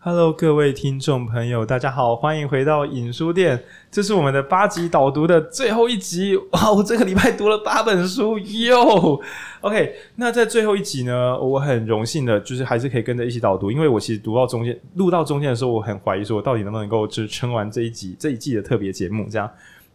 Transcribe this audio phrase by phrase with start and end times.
[0.00, 3.64] Hello，各位听众朋友，大家好，欢迎回到影书店。
[3.90, 6.36] 这是我们的八集导读的最后一集。
[6.52, 9.20] 哇，我这个礼拜读了八本书哟。
[9.60, 19.26] OK，那在最后一集呢，我很荣幸的，就是还是可以跟着一起导读，因为我其实读到中间，录到中间的时候，我很怀疑说，我到底能不能够支撑完这一集这一季的特别节目。
[19.28, 19.50] 这样，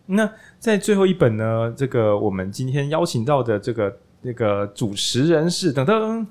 [0.07, 6.27] 那在最后一本呢，这个我们今天邀请到的这个这个主持人是等等。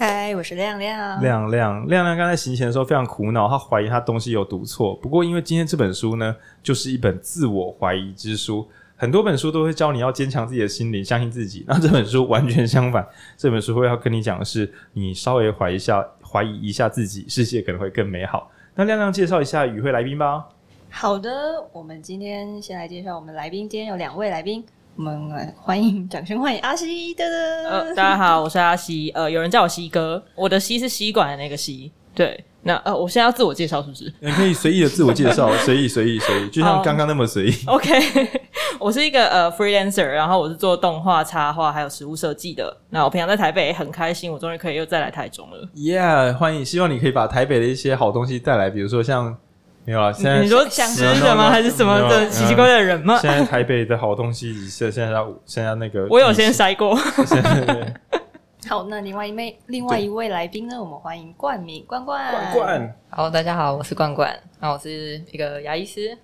[0.00, 1.20] 嗨，我是亮亮。
[1.20, 4.94] 亮亮，亮亮刚才行前的时候非常苦恼，他怀疑他东西有读错。
[4.94, 8.66] 不过因为今天这本书呢，就是一本自我怀疑之书。
[8.96, 11.66] 很多本书都会教你要坚强自己的心灵，相信自己。
[11.68, 18.50] 那这本书完全相反，这本书会要跟你讲的是，你稍微怀疑一下，怀疑一下自己，世界可能会更美好。
[18.76, 20.48] 那亮亮介绍一下与会来宾吧。
[20.88, 21.30] 好的，
[21.74, 23.68] 我们今天先来介绍我们来宾。
[23.68, 24.64] 今天有两位来宾。
[24.96, 27.24] 我们来欢迎，掌声欢迎阿西的。
[27.68, 29.10] 呃，大家好，我是阿西。
[29.14, 31.90] 呃，有人叫我西哥，我的西是吸管的那个西。
[32.14, 34.12] 对，那呃，我现在要自我介绍是不是？
[34.20, 37.52] 你可以随意的自我介绍， 随意随意随意，就像刚刚那么随意。
[37.64, 37.90] Um, OK，
[38.78, 42.76] 我是一个呃 freelancer，然后我是做动画、插画还有实物设计的。
[42.90, 45.68] 那我平常在台北很开心，我终于可以又再来台中了。
[45.74, 49.38] Yeah，欢迎，希望你可以把台北的一些好东西带来，比如说像。
[49.84, 51.48] 没有啊，现在你说想吃什么？
[51.50, 53.18] 还是什么的奇奇怪怪的人吗？
[53.18, 56.94] 现在台北的好东西，现现在现在那个，我有先筛过。
[58.68, 60.80] 好，那另外一位另外一位来宾呢？
[60.80, 62.94] 我们欢迎冠名冠冠冠冠。
[63.08, 66.16] 好，大家好，我是冠冠，那我是一个牙医师。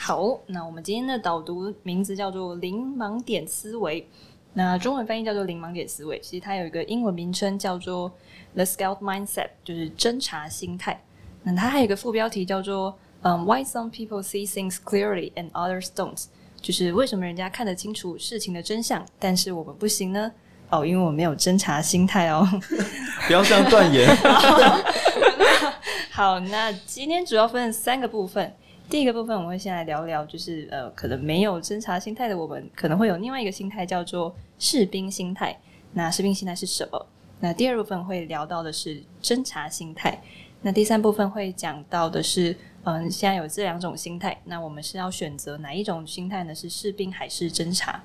[0.00, 4.06] 好，那我们今天的导读名字叫做“零盲点思维”，
[4.52, 6.18] 那中文翻译叫做“零盲点思维”。
[6.20, 8.12] 其实它有一个英文名称叫做
[8.54, 11.02] “The Scout Mindset”，就是侦查心态。
[11.42, 16.24] 那它还有一个副标题叫做“嗯、um,，Why some people see things clearly and others don't”，
[16.60, 20.32] 就是为什么人家看得清楚事情的真相，但是我们不行呢？
[20.70, 22.46] 哦，因为我没有侦查心态哦。
[23.26, 24.08] 不要这样断言。
[26.12, 28.54] 好，那今天主要分三个部分。
[28.88, 35.58] 第一个部分我们会先来聊聊，就是呃，可能没有侦查心态的我们，可能会有另外一个心态叫做士兵心态。
[35.92, 37.06] 那士兵心态是什么？
[37.38, 40.20] 那第二部分会聊到的是侦查心态。
[40.62, 42.54] 那第三部分会讲到的是，
[42.84, 46.54] 嗯，现在有这两种心态，那我们是要选择哪一种心态呢？
[46.54, 48.02] 是士兵还是侦察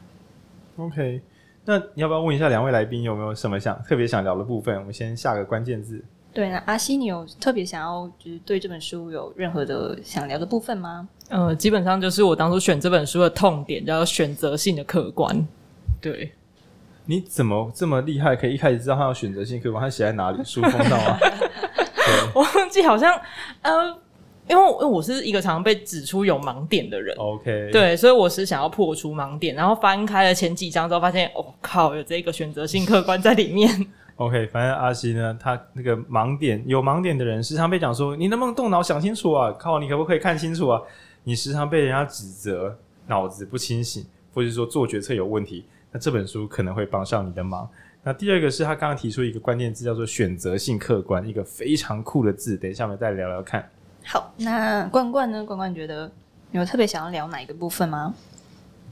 [0.78, 1.22] ？OK，
[1.66, 4.78] 那你要不要问一下两位来宾有没有什么想特别想聊的部分？
[4.78, 6.04] 我们先下个关键字。
[6.34, 11.08] 对，那阿西，你有特别想要就是对这本书有任何的想聊的部分吗？
[11.30, 15.46] 呃，基本上就是我当初选这本书的痛点，叫做选择性的客观。
[16.02, 16.34] 对，
[17.06, 18.36] 你怎么这么厉害？
[18.36, 20.44] 可以一开始知道他要选择性客观，他写在哪里？
[20.44, 21.18] 书封上吗？
[22.34, 23.20] 我忘记好像，
[23.62, 23.88] 呃，
[24.48, 33.70] 因为因为我是一个常常被指出有盲点的人，OK，对，所以我是想要破除盲点，然后翻开了前几章之后，发现，哦靠，有这个选择性客观在里面。
[34.18, 39.52] OK，反正阿西呢，他那个盲点有盲点的人，时常被讲说，你能不能动脑想清楚啊？
[39.60, 40.82] 靠，你可不可以看清楚啊？
[41.24, 42.78] 你时常被人家指责
[43.08, 47.68] 脑子不清醒，或者说做决策有问题，那这本书可能会帮上你的忙。
[48.08, 52.56] 那第二个是他刚刚提出一个关键字，叫做选择性客观，一个非常酷的字。
[52.56, 53.68] 等一下我们再聊聊看。
[54.06, 55.44] 好，那冠冠呢？
[55.44, 56.12] 冠冠觉得
[56.52, 58.14] 有特别想要聊哪一个部分吗？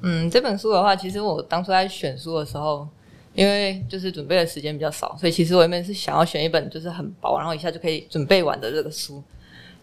[0.01, 2.87] 嗯，这本书的话，其实我当初在选书的时候，
[3.35, 9.23] 因为就是准备的时间比较少，所以其实我原本是想要选一本就是很薄，然后一下就可以准备完的这个书。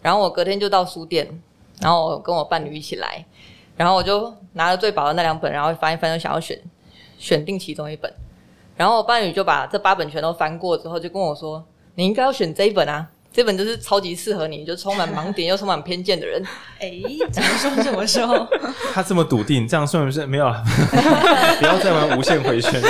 [0.01, 1.25] 然后我隔天就到书店，
[1.79, 3.25] 然后我跟我伴侣一起来，
[3.77, 6.59] 然后我就拿了最薄的那两本，然后翻一翻，就想要选
[7.17, 8.13] 选定其中一本。
[8.81, 16.43] 然后我伴侣就把这八本全都翻过之后，就跟我说：“你应该要选这一本啊，这本就是超级适合你，就充满盲点又充满偏见的人。
[16.81, 16.91] ”哎，
[17.31, 18.49] 怎么说怎么说？
[18.91, 20.63] 他这么笃定，这样算不算没有了？
[21.59, 22.89] 不要再玩无限回圈了。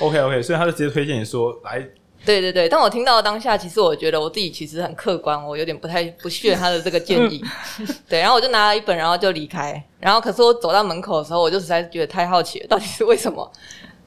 [0.00, 1.82] OK OK，所以他就直接推荐你说来。
[2.24, 7.42] 对对对，但我听到当下，其实我觉得我自己其实很客观，我有点不太不屑他的这个建议。
[8.06, 9.82] 对，然后我就拿了一本，然后就离开。
[9.98, 13.50] 然后可是我走到门口的时候，我就实在是觉得太好奇了，到底是为什么？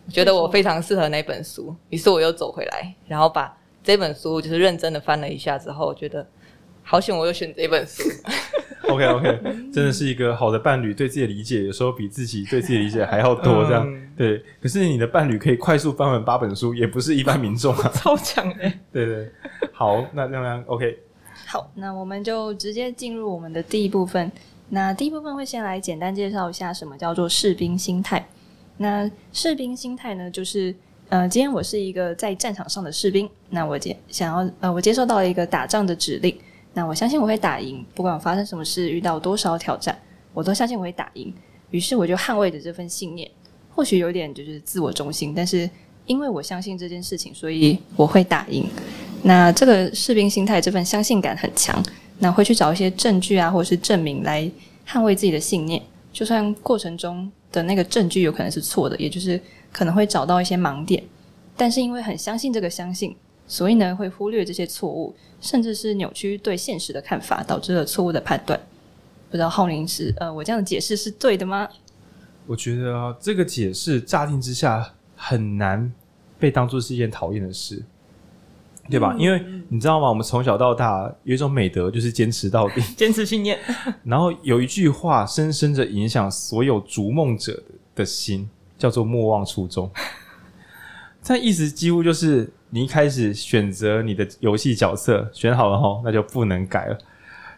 [0.10, 6.26] 觉得我非常适合那本书，于是我又走回来，然后把这本书就是认真的翻了一下之后，觉得
[6.84, 8.04] 好险我又选这本书。
[8.88, 9.40] OK OK，
[9.74, 14.44] 真的是一个好的伴侣，对自己的理解有时候比自己对自己的理解还要多，这样、嗯、对。
[14.62, 18.56] 可是你的伴侣可以快速翻完八本书，也不是一般民众啊， 超强的。
[18.92, 19.32] 对，对对，
[19.74, 21.00] 好，那这样 OK。
[21.48, 24.32] 好，那我们就直接进入我们的第一部分。
[24.70, 28.24] 那第一部分会先来简单介绍一下什么叫做士兵心态。
[28.78, 30.76] 那士兵心态呢，就是
[31.10, 36.36] 呃，今天我是一个在战场上的士兵，那我接想要呃，我接受到了一个打仗的指令，
[36.74, 39.98] 那我相信我会打赢，不管我发生什么事，遇到多少挑战，
[40.34, 41.34] 我都相信我会打赢。
[41.72, 43.30] 于是我就捍卫着这份信念，
[43.74, 45.70] 或许有点就是自我中心，但是
[46.06, 48.66] 因为我相信这件事情，所以我会打赢。
[49.24, 51.84] 那这个士兵心态这份相信感很强，
[52.20, 54.50] 那会去找一些证据啊，或者是证明来
[54.88, 55.82] 捍卫自己的信念，
[56.14, 59.42] 就算过程中的那个证据有可能是错的，也就是
[59.72, 61.04] 可能会找到一些盲点，
[61.58, 63.16] 但是因为很相信这个相信，
[63.48, 68.60] 所以呢会忽略这些错误，甚至是扭曲对现实的看法，导致了错误的判断。
[69.32, 71.68] 不知道浩宁是呃，我这样的解释是对的吗？
[72.46, 75.92] 我觉得，这个解释乍听之下很难
[76.38, 77.84] 被当做是一件讨厌的事，
[78.90, 79.14] 对吧？
[79.18, 80.08] 嗯、因为你知道吗？
[80.10, 83.60] 我们从小到大有一种美德，就是坚持到底， 坚持信念。
[84.04, 87.62] 然后有一句话深深的影响所有逐梦者
[87.96, 89.90] 的心，叫做“莫忘初衷”。
[91.22, 96.98] 这意思几乎就是你一开始选择你的游戏角色选好了后，那就不能改了。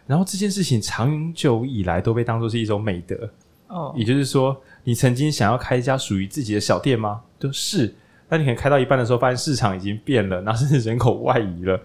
[0.06, 3.30] 然后这件事情长久以来都被当作是一种美德。
[3.68, 4.56] 哦，也就是说。
[4.84, 7.20] 你曾经想要开一家属于自己的小店吗？
[7.38, 7.94] 都是。
[8.28, 11.80] 那你可能开到一半的时候，发现市场已经变了，然后甚至人口外移了。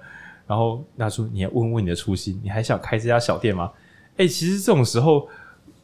[0.45, 3.71] 然后拿出你要问问你的初心，你还想开这家小店吗？
[4.17, 5.25] 诶，其实这种时候，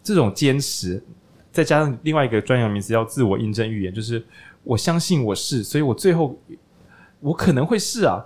[0.03, 1.01] 这种坚持，
[1.49, 4.21] 再加上另外一个专有名词叫自我印证预言，就是
[4.65, 6.37] 我相信我是，所以我最后
[7.21, 8.23] 我可能会是啊。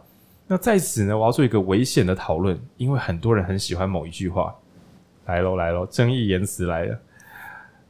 [0.47, 4.53] 那在此呢，我要做一个危险的讨论，因为很多人很喜欢某一句话，
[5.27, 6.99] 来喽来喽，争议言辞来了。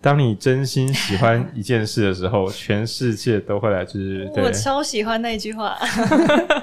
[0.04, 4.42] 当你真心喜欢一件事的时候，全世界都会来支持。
[4.44, 5.78] 我超喜欢那句话。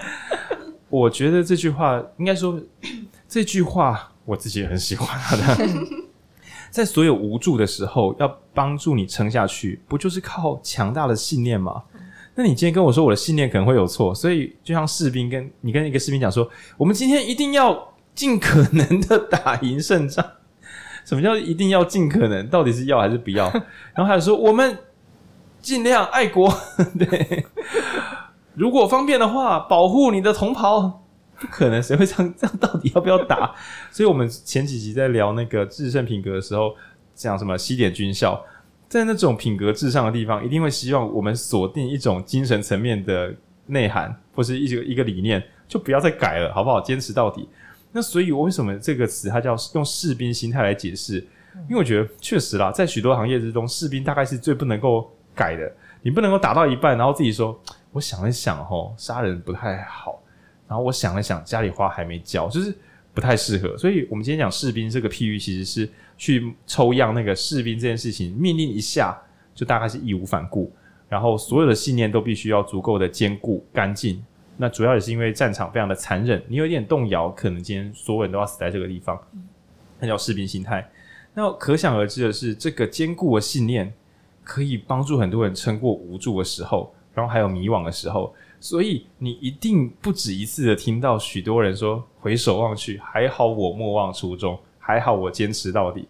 [0.91, 2.61] 我觉得这句话应该说，
[3.27, 5.67] 这句话我自己也很喜欢他的。
[6.71, 11.83] 在所有无助的时候，要帮助你撑下去，不就是靠强大的信念吗？
[12.35, 16.47] 那你今天跟我说我的信念可能会有错，所以就像士兵跟你跟一个士兵讲说，
[16.77, 20.23] 我们今天一定要尽可能的打赢胜仗。
[21.11, 22.47] 什么叫一定要尽可能？
[22.47, 23.51] 到底是要还是不要？
[23.93, 24.79] 然后还有说，我们
[25.61, 26.49] 尽量爱国，
[26.97, 27.47] 对，
[28.55, 31.03] 如果方便的话，保护你的同袍。
[31.41, 32.35] 不可能，谁会这样？
[32.39, 33.53] 这样到底要不要打？
[33.91, 36.77] 所以我们前几集在聊那个制胜品格的时候，
[37.17, 38.41] 讲什么西点军校，
[38.89, 43.35] 在那种品格至上的地方，一定会希望我们锁定一种精神层面的
[43.67, 46.81] 内涵，或是一个一个理念，就不要再改了，好不好？
[46.81, 47.49] 坚持到底。
[47.93, 51.17] 那所以，我为什么这个词它叫用士兵心态来解释？
[51.69, 55.71] 因为我觉得确实啦，在许多行业之中，士兵大概是最不能够改的。
[56.03, 57.61] 你不能够打到一半，然后自己说
[57.93, 60.23] ：“我想了想，吼，杀人不太好。”
[60.69, 62.73] 然后我想了想，家里花还没交，就是
[63.13, 63.77] 不太适合。
[63.77, 69.21] 所以我们今天讲士兵这个譬喻，其实是去抽样那个士兵这件事情，命令一下
[69.55, 70.73] 就大概是义无反顾，
[71.09, 74.23] 然后所有的信念都必须要足够的坚固、干净。
[74.61, 79.19] 那主要也是因为战场非常的残忍，你有一点动摇，可能今天所有人都要死在这个地方。
[79.99, 80.87] 那叫士兵心态。
[81.33, 83.91] 那可想而知的是，这个坚固的信念
[84.45, 88.35] 可以帮助很多人撑过无助的时候，然后还有迷惘的时候。
[88.61, 96.07] 所以你一定不止一次的听到许多人说：“回首望去，还好我莫忘初衷，还好我坚持到底。”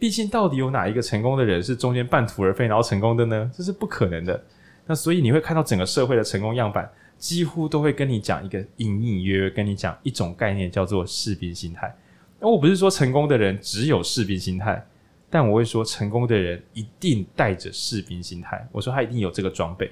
[0.00, 3.48] 毕竟，到底有哪一个成功的人是中间半途而废然后成功的呢？
[3.54, 4.44] 这是不可能的。
[4.84, 6.90] 那所以你会看到整个社会的成功样板。
[7.18, 11.94] 几乎都会跟你讲一个隐隐约约跟你讲一种概念，叫做士兵心态。
[12.40, 14.84] 那我不是说成功的人只有士兵心态，
[15.30, 18.68] 但我会说成功的人一定带着士兵心态。
[18.70, 19.90] 我说他一定有这个装备，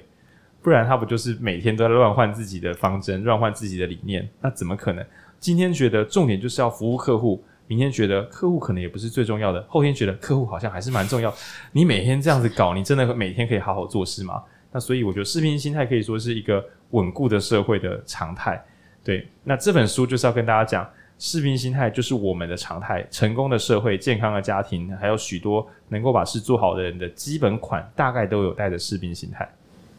[0.61, 4.29] 不然他不就是每天都在乱换自己的方针，乱换自己的理念？
[4.39, 5.03] 那怎么可能？
[5.39, 11.33] 今天觉得重点就是要服务客户，明天觉得客户可能也不是最重要的，后天觉得客户好像还是蛮重要。
[11.71, 14.43] 你每天这样子搞，你真的每天可以好好做事吗？
[14.71, 18.59] 那所以我觉得士兵心态可以说是一个稳固的社会的常态。
[19.03, 23.05] 对，那这本书就是要跟大家讲，士兵心态就是我们的常态。
[23.11, 29.49] 成功的社会、健康的家庭，还有许多能够把事做好的人的基本款，大概都有带着士兵心态。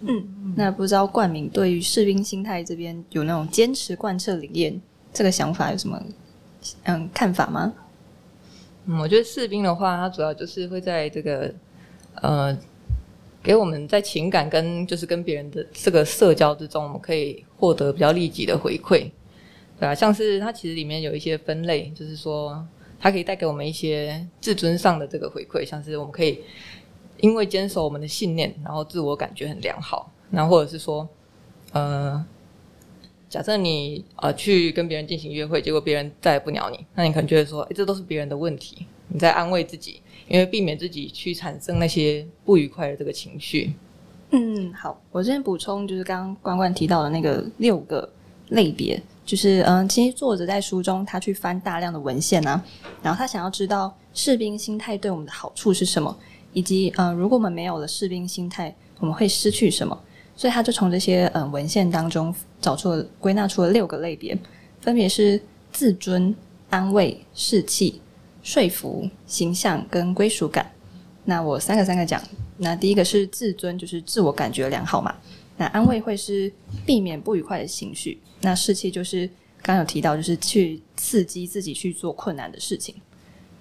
[0.01, 4.81] 嗯，那不知道冠名对于士兵心态这边有那种坚持贯彻理念
[5.13, 6.03] 这个想法有什么
[6.85, 7.73] 嗯看法吗？
[8.87, 11.55] 嗯，我觉得士兵的话，他主要就是会在这个
[12.23, 12.57] 呃。
[13.45, 19.11] 给我们在情感跟就是跟别人的这个社交之中，我们可以获得比较立即的回馈，
[19.79, 22.67] 对啊，像是它其实里面有一些分类，就是说
[22.99, 26.41] 它可以带给我们一些自尊上的这个回馈，像是我们可以
[27.19, 31.07] 因为坚守我们的信念，然后自我感觉很良好，那或者是说，
[31.73, 32.25] 呃，
[33.29, 40.01] 假设你呃去跟别人进行约会，结果别人再也不鸟你，那你可能觉得说，诶，这都是别人的问题，你在安慰自己。
[40.29, 43.73] 因为避免自己去产生那些不愉快的这个情绪。
[44.31, 48.09] 嗯，好，我这边补充就是刚刚关关提到的那个六个
[48.49, 52.63] 类别，就是嗯，其实作者在书中他去翻大量的文献啊，
[53.03, 56.17] 然后他想要知道士兵心态对我们的好处是什么，
[56.53, 59.99] 以及嗯，如果我们没有了士兵心态，我们会失去什么。
[60.37, 64.37] 所以他就从这些嗯文献当中找出了归纳出了六个类别，
[64.81, 65.41] 分别是
[65.71, 66.35] 自尊、
[66.71, 68.01] 安慰、士气、
[68.45, 70.71] 说服、形象跟归属感。
[71.25, 72.23] 那我三个三个讲。
[72.59, 75.13] 那第一个是自尊，就是自我感觉良好嘛。
[75.57, 76.53] 那安慰会是
[76.87, 78.21] 避免不愉快的情绪。
[78.43, 79.27] 那士气就是
[79.63, 82.95] 刚刚有提到，就是去刺激自己去做困难的事情。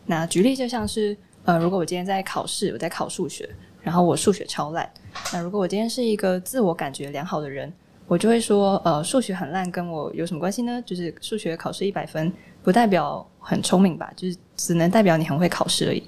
[0.06, 3.50] 那举例就像是，呃，如果我今天在考试，我在考数学，
[3.82, 4.92] 然后我数学超烂。
[5.32, 7.72] 那如果我今天是一个自我感觉良好的人，
[8.06, 10.82] 我就会说，呃，数学很烂跟我有什么关系呢？
[10.86, 12.32] 就是数学考试一百分，
[12.62, 14.12] 不代表很聪明吧？
[14.16, 16.04] 就是只能代表你很会考试而已。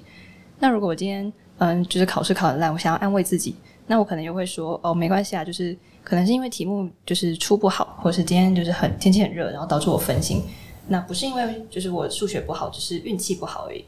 [0.58, 10.42] 那如果我今天，嗯，就是考试考很烂，我想要安慰自己，那我可能又会说，哦，没关系啊，就是可能是因为题目就是出不好，或是今天就是很天气很热，然后导致我分心。
[10.88, 13.84] 那不是因为就是我数学不好，只是运气不好而已。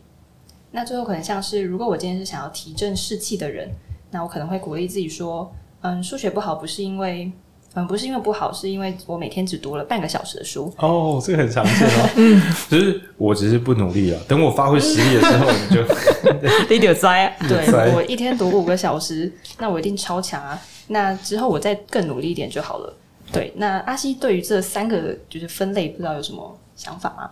[0.71, 3.71] 那最后可能像是，如果我今天是想要提振士气的人，
[4.11, 7.31] 那我可能会鼓励自己说，嗯，数学不好不是因为。
[7.75, 10.73] 嗯，不是因为不好，是因为我每天只读了半个小时的书。
[10.79, 12.11] 哦，这个很常见哦。
[12.17, 14.19] 嗯，只是我只是不努力了。
[14.27, 15.83] 等我发挥实力的时候，你就
[16.75, 17.37] 你就栽。
[17.47, 20.59] 对，我一天读五个小时，那我一定超强啊。
[20.89, 22.93] 那之后我再更努力一点就好了。
[23.31, 27.31] 对，那阿西对于这三个就是分类，不知道有什么想法吗？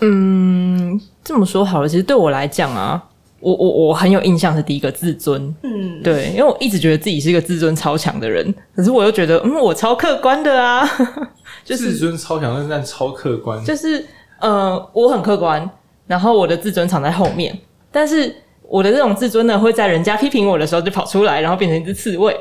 [0.00, 3.04] 嗯，这么说好了，其实对我来讲啊。
[3.40, 10.86] 我我我很有印象是第一个自尊，嗯，对，因为我一直觉得自己是一个自尊超强的人，可是我又觉得，嗯，我超客观的啊，
[11.64, 14.04] 就是自尊超强，但超客观，就是
[14.40, 15.68] 呃，我很客观，
[16.06, 17.58] 然后我的自尊藏在后面，
[17.90, 22.36] 但是我的这种自尊呢，会在人家批评我的时候就跑出来，然后变成一只刺猬，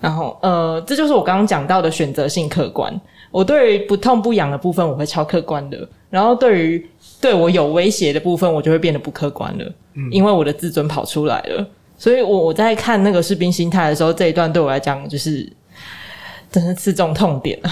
[0.00, 3.00] 然后呃，这就是我刚刚讲到的选择性客观。
[3.30, 6.86] 我对于不痛不痒的部分，我会超客观的，然后对于
[7.22, 9.64] 对我有威胁的部分，我就会变得不客观了。
[9.94, 15.50] 嗯，因为我的自尊跑出来了，所以我我在看那个士兵心态的时候，这一段对我来讲就是
[16.50, 17.70] 真是刺中痛点了。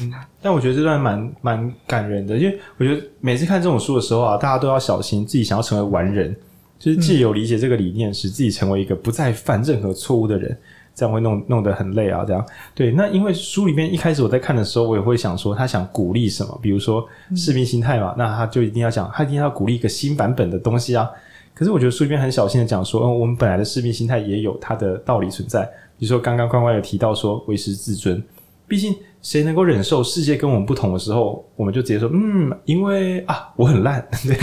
[0.00, 6.36] 嗯，但我觉得这段蛮蛮感人的，因为我觉得每次看这种书的时候啊，大家都要小心自己想要成为完人，
[6.78, 10.54] 就是既有理解这个理念，使自己成为一个不再犯任何错误的人。
[11.00, 12.22] 这样会弄弄得很累啊！
[12.26, 16.58] 这样对，那因为书里面一开始我在看的时候，我也会想说，他想鼓励什么？
[16.60, 21.10] 比如说士兵心态嘛， 那他就一定要讲，他一定要鼓励一个新版本的东西啊。
[21.54, 25.62] 可是我觉得书里面很小心的讲说，嗯，我们本来的士兵心态也有它的道理存在。
[25.98, 28.22] 比如说刚刚关关有提到说，维持自尊，
[28.68, 28.94] 毕竟。
[29.22, 34.06] 谁能够忍受世界跟我们不同的时候，我们就直接说，嗯，因为啊，我很烂。
[34.24, 34.36] 对，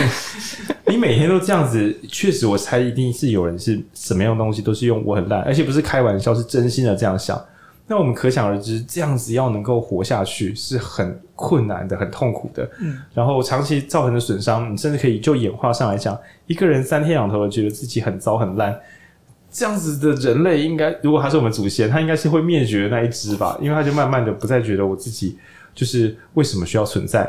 [0.87, 7.39] 你每天都这样子，确实，我猜一定是有人是什么样的东西都是用我很烂，而且不是开玩笑，是真心的这样想。
[7.89, 12.69] 那我们可想而知，这样子要能够活下去是很困难的，很痛苦的。
[12.79, 16.15] 嗯，然后长期造成的损伤，你甚至可以就演化上来讲，
[16.47, 18.77] 一个人三天两头的觉得自己很糟很烂。
[19.57, 23.57] 这样子的人类应该，如果他是我们祖先，他应该是会灭绝的那一只吧？
[23.59, 25.35] 因为他就慢慢的不再觉得我自己
[25.73, 27.27] 就是为什么需要存在。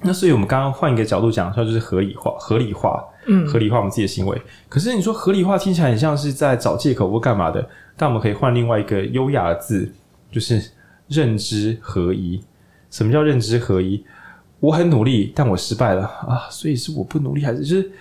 [0.00, 4.42] 那所以我们刚刚换一个角度讲，说就是合理化，合理化，嗯，合理化我们自己的行为。
[4.68, 7.64] 可是你说合理化听起来很像是在找借口或干嘛的，
[7.96, 9.88] 但我们可以换另外一个优雅的字，
[10.32, 10.60] 就是
[11.06, 12.42] 认知合一。
[12.90, 14.04] 什么叫认知合一？
[14.58, 17.92] 我很努力，但我失败了啊，所以是我不努力，还是就是？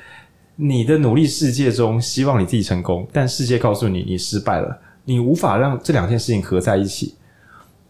[0.64, 7.16] 你的努力世界中，希望你自己成功，但世界告诉你你失败了，你无法让这两件事情合在一起，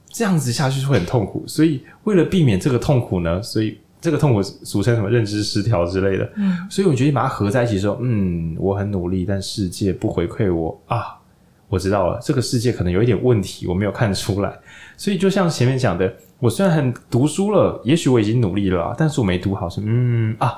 [0.08, 1.44] 这样子下去会很痛苦。
[1.46, 6.32] 所以为了避免这个痛苦呢，所以这个痛苦俗称什么认知失调之类的。
[6.38, 11.20] 嗯，所以我决定把它合在一起说，嗯，我很努力，但世界不回馈我啊，
[11.68, 14.58] 我知道了，这个世界可能有一点问题，我没有看出来。
[14.96, 20.54] 所以就像前面讲的，我虽然很读书了，也许我已经努力了，但是我没读好，是嗯啊。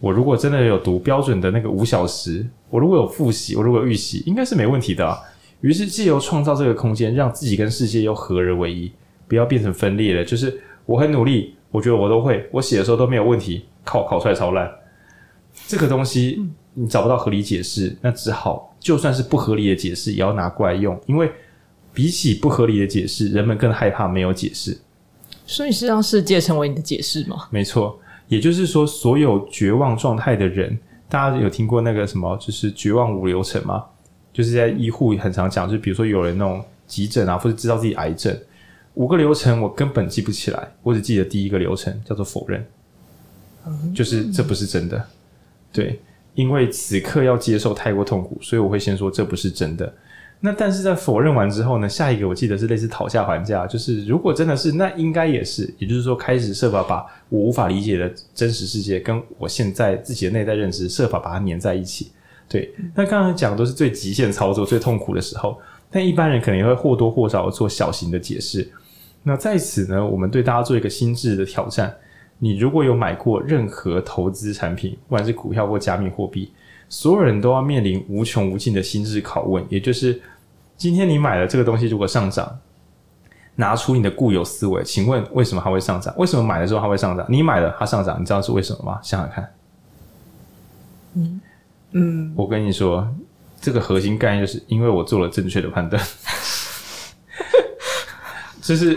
[0.00, 5.18] 我如果真的有读标准的那个五小时，我如果有复习，我如果有预习，应该是没问题的啊。
[5.60, 8.92] 于是借由创造这个空间，让自己跟世界又合而为一，
[9.26, 10.24] 不要变成分裂了。
[10.24, 14.70] 就是我很努力，我觉得我都会，我写的时候都没有问题，考考出来超烂。
[15.66, 21.28] 这个东西你找不到合理解释，那只好就算是不合理的解释，也要拿过来用，因为
[21.92, 24.78] 比起不合理的解释，人们更害怕没有解释。
[25.44, 27.48] 所以是让世界成为你的解释吗？
[27.50, 27.98] 没错。
[28.28, 33.84] 也就是说，所有绝望状态的人，大家有听过那个什么，就是绝望五流程吗？
[34.32, 38.38] 就是在医护很常讲，就比如说有人那种急诊啊，或者知道自己癌症，
[38.94, 42.64] 五个流程我根本记不起来，我只记得第一个流程叫做否认，
[43.94, 45.04] 就是这不是真的，
[45.72, 45.98] 对，
[46.34, 49.92] 因为此刻要接受太过痛苦，所以我会先说这不是真的。
[50.40, 62.12] 那但是在否认完之后呢，下一个我记得是类似讨价还价，就是如果真的是，那应该也是，也就是说开始设法把我无法理解的真实世界跟我现在自己的内在认知设法把它粘在一起。
[62.48, 65.58] 对，那刚刚讲的都是最极限操作、最痛苦的时候。
[65.90, 68.70] 但一般人可能也会或多或少做小型的解释。
[69.22, 71.92] 那在此呢，我们对大家做一个心智的挑战：
[72.38, 76.52] 你如果有买过任何投资产品，不管是股票或加密货币，
[76.88, 80.20] 所有人都要面临无穷无尽的心智拷问，也就是
[80.76, 82.58] 今天你买了这个东西，如果上涨，
[83.56, 86.14] 拿出你的固有思维，请问为什么它会上涨？
[86.16, 87.26] 为什么买的时候它会上涨？
[87.28, 89.00] 你买了它上涨，你知道是为什么吗？
[89.02, 89.52] 想想看。
[91.14, 91.40] 嗯
[91.90, 93.06] 嗯，我跟你说，
[93.60, 96.02] 这个核心概念就是因为我做了正确的判断，
[98.62, 98.96] 就是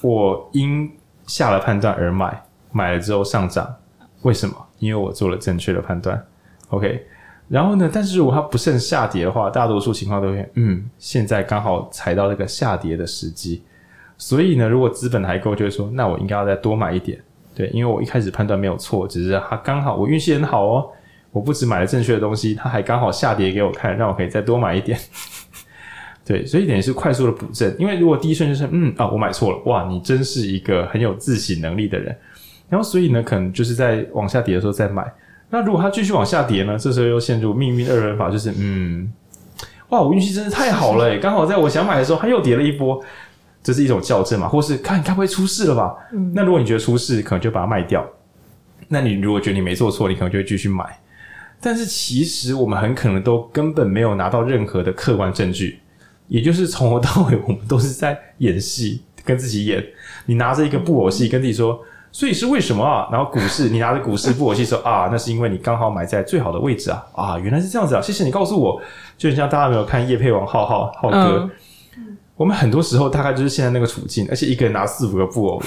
[0.00, 0.90] 我因
[1.26, 3.76] 下了判断而买，买了之后上涨，
[4.22, 4.54] 为什么？
[4.78, 6.24] 因为我做了正确的判断。
[6.68, 7.06] OK。
[7.48, 7.90] 然后呢？
[7.90, 13.62] 但是如果它不慎下跌的话，大多数情况都会，嗯，现在刚好踩到那个下跌的时机。
[14.18, 17.18] 所以呢，如果资本还够，就会说，那我应该要再多买一点。
[17.54, 20.90] 对，因为我一开始判断没有错，只是它刚好我运气很好哦，
[21.32, 24.98] 我不只买了正确的东西，它还刚好下跌给我看，让我可以再多买一点。
[26.26, 27.74] 对，所以等于是快速的补正。
[27.78, 32.14] 因为如果第一瞬就是，嗯啊，我买错了，哇，你真是一个很有自省能力的人。
[32.68, 35.10] 然后所以呢，可能就是在往下跌的时候再买。
[35.50, 36.76] 那如果它继续往下跌呢？
[36.78, 39.10] 这时候又陷入命运二人法，就是嗯，
[39.88, 43.02] 哇，我运气真是太好了诶，刚好在我想买的时候，它又跌了一波，
[43.62, 44.46] 这是一种校正嘛？
[44.46, 45.94] 或是看该不会出事了吧？
[46.12, 48.06] 嗯，那如果你觉得出事，可能就把它卖掉。
[48.88, 50.84] 那你如果觉得你没做错，你可能就会继续买。
[51.60, 55.80] 但是其实我们很可能都根本没有拿到任何的客观证据，
[56.26, 59.82] 也就是从头到尾我们都是在演戏，跟自己演。
[60.26, 61.80] 你拿着一个布偶戏跟自己说。
[62.10, 63.08] 所以是为什么啊？
[63.12, 68.00] 然后股市，你拿着股市布偶戏说啊，那是因为你刚好买在最好的位置啊啊，原来是这样子啊！
[68.00, 68.80] 谢谢你告诉我。
[69.16, 71.48] 就像大家没有看叶佩王浩浩浩哥，
[71.96, 75.62] 嗯、我们很多时候大概就是现在那个处境，而且一个人拿四五个布偶，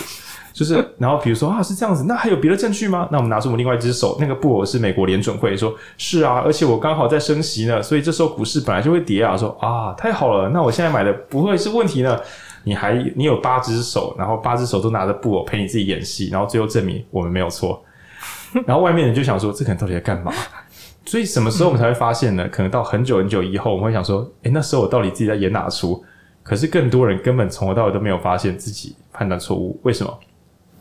[0.54, 3.08] 就是 然后比如说啊是这样子，那还有别的证据吗？
[3.12, 12.18] 那我们拿出我们另外一只手，那个布偶是美国联准会，说是啊，而且我刚好在升息呢，所以这时候股市本来就会跌啊，说啊太好了，那我现在买的不会是问题呢。
[12.64, 17.84] 你还你有八只手，然后八只手都拿着布偶陪你自己演戏，然后最后证明我们没有错。
[18.68, 20.32] 然后外面人就想说，这个人到底在干嘛？
[21.06, 22.48] 所以什么时候我们才会发现呢？
[22.50, 26.04] 可能到很久很久以后，我们会想说，诶，那时候我到底自己在演哪出？
[26.44, 29.80] 可是更多人根本从头到尾都没有发现自己判断错误。
[29.84, 30.20] 为什么？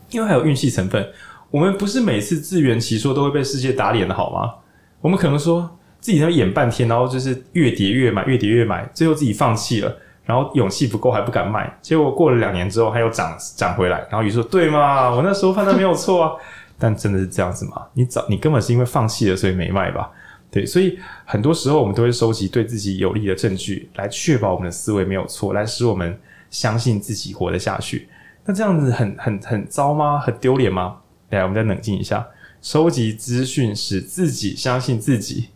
[0.09, 1.07] 因为还有运气成分。
[1.49, 4.53] 我们不是每次自圆其说都会被世界打脸的好吗？
[5.01, 9.95] 我们可能说自己在演半天，然后就是越叠越买，越叠越买，最后自己放弃了。
[10.23, 13.99] 然后勇气不够还不敢卖，结果过了两年之后，它又涨涨回来。
[14.09, 16.31] 然后于是说：“对嘛，我那时候判断没有错啊。
[16.77, 17.85] ”但真的是这样子吗？
[17.93, 20.09] 你早你根本是因为放弃了，所以没卖吧？
[20.49, 28.09] 对，所以很多时候我们都会收集对自己有利的证据，来确保我们的思维没有错，来使我们相信自己活得下去。
[28.43, 30.19] 那这样子很很很糟吗？
[30.19, 30.97] 很丢脸吗？
[31.29, 32.27] 来，我们再冷静一下，
[32.61, 35.49] 收集资讯，使自己相信自己，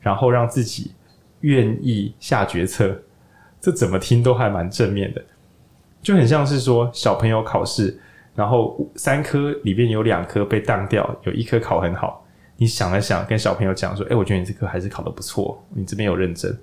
[0.00, 0.92] 然后让自己
[1.40, 3.02] 愿意下决策。
[3.60, 5.22] 这怎么听都还蛮正面的，
[6.02, 7.98] 就很像是说小朋友考试，
[8.34, 12.24] 然后三科里边有两科被当掉，有一科考很好。
[12.58, 16.56] 你想了想，跟小朋友讲说：“哎，我觉得你这科还是考得不错，你这边有认真。”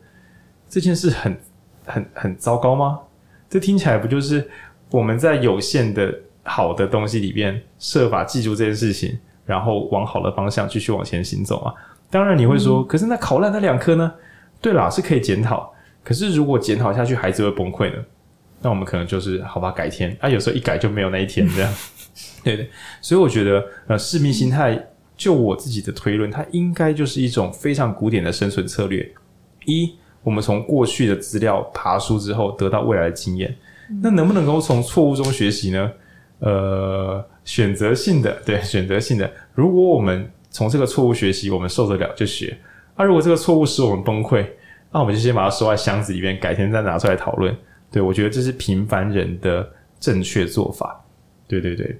[0.67, 1.37] 这件事很
[1.85, 2.99] 很很糟糕吗？
[3.49, 4.49] 这听起来不就是
[4.89, 6.11] 我们在有限的
[6.43, 11.73] 好的东西里边设法记住这件事情，然后往好的方向继续往前行走啊？
[12.09, 14.13] 当然你会说：“嗯、可是那考烂那两科呢？”
[14.61, 15.72] 对啦，是可以检讨。
[16.03, 18.03] 可是，如果检讨下去，孩子会崩溃呢？
[18.61, 20.15] 那我们可能就是好吧，改天。
[20.19, 21.73] 啊，有时候一改就没有那一天，这样。
[22.43, 22.69] 对对，
[23.01, 29.09] 所以我觉得，呃，市民心态，就我自己的推论，它应该就是一种非常古典的生存策略。
[29.65, 33.55] 一，我们从过去的资料爬梳之后，得到未来的经验。
[34.01, 35.91] 那能不能够从错误中学习呢？
[36.39, 39.29] 呃，选择性的，对，选择性的。
[39.53, 42.57] 如果我们从这个错误学习，我们受得了就学。
[42.95, 44.45] 啊，如果这个错误使我们崩溃，
[44.93, 47.53] 那我们就先把它收在箱子里面，改天再拿出来讨论。
[47.91, 49.67] 对，我觉得这是平凡人的
[49.99, 51.03] 正确做法。
[51.47, 51.99] 对对对。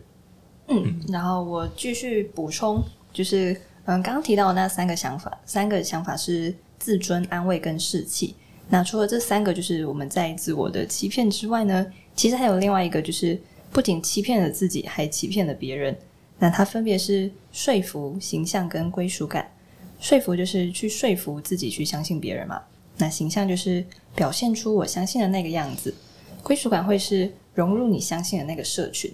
[0.67, 3.51] 嗯，然后我继续补充，就是
[3.86, 8.36] 嗯，刚刚提到的那三个想法，三个想法是自尊、安慰跟士气。
[8.69, 13.39] 那除了这三个，就是我们在自我的欺骗之外呢，其实还有另外一个，就是
[13.71, 15.95] 不仅欺骗了自己，还欺骗了别人。
[16.39, 19.51] 那它分别是说服、形象跟归属感。
[19.99, 22.62] 说服就是去说服自己去相信别人嘛。
[22.97, 23.84] 那形象就是
[24.15, 25.93] 表现出我相信的那个样子，
[26.43, 29.12] 归属感会是融入你相信的那个社群。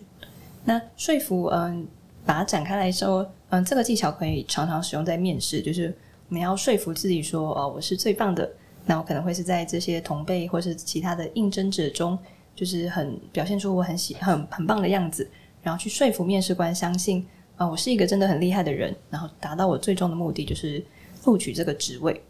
[0.66, 1.88] 那说服，嗯，
[2.26, 5.96] 把它展开来说，嗯，这个技巧可以常常使用在面试，就是
[6.28, 8.50] 我们要说服自己说，哦，我是最棒的。
[8.86, 12.18] 那我可能会是在这些同辈或是其他的应征者中，
[12.56, 15.30] 就是很表现出我很喜很很棒的样子，
[15.62, 20.84] 然后去说服面试官相信，啊，我是一个真的很厉害的人，然后达到我最终的目的，就是
[21.26, 22.22] 录取这个职位。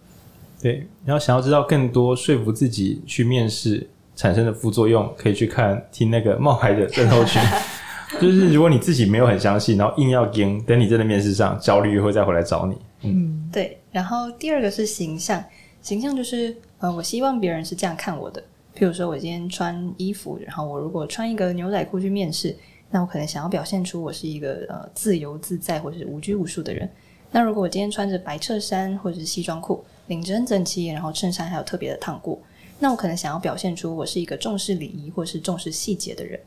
[0.61, 7.41] 对，然后想要知道更多说服自己去面试产生的副作用，可以去看听那个冒牌的症候群。
[8.19, 12.75] 就是如果你自己没有很相信，然后硬要跟，等你真的面试上，焦虑会再回来找你。
[13.03, 13.77] 嗯，对。
[13.91, 15.43] 然后第二个是形象，
[15.81, 18.43] 形象就是呃，我希望别人是这样看我的。
[18.75, 22.55] 譬如说我今天穿衣服，然后我如果穿一个牛仔裤去面试，
[22.89, 26.89] 那我可能想要表现出我是一个呃自由自在或者是无拘无束的人。
[27.31, 32.37] 那如果我今天穿着白衬衫或者是西装裤，领子很整齐，然后衬衫还有特别的烫过，
[32.79, 36.37] 那我可能想要表现出我是一个重视礼仪或是重视细节的人。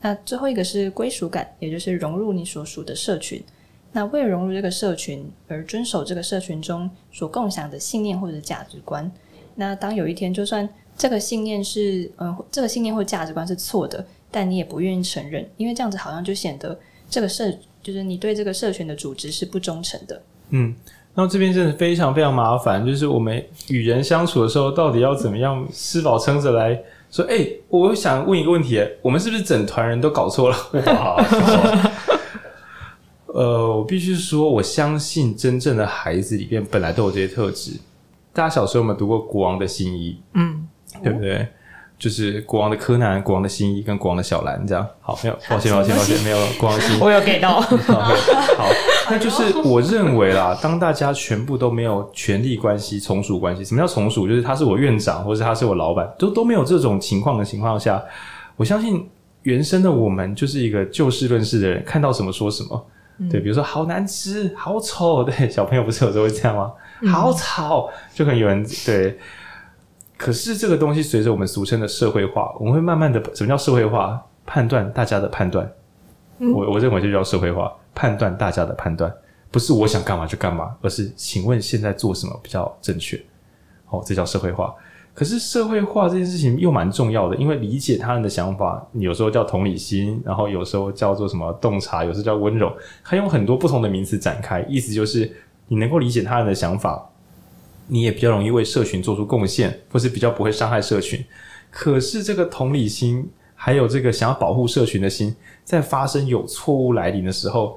[0.00, 3.42] 那最后一个是归属感，也就是融入你所属的社群。
[3.92, 9.10] 那为了融入这个社群而遵守这个社群中所共享的信念或者价值观。
[9.54, 17.50] 那当有一天就算这个信念是嗯，这个信念或价值观是错的，但你也不愿意承认，因为这样子好像就显得这个社
[17.82, 20.22] 就是你对这个社群的组织是不忠诚的。
[20.50, 20.74] 嗯，
[21.18, 26.78] 那这边真的非常非常麻烦，就是我们与人相处的时候，到底要怎么样吃饱撑着来？
[27.10, 30.56] 说，哎、欸，我想问一个问题，我们是不是整团人都搞错了？
[33.32, 37.72] 呃，我必须说，我相信真正的孩子里面本来都有这些特质。
[38.34, 40.20] 大家小时候有没有读过《国王的新衣》？
[40.34, 40.68] 嗯，
[41.02, 41.48] 对不对？
[41.98, 44.86] 就是国王的柯南、国王的新衣跟国王的小兰这样。
[45.00, 47.00] 好，没有，抱歉，抱歉，抱歉，没有国王的新衣。
[47.00, 47.58] 我有给到。
[47.58, 48.00] 好，
[48.58, 48.68] 好，
[49.10, 54.26] 那就是我认为啦， 当大家全部都没有权力关系、从属关系，什么叫从属？
[54.26, 58.02] 就是他是我院长，或者他是我老板，都都没有这种情况的情况下，
[58.56, 59.08] 我相信
[59.42, 62.86] 原生的我们就是一个就事论事的人，看到什么说什么。
[63.18, 66.72] 嗯、对，比如说好难吃、好丑，对，小朋友不是有时候会这样吗？
[67.00, 69.18] 嗯、好吵，就可能有人对。
[70.18, 74.20] 可是这个东西随着我们俗称的社会化，我们会慢慢的，什么叫社会化？
[74.48, 75.68] 判断大家的判断，
[76.38, 79.12] 嗯、我我认为就叫社会化，判断大家的判断，
[79.50, 83.20] 不是我想干嘛就干嘛，而是请问现在做什么比较正确？
[83.88, 84.72] 哦，这叫社会化。
[85.14, 92.70] 可是社会化这件事情又蛮重要的，因为理解他人的想法，有时候叫同理心，然后有时候叫做什么洞察，有时候叫温柔，
[93.02, 95.34] 还用很多不同的名词展开，意思就是
[95.68, 97.10] 你能够理解他人的想法。
[97.88, 101.24] 你也比较容易为社群做出贡献，或是比较不会伤害社群。
[101.70, 103.30] 可是这个同理心，
[103.66, 107.76] 还有这个想要保护社群的心，在发生有错误来临的时候，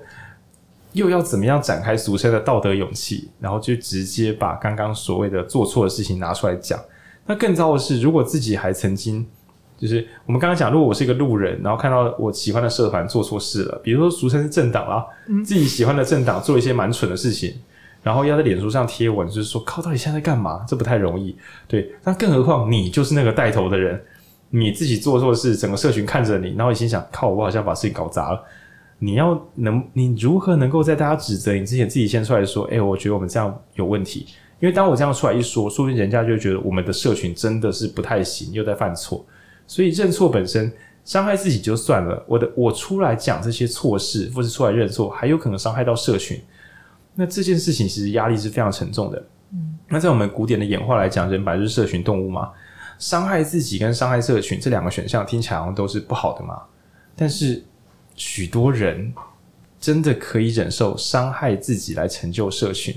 [0.93, 6.80] 又要怎么样展开俗称的道德勇气，然后就直接把刚刚所谓的做错的事情拿出来讲。
[7.25, 9.25] 那更糟的是，如果自己还曾经，
[9.80, 15.04] 就是我们刚刚讲，如果我是一个路人，然后看到我喜欢的社团做错事了，比如说俗称是政党啦，
[15.43, 17.56] 自己喜欢的政党做一些蛮蠢的事情。
[18.04, 20.63] 然后要在脸书上贴文，就是说靠，到底现在在干嘛？
[20.67, 21.36] 这不太容易。
[21.67, 23.99] 对，那更何况你就是那个带头的人，
[24.50, 28.44] 你自己做错事，整个社群看着你，然后你心想，靠，我好像把事情搞砸了。
[28.98, 34.26] 你要能，你如何能够在大家指责你之前，自己先出来说，哎，我觉得我们这样有问题。
[34.60, 39.26] 因为当我这样出来一说，说不定人家就会觉得我们的社群真的是不太行，又在犯错。
[39.66, 40.70] 所以认错本身
[41.06, 46.38] 伤害自己就算了，我的我出来讲这些错事，或是出来认错，还有可能伤害到社群。
[47.16, 49.24] 那这件事情其实压力是非常沉重的。
[49.54, 52.50] 嗯，那在我们古典的演化来讲，人本来就是社群动物嘛，
[53.00, 56.62] 伤害自己跟伤害社群这两个选项听起来好像都是不好的嘛。
[57.16, 57.64] 但是
[58.16, 59.12] 许多人
[59.80, 62.94] 真的可以忍受伤害自己来成就社群，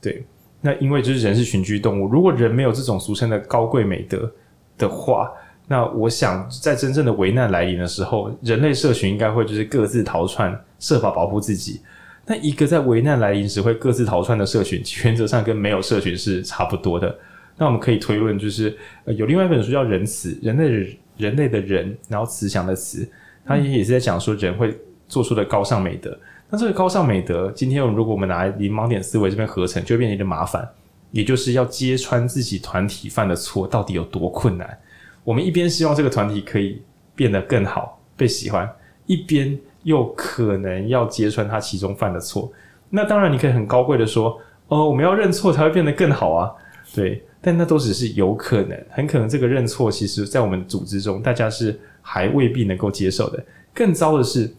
[0.00, 0.26] 对？
[0.60, 4.28] 那因为就是人是群居动物，如果人没有这种俗称的高贵美德
[4.76, 5.30] 的话，
[5.68, 11.80] 那我想在真正的危难来临的时候，人类社群应该会就是各自逃窜，设法保护自己。
[12.26, 17.16] 那一个在危难来临时会各自逃窜的社群，原则上跟没有社群是差不多的。
[17.58, 23.06] 那我们可以推论，就是呃，有另外一本书叫《仁慈》，人类人类的人，然后慈祥的慈，
[23.44, 24.74] 它也也是在讲说人会
[25.08, 26.18] 做出的高尚美德。
[26.48, 30.66] 那这个高尚美德，今天如果我们拿来零盲点思维这边合成，就会变成一个麻烦，
[31.10, 34.78] 也就是要揭穿自己团体犯的错到底有多困难。
[35.24, 36.80] 我们一边希望这个团体可以
[37.14, 38.70] 变得更好，被喜欢，
[39.06, 39.58] 一边。
[39.84, 42.52] 又可能要揭穿他其中犯的错，
[42.90, 46.52] 那当然你可以很高贵的说，哦，我们要认错才会变得更好啊，
[46.94, 53.44] 对，但那都只是有可能，很可能这个认错，其实在我们组织中，大家是还未必能够接受的。
[53.74, 54.52] 更糟的是，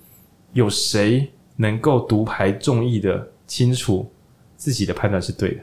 [0.53, 4.09] 有谁能够独排众议的清楚
[4.55, 5.61] 自己的判断是对的？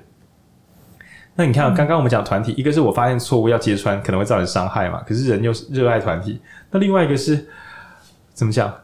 [1.34, 7.46] 那你看，刚刚我们讲团体，一个是我发现错误要揭穿，可能会造成伤害嘛，可是人又是热爱团体，那另外一个是
[8.34, 8.74] 怎么讲？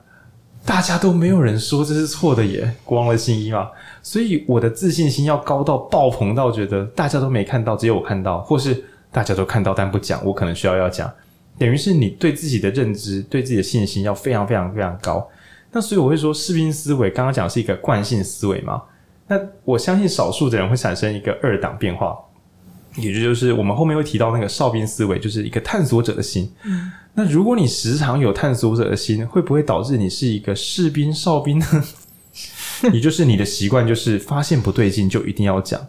[0.64, 3.68] 大家都没有人说这是错的耶，国王的新衣嘛，
[4.02, 11.10] 所以我的自信心要高到爆棚到觉得大家都没看到，只有我看到，或是大家都看到但不讲，我可能需要要讲，
[11.56, 15.26] 等于是你对自己的认知、对自己的信心要非常非常非常高。
[15.70, 18.82] 那所以我会说，士兵思维刚刚讲是一个惯性思维嘛，
[19.28, 22.18] 那我相信少数的人会产生一个二档变化，
[22.96, 26.52] 也就是我们后面会提到那个哨兵思维，就是一个探索者的心。
[26.64, 31.66] 嗯，那如果你时常有探索者的心，会不会导致你是一个士兵、哨兵呢？
[32.92, 35.80] 也就是你的习惯就是发现不对劲就一定要讲。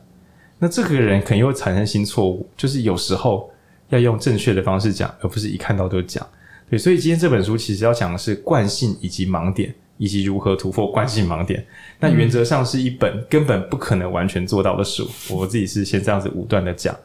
[0.59, 3.49] 那这个人肯定会产生新错误，就是有时候
[3.89, 6.25] 要用正确的方式讲，而不是一看到就讲。
[6.69, 11.65] 对，所以今天这本书其实要讲的是惯性以及盲点，以及如何突破惯性盲点。
[11.99, 15.07] 那原则上是一本根本不可能完全做到的书。
[15.29, 16.95] 我自己是先这样子武断的讲。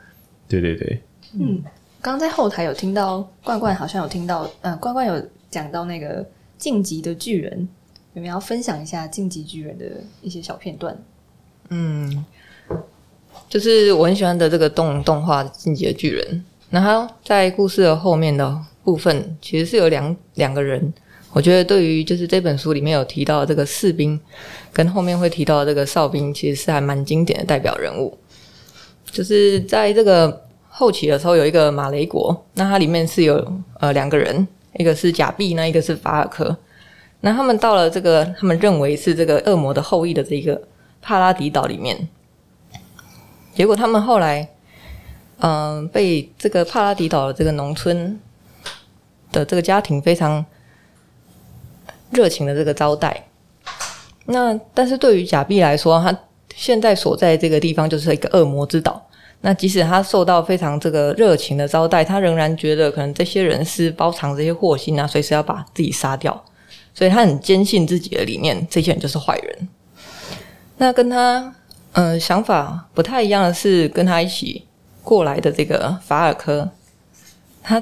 [0.47, 1.03] 对对对，
[1.39, 1.63] 嗯，
[2.01, 6.25] 刚在后台有听到冠冠好像有听到，嗯，冠冠有讲到那个
[6.57, 7.69] 晋级的巨人，
[8.19, 9.85] 有没有要分享一下进击巨人的
[10.21, 10.97] 一些小片段？
[11.69, 12.25] 嗯，
[13.49, 16.27] 就是我很喜欢的这个动动画《进击的巨人》，
[16.69, 20.93] 然后在故事的后面的部分，其实是有两两个人，
[21.33, 24.19] 我觉得对于就是这本书里面有提到这个士兵，
[24.73, 28.19] 跟后面会提到这个哨兵，其实是还蛮经典的代表人物。
[29.13, 33.37] 就是在这个后期的时候，有一个马雷国，那它里面是有
[33.79, 36.57] 呃两个人，一个是贾碧，那一个是法尔科。
[37.21, 40.61] 那他们到了这个他们认为是这个恶魔的后裔的这个
[41.03, 42.09] 帕拉迪岛里面，
[43.55, 44.49] 结果他们后来
[45.41, 48.19] 嗯、被这个帕拉迪岛的这个农村
[49.31, 50.45] 的这个家庭非常
[52.11, 53.29] 热情的这个招待。
[54.27, 56.19] 那但是对于贾碧来说，他
[56.57, 59.01] 现在所在这个地方就是一个恶魔之岛。
[59.41, 66.45] 那即使他受到非常这个热情的招待，他仍然觉得可能这些人是包藏这些祸心啊，随时要把自己杀掉。
[66.99, 69.69] 所以他很坚信自己的理念，这些人就是坏人。
[70.79, 71.55] 那跟他
[71.93, 74.65] 呃想法不太一样的是，跟他一起
[75.05, 76.69] 过来的这个法尔科，
[77.63, 77.81] 他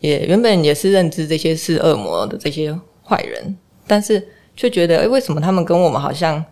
[0.00, 6.44] 也原本也是认知这些是恶魔的这些坏人，但是却觉得，诶，为什么他们跟我们好像？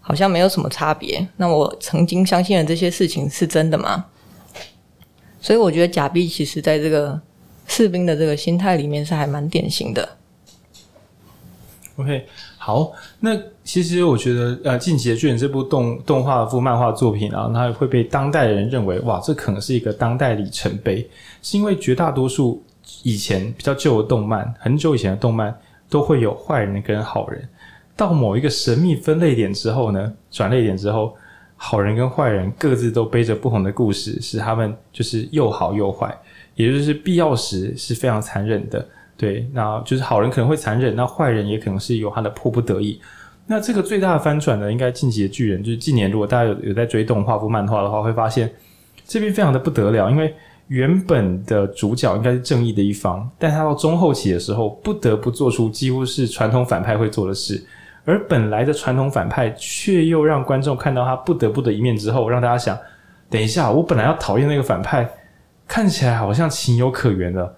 [0.00, 1.28] 好像没有什么差别。
[1.36, 4.06] 那我曾经相信的这些事情是真的吗？
[5.38, 7.20] 所以我觉得假币其实在这个
[7.66, 10.08] 士兵的这个心态里面是还蛮典型的。
[11.98, 12.24] OK，
[12.56, 21.04] 好，那其实我觉得呃，《进击的巨人》这部动动画或漫画作品啊，它会被当代人认为哇，这可能是一个当代里程碑，
[21.42, 22.62] 是因为绝大多数
[23.02, 25.52] 以前比较旧的动漫，很久以前的动漫
[25.90, 27.48] 都会有坏人跟好人。
[27.96, 31.16] 到某一个神秘分类点之后呢，转类点之后，
[31.56, 36.16] 好人跟坏人各自都背着不同的故事，使他们就是又好又坏，
[36.54, 38.86] 也就是必要时是非常残忍的。
[39.18, 43.00] 对，那就是好人可能会残忍，那坏人也可能是有他的迫不得已。
[43.48, 48.48] 那这个最大的翻转呢，应该进击的巨人，就是近年如果大家有有在追动画或漫画的话，会发现
[49.04, 50.32] 这边非常的不得了，因为
[50.68, 57.60] 原本的主角应该是正义的一方，但他到中后期的时候，不得不做出几乎是传统反派会做的事。
[58.04, 62.78] 而本来的传统反派，却又让观众看到他不得不的一面之后，让大家想：
[63.28, 65.10] 等一下，我本来要讨厌那个反派，
[65.66, 67.54] 看起来好像情有可原的。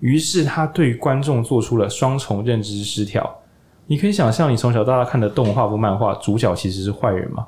[0.00, 3.38] 于是他对观众做出了双重认知失调。
[3.86, 7.46] 你可以想象，你从小到大看的动画或漫画，主角其实是坏人吗？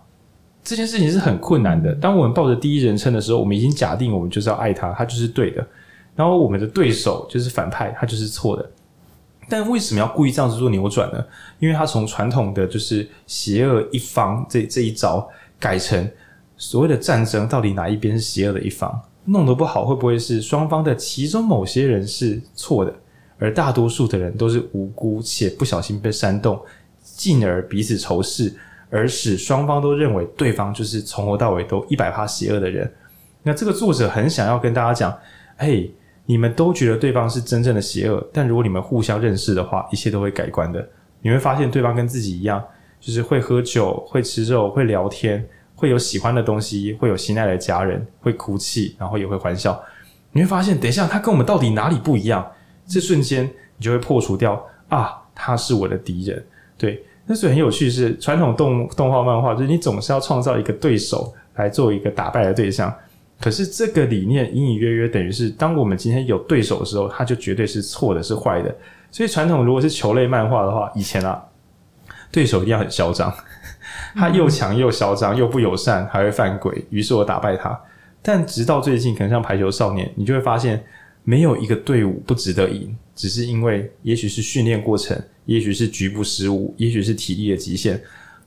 [0.63, 1.95] 这件事情是很困难的。
[1.95, 5.67] 当我们抱着第一人称的时候，我们已经假定我们就是要爱他，他就是对的。
[6.15, 8.71] 然后我们的对手就是反派，他就是错的。
[9.49, 11.25] 但为什么要故意这样子做扭转呢？
[11.59, 15.27] 因为他从传统的就是邪恶一方这这一招
[15.59, 16.09] 改成
[16.57, 19.01] 所谓的战争，到底哪一边是邪恶的一方？
[19.29, 22.95] 弄得不好，会不会是双方的其中某些人是错的，
[23.39, 26.61] 而大多数的人都是无辜且不小心被煽动，
[27.03, 28.53] 进而彼此仇视，
[28.91, 32.91] 而使双方都认为对方就是从头到尾都一百趴邪恶的人？
[33.43, 35.17] 那这个作者很想要跟大家讲，
[35.57, 35.93] 嘿。
[36.31, 40.87] 你们都觉得对方是真正的邪恶，但如果你们互相认识的话，一切都会改观的。
[41.23, 42.63] 你会发现对方跟自己一样，
[43.01, 45.43] 就是会喝酒、会吃肉、会聊天、
[45.79, 49.81] 会有喜欢的东西、会有心爱的家人、会哭泣，然后也会欢笑。
[50.33, 52.45] 你会发现，等一下他跟我们到底哪里不一样？
[52.89, 56.45] 这瞬间你就会破除掉啊，他是我的敌人。
[56.77, 62.93] 对，那所以很有趣是传统动动画漫画，就是你总是要创造一个对手来做一个打败的对象。
[63.41, 68.75] 可是这个理念隐隐约约等于是，当我们今天有对手的时候，他就绝对是错的，是坏的。
[69.13, 71.41] 所以传统如果是球类漫画的话，以前啊，
[72.33, 73.33] 对手一定要很嚣张，
[74.15, 76.85] 他又强又嚣张，又不友善，还会犯规。
[76.91, 77.79] 于是我打败他。
[78.21, 80.85] 但直到最近，可能像排球少年，你就会发现，
[81.25, 88.01] 没有一个队伍不值得赢，只是因为也许是训练过程，也许是局部失误，也许是体力的极限。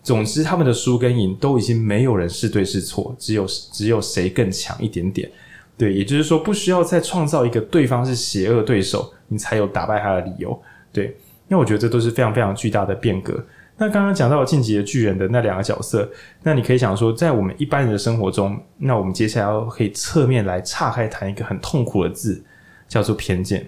[0.04, 5.30] 总之，他们的输跟赢都已经没有人是对是错，只有只有谁更强一点点。
[5.78, 10.60] 对，也就是说，不需要再创造一个对方是邪恶对手，你才有打败他的理由。
[10.92, 11.16] 对，
[11.48, 13.44] 那我觉得这都是非常非常巨大的变革。
[13.82, 16.08] 那刚刚讲到进击的巨人的那两个角色，
[16.44, 22.44] 那你可以想说，在我们一般人的生活中，那我们接下来要可以侧面来岔开谈一个很痛苦的字，
[22.88, 23.68] 叫做偏见。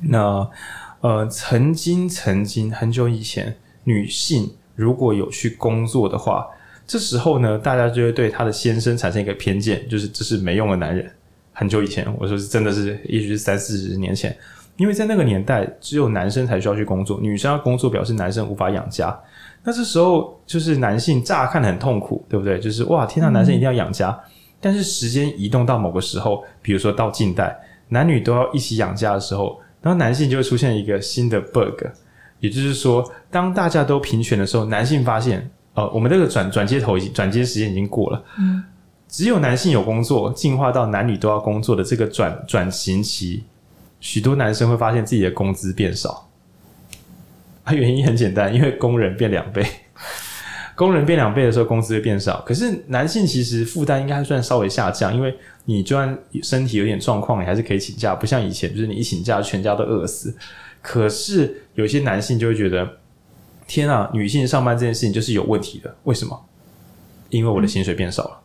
[0.00, 0.50] 那
[1.00, 6.48] 呃，曾经曾经很久以前，女性如果有去工作的话，
[6.84, 11.08] 这时候呢，大家就会对她的先生产生一个偏见，就是这是没用的男人。
[11.52, 14.36] 很久以前，我说是真的是，也许是三四十年前。
[14.80, 19.14] 因为在那个年代，只有男生才需要去工作，女生要工作表示男生无法养家。
[19.62, 22.58] 那这时候就是男性乍看很痛苦，对不对？
[22.58, 24.08] 就是哇，天呐，男生一定要养家。
[24.08, 24.32] 嗯。
[24.58, 27.54] 但是时间移动到某个时候，比如说到近代，
[27.90, 31.84] 男女都要一起养家的时候，然后男性就会出现一个新的 bug，
[32.38, 38.64] 也就是说，当大家都平权的时候，男性发现，呃，我们这个转转接头已经转接时间已经过了，嗯，
[39.08, 43.44] 只有男性有工作，进化到男女都要工作的这个转转型期。
[44.00, 46.28] 许多男生会发现自己的工资变少，
[47.64, 49.64] 啊， 原因很简单，因为工人变两倍，
[50.74, 52.40] 工人变两倍的时候，工资会变少。
[52.40, 55.36] 可是男性其实负担应该算稍微下降，因为
[55.66, 60.34] 你就算身体有点状况，你还是可以请假，不像以前，就是你一请假，全家都饿死。
[60.80, 62.96] 可是有些男性就会觉得，
[63.66, 66.46] 天啊，女性上班这件事情就是有问题的，为什么？
[67.28, 68.40] 因为我的薪水变少了。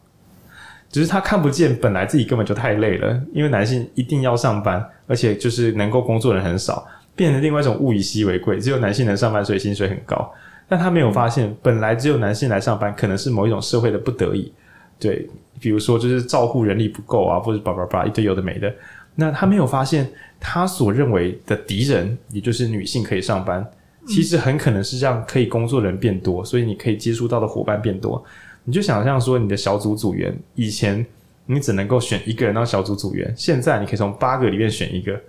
[0.92, 10.32] 只是他看不见，本来自己根本就太累了，因为男性一定要上班，而且就是能够工作的人很少，变成另外一种物以稀为贵，只有男性能上班，所以薪水很高。
[10.68, 14.52] 但他没有发现，本来只有男性来上班，可能是某一种社会的不得已。
[15.00, 15.28] 对，
[15.60, 18.74] 比如说就是照护人力不够啊，或者叭叭叭一堆有的没的。
[19.16, 23.66] 那他没有发现，他所认为的敌人，也就是女性可以上班，
[24.08, 28.24] 其实很可能是让可以工作的人变多，所以你可以接触到的伙伴变多。
[28.64, 31.06] 你就想象说，你的小组组员以前
[31.46, 35.20] 你只能够选一个人当小组组员，现在你可以从八个里面选一个，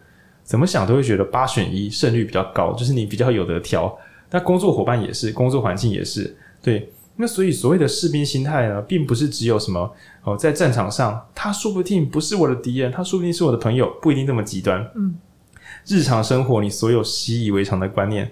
[0.43, 3.97] 怎么想都会觉得八选一胜率比较高，就是你比较有得挑。
[4.31, 6.91] 那工作伙伴也是，工作环境也是，对。
[7.17, 9.91] 那所以所谓的士兵心态呢，并不是只有什么
[10.25, 14.87] 哦，在战场上，他说不定不是我的敌人，他说不定是我的朋友，不一定这么极端。
[14.95, 15.15] 嗯，
[15.87, 18.31] 日常生活你所有习以为常的观念，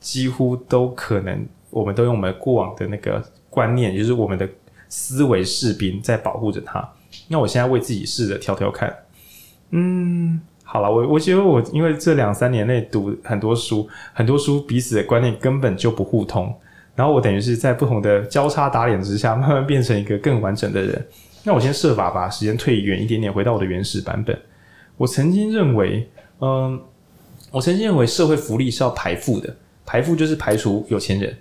[0.00, 3.22] 几乎都可能，我们都用我们过往的那个。
[3.48, 4.46] 观念，也就是我们的
[4.86, 6.86] 思维士兵在保护着他。
[7.28, 8.94] 那我现在为自己试着挑挑看。
[9.70, 16.54] 嗯，好了，我我觉得我因为这两三年内读很多书，很多书彼此的观念根本就不互通。
[16.94, 21.06] 然后我等于是在不同的交叉打脸之下，慢慢变成一个更完整的人。
[21.44, 24.36] 那我先设法把时间退远一点点，回到我的原始版本。
[24.96, 26.08] 我曾经认为，
[26.40, 26.80] 嗯，
[27.50, 31.36] 我曾经认为社会福利是要排富的，排富就是排除有钱人。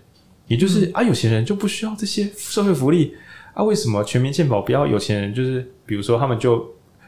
[0.48, 3.16] 也就是啊，有钱人就不需要这些社会福利
[3.56, 3.64] 啊？
[3.64, 5.34] 为什么全民健保不要有钱人？
[5.34, 6.64] 就是比如说他们就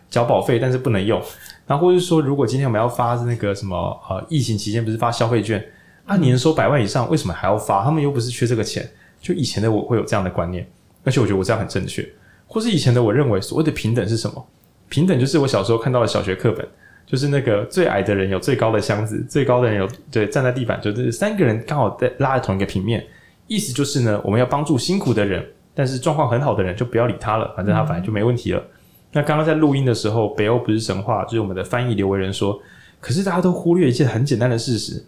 [0.09, 1.21] 缴保费，但是不能用。
[1.67, 3.75] 然后或者是说，如果今天我们要发那个什么
[4.09, 5.63] 呃，疫情期间不是发消费券
[6.05, 6.17] 啊？
[6.17, 7.83] 年收百万以上，为什么还要发？
[7.83, 8.89] 他们又不是缺这个钱。
[9.19, 10.65] 就以前的我会有这样的观念，
[11.03, 12.07] 而且我觉得我这样很正确。
[12.45, 14.47] 或是以前的我认为，所谓的平等是什么？
[14.87, 16.65] 平等就是我小时候看到的小学课本，
[17.05, 23.05] 就是那个最矮的人有最高的箱子，最高的人有对站在地板，就是三个人刚好在拉在同一个平面。
[23.47, 25.45] 意思就是呢，我们要帮助辛苦的人，
[25.77, 28.59] 但是状况很好的人就不要理他了，反正他反正就没问题了。
[28.59, 28.65] 嗯、
[29.11, 32.59] 那刚刚在录音的时候，北欧不是神话，就是我们的翻译刘维仁说，
[32.99, 35.05] 可是大家都忽略一件很简单的事实：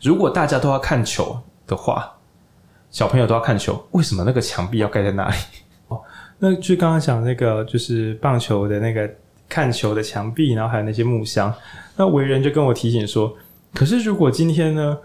[0.00, 2.12] 如果大家都要看球的话，
[2.92, 5.34] 小朋友都要看球，为什么那个墙壁要盖在那里？
[5.88, 6.00] 哦，
[6.38, 9.10] 那就刚刚讲那个就是棒球的那个
[9.48, 11.52] 看球的墙壁，然后还有那些木箱。
[11.96, 13.36] 那维仁就跟我提醒说，
[13.74, 14.96] 可是如果今天呢？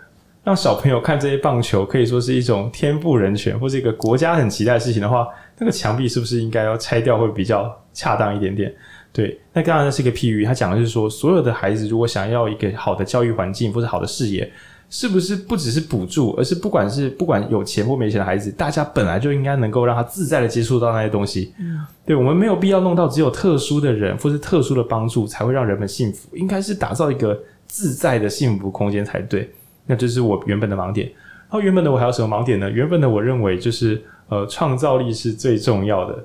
[0.47, 8.73] 让小朋友看这些棒球，可以说是一种天赋人权，或是一个国家很期待的事情的话，那个墙壁是不是应该要拆掉，会比较恰当一点点？
[9.11, 10.45] 对，那当然是一个譬喻。
[10.45, 14.49] 他讲的是说，所有的孩子如果想要一个好的教育环境或者好的视野，
[14.89, 21.53] 是不是不只是补助，而是不管是不管有钱或没钱的孩子，大家本来就应该能够让他自在的接触到那些东西。
[22.05, 29.51] 对，我们没有必要弄到只有特殊的人或是特殊的帮助才会让人们幸福，应该是打造一个自在的幸福空间才对。
[29.87, 32.69] 那就是我原本的盲点，然后原本的我还有什么盲点呢？
[32.69, 36.23] 原本的我认为就是呃，创造力是最重要的。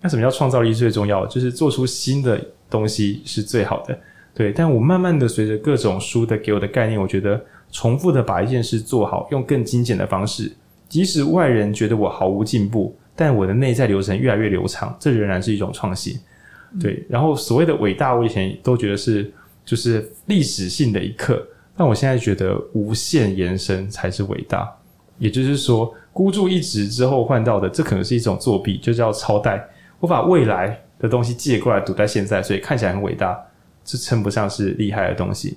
[0.00, 1.26] 那什么叫创造力最重要？
[1.26, 3.98] 就是做出新的东西是最好的。
[4.32, 7.38] 对，但我慢慢的随着各种书的给我的概念，我觉得
[7.72, 10.50] 重复的把一件事做好，用更精简的方式，
[10.88, 16.16] 即使外人觉得我毫无进步，但我的内在流程越来越流畅，这仍然是一种创新。
[16.80, 19.30] 对，然后所谓的伟大，我以前都觉得是
[19.64, 21.44] 就是历史性的一刻。
[21.80, 24.70] 但我现在觉得无限延伸才是伟大，
[25.16, 29.66] 也就是说，孤注一掷之后换到的，这可能是一种作弊，就叫超贷。
[29.98, 33.34] 我把未来的东西借过来赌在现在，所以看起来很伟大，
[33.82, 35.56] 这称不上是厉害的东西。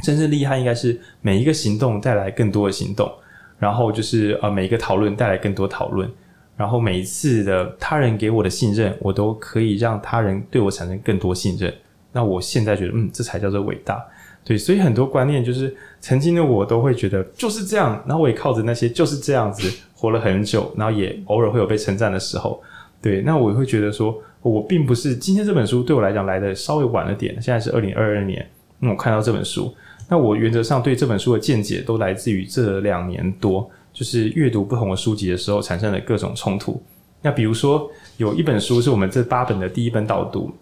[0.00, 3.10] 真正厉害应该是每一个行动带来更多的行动，
[3.58, 6.08] 然后就是呃每一个讨论带来更多讨论，
[6.56, 11.74] 然后每一次的他人给我的信任，我都可以让他人对我产生更多信任。
[12.12, 14.06] 那我现在觉得，嗯，这才叫做伟大。
[14.44, 22.60] 对，所以很多观念就是曾经的我都会觉得就是这样，然后我也靠着那些就是这样子活了很久，然后也偶尔会有被称赞的时候。
[23.00, 28.44] 对，那我会觉得说，我并不是今天这本书对我来讲来的稍微晚了点，现在是二零二二年，
[28.80, 29.72] 那我看到这本书，
[30.08, 36.82] 那我原则上对这本书的见解都来自于这两年多，就是阅读不同的书籍的时候产生的各种冲突。
[37.22, 40.52] 那比如说有一本书是我们这八本的第一本导读，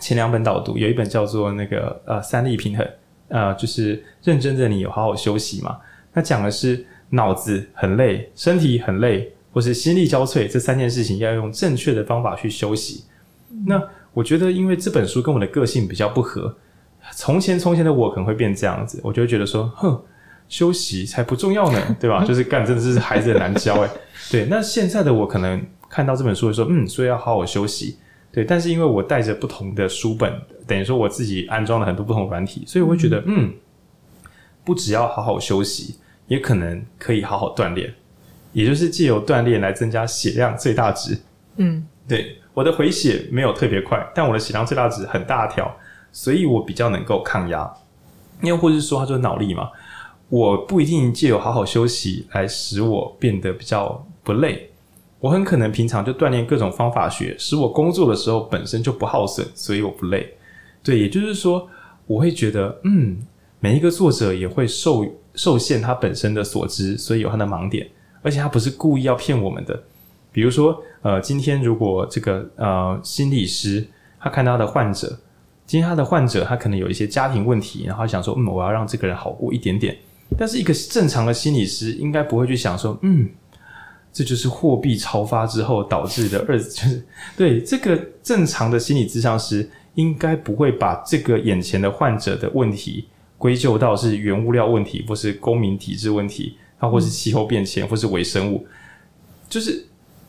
[0.00, 2.84] 前两本导读有一本叫做那个呃三力平衡。
[3.32, 5.78] 呃，就是认真的你有好好休息嘛？
[6.12, 13.04] 那讲的是脑子很累，身体很累，或是心力交瘁，这三件事情要用正确的方法去休息。
[13.66, 16.54] 那我觉得，因为这本书跟我的个性比较不合，
[17.14, 19.98] 从前从前的我可能会变这样子，我就会觉得说，哼，
[20.50, 22.22] 休息才不重要呢，对吧？
[22.28, 23.90] 就是干，真的是孩子很难教诶。
[24.30, 27.96] 对，那现在的我可能看到这本书的时候，嗯，所以要好好休息。
[28.32, 30.32] 对，但是因为我带着不同的书本，
[30.66, 33.52] 等于说我自己安装了很多不同的软体，所以我会觉得，嗯，
[34.64, 37.94] 不只要好好休息，也可能可以好好锻炼，
[38.52, 41.18] 也就是借由锻炼来增加血量最大值。
[41.56, 45.70] 嗯，对，我的回血没有特别快，但我的血量最大值很大条，
[46.10, 47.70] 所以我比较能够抗压。
[48.40, 49.70] 又或者是说，他说脑力嘛，
[50.30, 54.71] 我不一定借由好好休息来使我变得比较不累。
[55.22, 60.28] 我很可能平常就锻炼各种方法学，使我工作的时候本身就不耗损，所以我不累。
[60.82, 61.68] 对，也就是说，
[62.08, 63.16] 我会觉得，嗯，
[63.60, 65.06] 每一个作者也会受
[65.36, 67.88] 受限他本身的所知，所以有他的盲点，
[68.20, 69.80] 而且他不是故意要骗我们的。
[70.32, 73.86] 比如说，呃，今天如果这个呃心理师
[74.18, 75.16] 他看到他的患者，
[75.64, 79.96] 今天他的患者他可能有一些家庭问题，然后想说，嗯，我要让这个人好过一点点。
[80.36, 83.28] 但是一个正常的心理师应该不会去想说，嗯。
[84.12, 87.02] 这就是货币超发之后导致的 二，就是
[87.36, 93.06] 对这个正常的心理咨商师应该不会把这个眼前的患者的问题
[93.38, 98.66] 归咎到是原物料问题，或是公民体制问题，啊，或是气候变迁，或是微生物，
[99.48, 99.84] 就是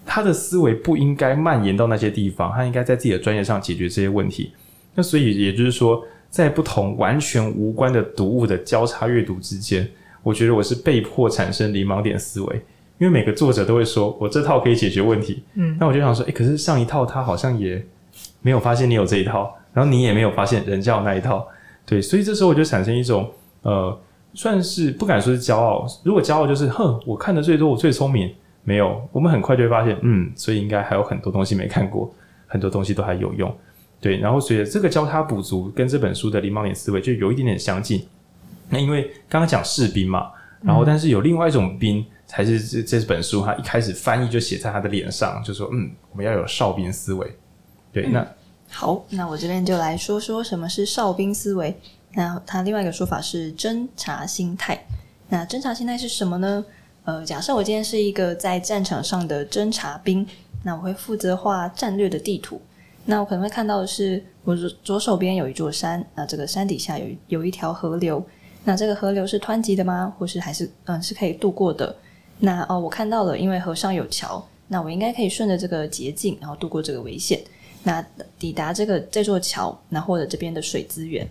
[0.06, 4.52] 他的思维不应该蔓延到那些地方，他应该在自己的专业上解决这些问题。
[4.96, 9.88] 那所以也就是说，在不同完全无关的读物的交叉阅读之间，
[10.24, 12.62] 我觉得我是被迫产生零盲点思维。
[13.00, 17.84] 因为每个作者都会说，我这套可以解决问题，嗯，那我就想说，诶，可是上一套他好像也
[18.42, 21.46] 没有发现你有这一套，然后你也没有发现人家有那一套，
[21.86, 23.30] 对，所以这时候我就产生一种，
[23.64, 24.00] 呃，
[24.36, 28.32] 算是不敢说是骄傲，如果骄傲就是，哼，我看的最多，我最聪明，
[28.64, 32.14] 没有，我们很快就会发现，嗯，所以应该还有很多东西没看过，
[32.48, 33.54] 很多东西都还有用，
[34.00, 38.06] 对，然后随着这个交叉补足，跟这本书的零盲点思维就有一点点相近，
[38.70, 40.30] 那因为刚刚讲士兵嘛，
[40.62, 42.06] 然后但是有另外一种兵。
[42.36, 47.32] 还是这这本书，他一开始翻译就写在他的脸上，就说：“嗯，我们要有哨兵思维。”
[47.94, 48.28] 对，那、嗯、
[48.72, 51.80] 好，那我这边就来说说什么是哨兵思维。
[52.16, 54.84] 那他另外一个说法是侦察心态。
[55.30, 56.66] 那侦察心态是什么呢？
[57.06, 60.26] 呃，假设我今天是一个在战场上的侦察兵，
[60.64, 62.60] 那我会负责画战略的地图。
[63.06, 68.26] 那我可能会看到的是，我左左手边有一座山，那这个山底下有有一条河流。
[68.64, 70.12] 那这个河流是湍急的吗？
[70.18, 71.96] 或是还是嗯是可以渡过的？
[72.46, 77.42] 那哦，我看到了，因为河上有桥，那我应该可以顺着这个捷径，然后度过这个危险，
[77.84, 78.06] 那
[78.38, 81.26] 抵达这个这座桥，那获得这边的水资源。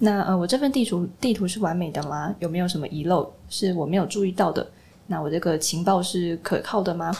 [0.00, 2.34] 那呃，我这份地图地图是完美的吗？
[2.40, 4.68] 有没有什么遗漏是我没有注意到的？
[5.06, 7.16] 那我这个情报是可靠的吗？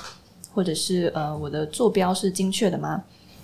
[0.53, 3.01] 或者是呃，我的坐标是精确的吗？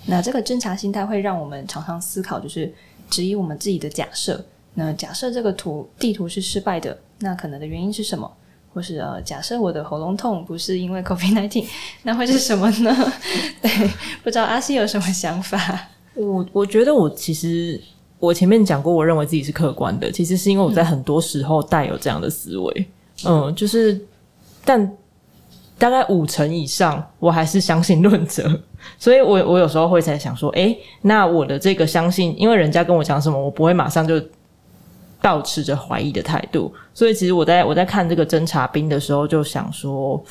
[0.07, 2.75] 那这个侦查心态会让我们常常思考，就是
[3.09, 4.45] 质疑我们自己的假设。
[4.75, 8.29] 那假设这个图地图是失败的，那可能的原因是什么？
[8.75, 11.65] 或是呃，假设我的喉咙痛不是因为 COVID-19，
[12.03, 13.13] 那会是什么呢？
[13.63, 13.71] 对，
[14.25, 15.89] 不知道阿西有什么想法？
[16.15, 17.81] 我我觉得我其实
[18.19, 22.87] 我前面讲过，我认为自己是客观的，其实是因为我在很多时候带有这样的思维，
[23.25, 24.01] 嗯，嗯，就是
[24.65, 24.91] 但
[25.79, 28.61] 大概五成以上，我还是相信论者，
[28.99, 34.21] 所以我我有时候会在想说，诶，那我的这个相信，因为人家跟我讲什么，我不会马上就。
[35.25, 40.23] 抱持着怀疑的态度，所以其实我在我在看这个侦察兵的时候，就想说，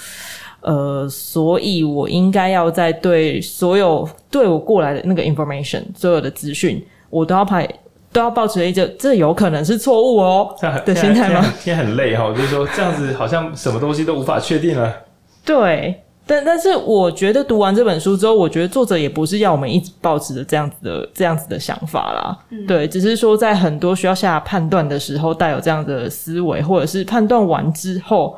[0.61, 6.79] 呃，所以我应该要在对所有对我过来的那个 information，所有的资讯，
[7.09, 7.67] 我都要拍
[8.11, 11.43] 都要抱持一个这有可能是错误哦 的心态吗？
[11.59, 14.95] 天很累哈，就是说这样子好像什么东西都无法确定了。
[15.43, 16.02] 对。
[16.25, 22.39] 但但是，我觉得读完这本书之后，我觉得作者也不是要我们一直保持着这样子的这样子的想法啦。
[22.49, 28.37] 嗯、对，只是说在很多需要下判断的时候，带有这样的思维，或者是判断完之后，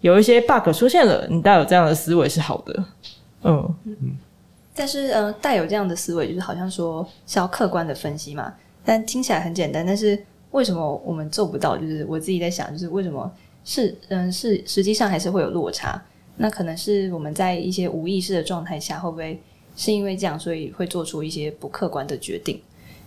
[0.00, 2.84] 有一些 bug 出现了，你带有这样的思维是好的。
[3.44, 4.16] 嗯嗯。
[4.74, 8.52] 但是呃，带有这样的思维，就是好像说是要客观的分析嘛。
[8.84, 10.20] 但听起来很简单，但是
[10.50, 11.76] 为什么我们做不到？
[11.76, 13.30] 就是我自己在想，就是为什么
[13.64, 16.02] 是嗯是实际上还是会有落差？
[16.42, 19.40] 那可能是我们在一些无意识的状态下，会不会
[19.76, 22.60] 是因为这样，所以会做出一些不客观的决定？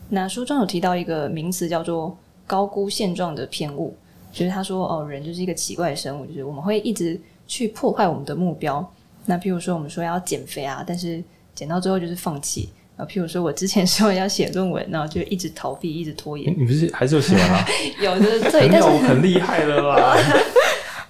[0.08, 2.18] 那书中有提到一个名词叫做
[2.48, 3.94] 高估现状的偏误，
[4.32, 8.90] 就是他说哦，人就是一个奇怪的生物，就是我们会一直去破坏我们的目标。
[9.26, 11.22] 那譬如说我们说要减肥啊，但是
[11.54, 12.70] 减到最后就是放弃。
[12.96, 16.56] 啊，譬如说我之前说要写论文，然后就一直逃避，一直拖延。
[16.58, 17.66] 你不是还是有写完吗？
[18.02, 20.16] 有的，对，但是很厉害了啦。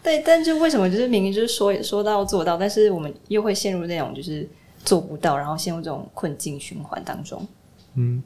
[0.05, 4.47] 对，但就为什么就是明明就是说说到做到，但是我们又会陷入那种就是
[4.83, 7.43] 做不到，然后陷入这种困境循环当中。
[7.95, 8.21] 嗯，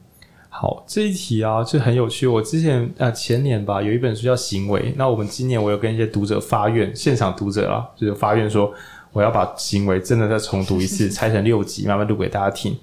[0.49, 2.27] 好，这一题啊就很有趣。
[2.27, 8.73] 我之前啊前年吧有一本书叫《行为》，那我们今年我有跟一些读者发愿，现场读者啊就是发愿说
[9.13, 12.77] 我要把《行为》真的再重读一次， 拆成六集，慢慢录给大家听。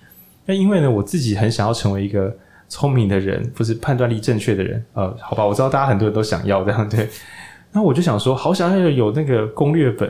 [0.47, 2.34] 那因为呢，我自己很想要成为一个
[2.66, 4.82] 聪明的人，不是判断力正确的人。
[4.94, 7.07] 呃，好吧，我知道大家很多人都想要这样对。
[7.77, 10.09] 那我就想说，好想要有那个攻略本。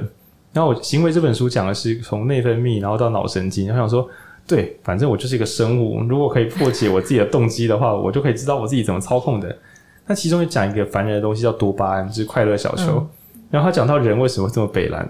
[0.53, 3.69] 然后我行为这本书讲的是从内分泌，然后到脑神经。
[3.69, 4.09] 我想说，
[4.47, 9.59] 对，反正我就是一个生物，如果可以破解我自己的动机的话，我就可以知道我自己怎么操控的。
[10.07, 12.99] 那其中也讲一个烦人的东西叫多巴胺，就是快乐小球。
[12.99, 13.09] 嗯、
[13.51, 15.07] 然后他讲到人为什么这么北蓝，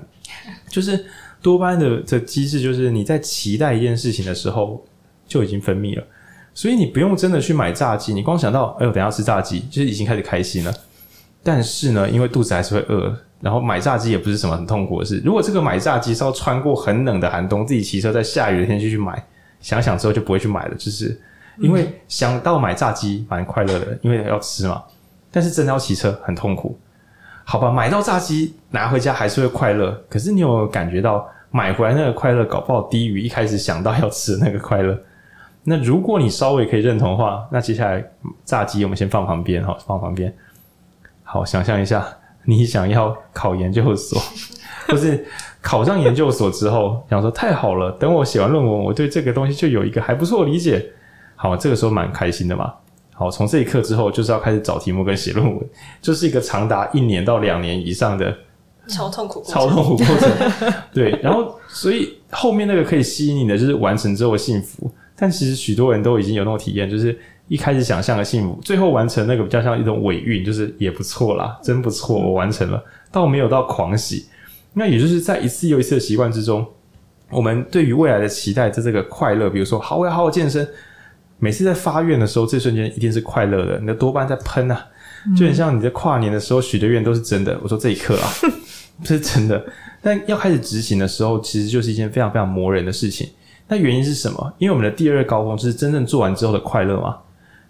[0.69, 1.05] 就是
[1.43, 4.83] 多巴胺的这机制，就是你在期待一件事情的时候。
[5.29, 6.05] 就已经分泌了，
[6.55, 10.73] 所以你不用真的去买炸鸡，你光想到哎呦，等一下吃炸鸡，就是已经开始开心了。
[11.47, 15.23] 但是呢，因为肚子还是会饿，然后买炸鸡也不是什么很痛苦的事。
[15.25, 19.25] 如果这个买炸鸡是要穿过很冷的寒冬，自己骑车在下雨的天气去买，
[19.61, 21.17] 想想之后就不会去买了，就是
[21.59, 24.83] 因为想到买炸鸡蛮快乐的，因为要吃嘛。
[25.31, 26.77] 但是真的要骑车很痛苦，
[27.45, 27.71] 好吧？
[27.71, 34.99] 买到炸鸡拿回家还是会快乐，可是你有没有感觉到买回来那个快乐搞不好低于一开始想到要吃的那个快乐？
[35.63, 38.05] 那如果你稍微可以认同的话，那接下来
[38.45, 40.35] 炸鸡我们先放旁边哈，放旁边。
[41.29, 42.07] 好，想象一下，
[42.45, 44.22] 你想要考研究所，
[44.87, 45.27] 或是
[45.61, 50.93] 考上研究所之后，想说太好了，等我写完论文，我对这个东西就有一个还不错的理解。
[51.35, 52.72] 好，这个时候蛮开心的嘛。
[53.12, 55.68] 好，从这一刻之后就是要开始找题目跟写论文，
[56.01, 58.33] 就是一个长达一年到两年以上的
[58.87, 60.72] 超痛苦、超痛苦过程。
[60.95, 64.89] 对，然后所以后面那个可以吸引你的就是完成之后的幸福。
[65.19, 74.27] 但其实许多人都已经有那种体验，就是一开始想象的幸福，最后完成那个比较像一种尾韵，就是也不错啦，真不错，我完成了，倒没有到狂喜。
[74.75, 76.67] 那也就是在一次又一次的习惯之中，
[77.31, 80.69] 我们对于未来的期待在这个快乐，比如说好，我要好好健身，
[81.39, 84.87] 每次在发愿的时候，这瞬间一定是快乐的，你的多巴胺在喷啊，
[85.35, 87.59] 就很像你在跨年的时候许的愿都是真的。
[87.62, 88.29] 我说这一刻啊，
[89.03, 89.64] 是真的，
[90.03, 93.31] 但要开始执行的时候，其实就是一件非常非常磨人的事情。
[93.69, 94.53] 那原因是什么？
[94.59, 97.19] 因为我们的第二高峰就是真正做完之后的快乐嘛。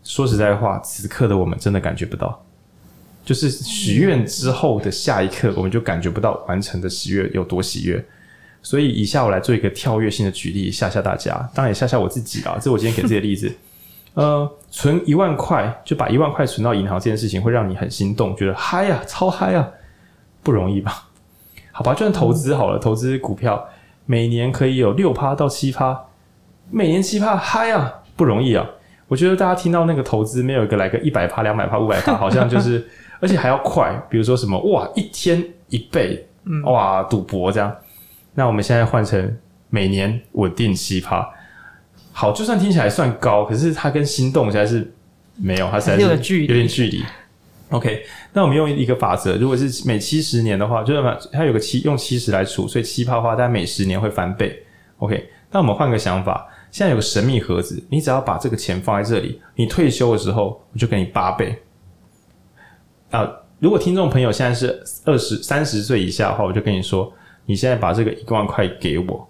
[0.05, 2.43] 说实在话，此刻的我们真的感觉不到。
[3.25, 8.05] 就是许愿之后的下一刻，我们就感觉不到完成的喜悦有多喜悦。
[8.63, 12.57] 所以，以下我来做一个跳跃性的举例，吓吓大家，当然也吓吓我自己啊。
[12.61, 13.53] 这我今天给自己的例子。
[14.15, 19.69] 呃，存一万块，就把一万块存到银行这件事情，会让你很心动，觉得嗨呀，超嗨呀，
[20.43, 21.09] 不容易吧？
[21.73, 23.69] 好吧，就算投资好了，投资股票。
[24.07, 26.07] 每年可以有六趴到七趴，
[26.71, 28.65] 每年七趴嗨啊，不容易啊！
[29.09, 32.85] 我觉得大家听到那个投资没有一个来个一百趴、两百趴、五百趴， 好像就是，
[33.21, 33.95] 而且还要快。
[34.09, 36.27] 比如说什么哇，一天一倍，
[36.65, 37.73] 哇，赌博这样。
[38.35, 39.37] 那我们现在换成
[39.71, 41.29] 每年稳定七趴，
[42.13, 44.93] 好，就算听起来算高，可是它跟心动实在是
[45.37, 47.05] 没有，它实在是有点距离。
[47.71, 54.57] OK，那我们用一个法则，如果是每七十年的话，就是它有个七用七十来除，所以七趴的话，大概每十年会翻倍。
[54.99, 61.59] OK，那我们换个想法，现在有个神秘盒子，你只要把这个钱放在这里，你退休的时候我就给你八倍。
[63.11, 67.13] 啊、如果听众朋友现在是二十三十岁以下的话，我就跟你说，
[67.47, 69.29] 你现在把这个一万块给我，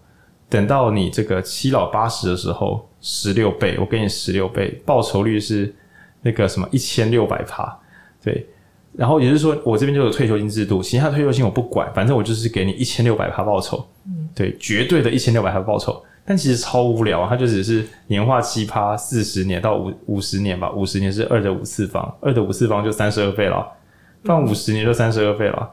[0.51, 5.75] 等到你这个七老八十的时候，十六倍，我给你十六倍，报酬率是
[6.21, 7.81] 那个什么一千六百趴。
[8.27, 8.45] 对，
[8.93, 16.03] 然后也就是说，我这边就有退休金制度，其他退休金我不管，反正我就是给你一千六百趴报酬，嗯，对，绝对的一千六百趴报酬。
[16.25, 23.65] 但其实超无聊啊，它就只是年化七趴，四十年到五五十年吧，五十年是二的五次方，二的五次方就三十二倍了，
[24.25, 25.71] 放五十年就三十二倍了，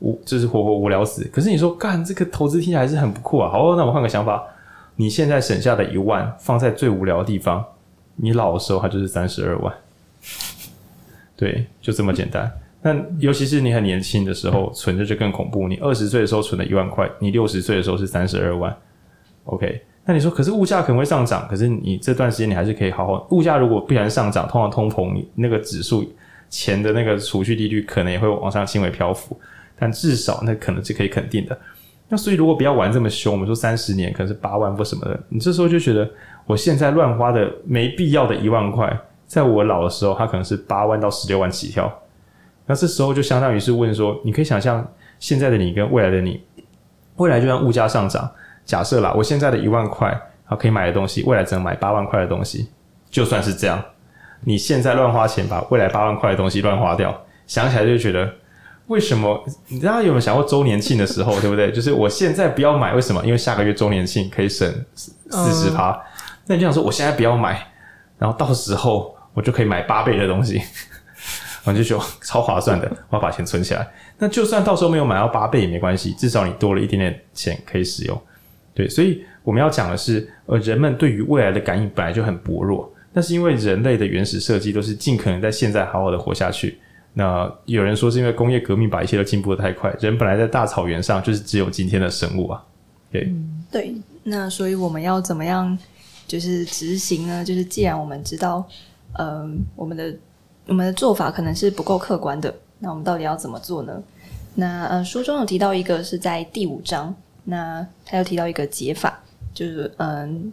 [0.00, 1.24] 无就是活活无聊死。
[1.32, 3.48] 可是你说干这个投资听起来还是很不酷啊。
[3.50, 4.44] 好，那我换个想法，
[4.96, 7.64] 你现在省下的一万放在最无聊的地方，
[8.16, 9.74] 你老的时候它就是三十二万。
[11.36, 12.50] 对，就这么简单。
[12.82, 15.66] 那尤其是你很年轻的时候存着就更恐怖。
[15.68, 18.76] 你二十岁的时候存了一万块，你六十岁的时候是三十二万。
[19.44, 23.26] OK，那你说，可是物价可能会上涨，可是你这段时间你还是可以好好。
[23.30, 26.04] 物价如果必然上涨，通常通膨，那个指数
[26.50, 29.38] 钱的那个储蓄利率可能也会往上轻微漂浮，
[29.78, 31.58] 但至少那可能是可以肯定的。
[32.06, 36.08] 那所以如果不要玩这么凶，我们说三十年可能是八万或什么的，你这时候就觉得
[36.46, 38.86] 我现在乱花的没必要的一万块，
[39.26, 41.92] 在我老的时候，它可能是八万到十六万起跳。
[42.66, 44.86] 那这时候就相当于是问说，你可以想象
[45.18, 46.42] 现在的你跟未来的你，
[47.16, 48.30] 未来就算物价上涨，
[48.64, 50.08] 假设啦，我现在的一万块
[50.46, 52.68] 啊可以买的东西，未来只能买八万块的东西，
[53.10, 53.82] 就算是这样，
[54.40, 57.14] 你现在乱花钱把未来八万块的东西乱花掉，
[57.46, 58.32] 想起来就觉得
[58.86, 59.42] 为什么？
[59.68, 61.70] 你知道有没有想过周年庆的时候，对不对？
[61.70, 63.22] 就是我现在不要买，为什么？
[63.24, 66.02] 因为下个月周年庆可以省四十趴，
[66.46, 67.66] 那你就想说我现在不要买，
[68.18, 70.62] 然后到时候我就可以买八倍的东西。
[71.64, 73.86] 我就觉得超划算的， 我要把钱存起来。
[74.18, 78.22] 那就算到时候没有买到八倍也没关系，至少你多了一点点钱可以使用。
[78.74, 86.78] 对，所以我们要讲的是，呃，人们对于未来的感应本来就很薄弱，那是因为人类的原始设计都是尽可能在现在好好的活下去。
[87.14, 92.62] 那有人说是因为工业革命把一切都进步的太快，人本来在大草原上就是只有今天的生物啊。
[93.10, 93.94] 对，嗯，对。
[94.24, 95.78] 那所以我们要怎么样
[96.26, 97.44] 就是执行呢？
[97.44, 98.74] 就是既然我们知道，嗯，
[99.14, 100.14] 呃，我们的。
[100.66, 104.02] 我们的做法可能是不够客观的，那我们到底要怎么做呢？
[104.54, 110.50] 那呃，书中有提到一个是在第五章，那他又提到一个解法，就是嗯，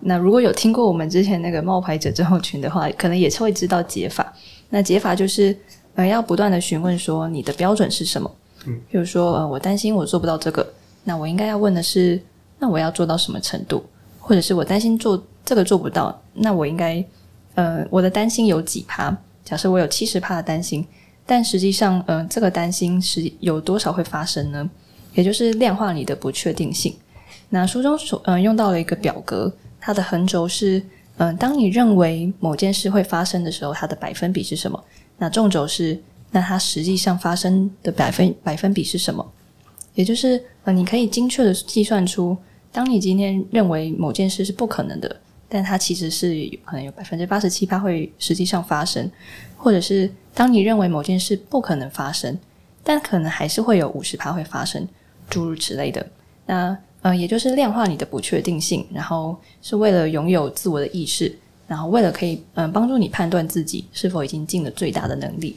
[0.00, 4.30] 那如果有听过我们之前那个冒牌者症候群的话，可能也是会知道解法。
[4.68, 5.56] 那解法就是
[5.94, 8.30] 呃，要不断的询问说你的标准是什么？
[8.66, 10.66] 嗯，比如说呃，我担心我做不到这个，
[11.04, 12.20] 那我应该要问的是，
[12.58, 13.82] 那我要做到什么程度？
[14.20, 17.02] 或者是我担心做这个做不到，那我应该
[17.54, 19.16] 呃，我的担心有几趴？
[19.44, 20.86] 假设我有七十趴的担心，
[21.26, 24.68] 但实际上，嗯、呃，这个担心是有多少会发生呢？
[25.14, 26.96] 也就是量化你的不确定性。
[27.50, 30.78] 那书中所嗯、呃、用到了一个表格，它的横轴是
[31.18, 34.82] 嗯、呃，当你认为某件事会发生的时候，它的百分比是什么？
[35.18, 36.02] 那纵轴是
[36.32, 39.24] 那它实际上发生的百分百分比是什么？
[39.94, 42.36] 也就是呃，你可以精确的计算出，
[42.72, 45.20] 当你今天认为某件事是不可能的。
[45.54, 49.08] 但它其实是有可能有百分之八十七，它会实际上发生，
[49.56, 52.36] 或者是当你认为某件事不可能发生，
[52.82, 54.84] 但可能还是会有五十趴会发生，
[55.30, 56.04] 诸如此类的。
[56.44, 61.32] 那呃，也就是量化你的不确定性，然后是为了拥有自我的意识，
[61.68, 65.54] 然后为了可以嗯、帮助你判断自己是否已经尽了最大的能力。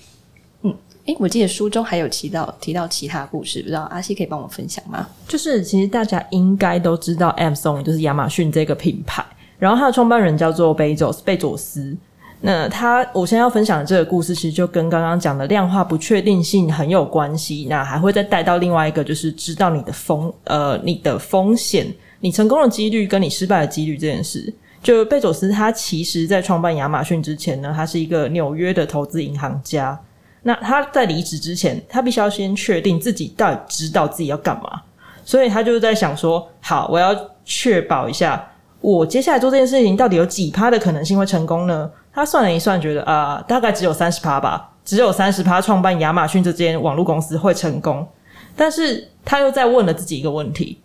[0.61, 5.09] 嗯，诶，我记得书中还有提到提到其他故事，不知道阿西可以帮我分享吗？
[5.27, 9.25] 就是其实大家应该都知道 Amazon 就是亚马逊这个品牌。
[9.59, 11.95] 然后他的创办人叫做贝佐斯，贝佐斯。
[12.39, 17.65] 那他，我现在要分享的这个故事，其实就跟刚刚讲的量化不确定性很有关系。
[17.67, 21.87] 那还会再带到另外一个，就是知道你的风，呃，你的风险，
[22.19, 24.53] 你成功的几率跟你失败的几率这件事。
[24.83, 29.99] 就贝佐斯，他其实在创办亚马逊之前呢，他是一个纽约的投资银行家。
[30.43, 34.83] 那他在离职之前，他必须要先确定自己到底知道自己要干嘛，
[35.25, 38.47] 所以他就是在想说，好，我要确保一下。
[38.81, 41.89] 我接下来做这件事情到底有几趴的可能性会成功呢？
[42.13, 48.07] 他算了一算，觉得啊、大概只有三十趴吧，只有三十趴创办亚马逊这间网络公司会成功。
[48.55, 50.79] 但是他又再问了自己一个问题：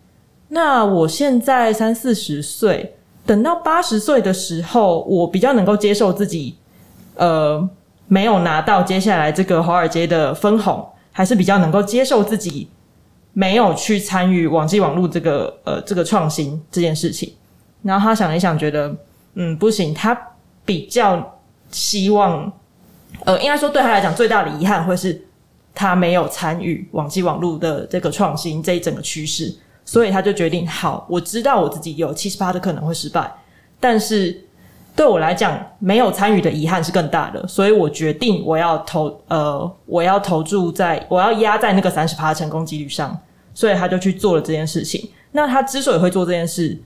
[0.49, 6.55] 那我现在三四十岁，等到八十岁的时候，我比较能够接受自己，
[7.15, 7.67] 呃，
[8.07, 12.69] 没有拿到接下来这个华尔街的分红，还是比较能够接受自己
[13.33, 17.33] 没有去参与网际网络这个呃这个创新这件事情？
[17.83, 18.95] 然后他想一想，觉得
[19.35, 20.17] 嗯不行，他
[20.65, 22.51] 比较希望，
[23.25, 25.25] 呃，应该说对他来讲最大的遗憾会是
[25.75, 29.53] 他没有参与网际网络的这个创新这一整个趋势，
[29.85, 33.31] 所以他就决定，好，我知道我自己有七十八的可能会失败，
[33.79, 34.45] 但是
[34.95, 43.19] 对我来讲，没有参与的遗憾是更大的，所以我决定我要投，呃，我要投注在，我要压在那个三十趴成功几率上，
[43.55, 45.09] 所以他就去做了这件事情。
[45.31, 46.79] 那他之所以会做这件事，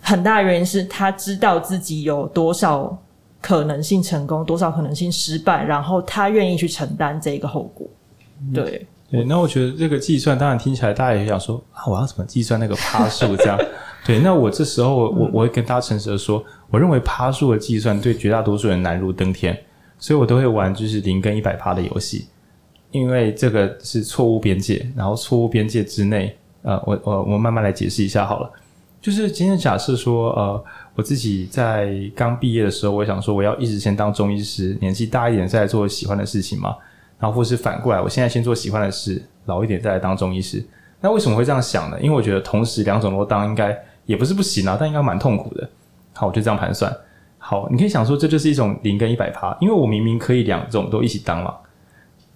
[0.00, 2.96] 很大的原因是他知道自己有多少
[3.40, 7.86] 可能性成功，多少可能性失败，然后他愿意去承担这个后果。
[8.54, 13.36] 对、嗯、对，那我觉得这个计算当然听起来大家也想说啊，我要怎么计算那个趴数？
[13.36, 13.58] 这样
[14.06, 19.56] 对，那我这时候我我会跟大家诚实的说，我认为趴数的计算对绝大多数人难如登天，
[19.98, 22.26] 所以我都会玩就是零跟一百趴的游戏，
[22.90, 28.50] 因为这个是错误边界，然后错误边界之内，呃，我我我慢慢来解释一下好了。
[29.10, 36.76] 就是今天假设说，呃，我自己在刚毕业的时候，我想说我要一直先当中医师，年纪大一点再来做喜欢的事情嘛。
[37.18, 40.62] 然后或是反过来，我现在先做喜欢的事，老一点再来当中医师。
[41.00, 41.98] 那为什么会这样想呢？
[42.02, 45.66] 因为我觉得同时两种都当应该也不是不行啊，但应该蛮痛苦的。
[46.12, 46.94] 好，我就这样盘算。
[47.38, 51.54] 好，你可以想说这就是一种零跟一百趴，因为我明明可以两种都一起当嘛，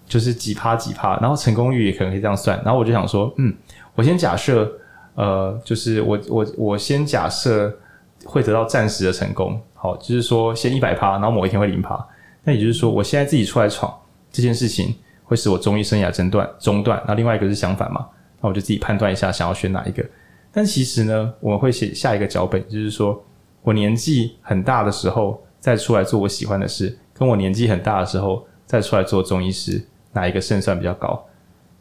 [0.07, 2.59] 就是几趴几趴，然后成功率也可能可以这样算。
[2.65, 3.55] 然后我就想说，嗯，
[3.95, 4.73] 我先假设，
[5.15, 7.73] 呃，就是我我我先假设
[8.25, 9.61] 会得到暂时的成功。
[9.75, 12.07] 好，就是说先一百趴，然后某一天会零趴。
[12.45, 13.93] 那也就是说，我现在自己出来闯
[14.31, 14.95] 这件事情，
[15.25, 17.03] 会使我中医生涯中断中断。
[17.07, 18.07] 那另外一个是相反嘛？
[18.41, 20.05] 那我就自己判断一下，想要选哪一个。
[20.53, 23.25] 但其实呢，我会写下一个脚本，就是说
[23.63, 31.25] 我年纪很大的时候再出来做我喜欢的事，跟我年纪很大的时候再出来做中医师，哪一个胜算比较高？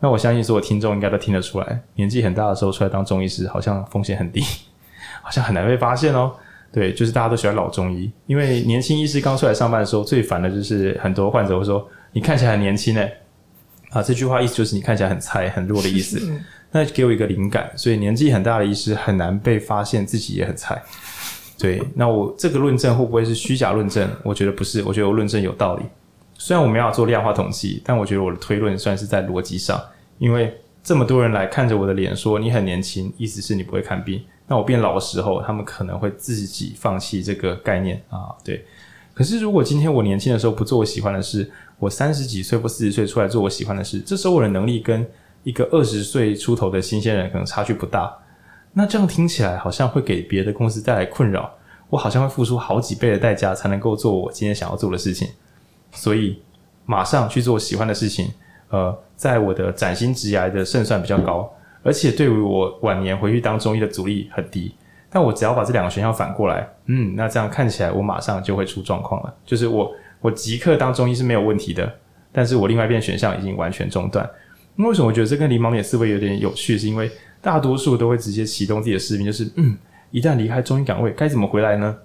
[0.01, 4.41] 那我相信所有听众应该都听得出来，年纪很大的时候出来当中医师，好像风险很低，
[5.23, 6.33] 好像很难被发现哦。
[6.73, 13.17] 对，就是大家都喜欢老中医，因为年轻医师刚出来上班的时候，最烦的就是很多患者会说：“你看起来很年轻诶。”
[13.91, 16.17] 啊，这句话意思就是你看起来很菜、很弱的意思。
[16.71, 20.81] 那给我一个灵感，所以年纪很大的医师很难被发现自己也很菜。
[21.59, 24.09] 对，那我这个论证会不会是虚假论证？
[24.23, 25.83] 我觉得不是，我觉得我论证有道理。
[26.43, 29.79] 虽然我没有做量化统计，但我觉得我的推论算是在逻辑上，
[30.17, 34.19] 因为这么多人来看着我的脸说你很年轻，意思是你不会看病。
[34.47, 38.33] 那我变老的时候，他们可能会自己放弃这个概念啊。
[38.43, 38.65] 对，
[39.13, 45.07] 可是如果今天我年轻的时候不做我喜欢的事，我三十几岁或四十岁出来做我喜欢的事，这时候我的能力跟
[45.43, 48.11] 一个二十岁出头的新鲜人可能差距不大。
[48.73, 51.53] 那这样听起来好像会给别的公司带来困扰，
[51.91, 55.29] 我好像会付出好几倍的代价才能够做我今天想要做的事情。
[55.91, 56.41] 所以
[56.85, 58.29] 马上去做喜欢的事情，
[58.69, 61.51] 呃，在我的崭新职涯的胜算比较高，
[61.83, 64.73] 而且对于我晚年回去当中医的阻力很低。
[65.09, 69.93] 但我只要把这两个选项反过来，嗯，那这样看起来我马上就会出状况了，就是我。
[70.23, 71.91] 我即刻当中医是没有问题的，
[72.31, 74.29] 但是我另外一边选项已经完全中断。
[74.75, 76.77] 那为什么我觉得这跟零盲点思维有点有趣？
[76.77, 77.09] 是因为
[77.41, 79.75] 大多数都会直接启动自己的士兵，就是嗯，
[80.11, 81.97] 一旦离开中医岗位，该怎么回来呢？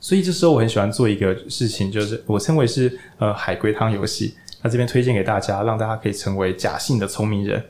[0.00, 4.34] 所以这时候我很喜欢做一个事情，就是我称为是呃海龟汤游戏。
[4.62, 7.62] 那这边推荐给大家，让大家可以成为假性的聪明人。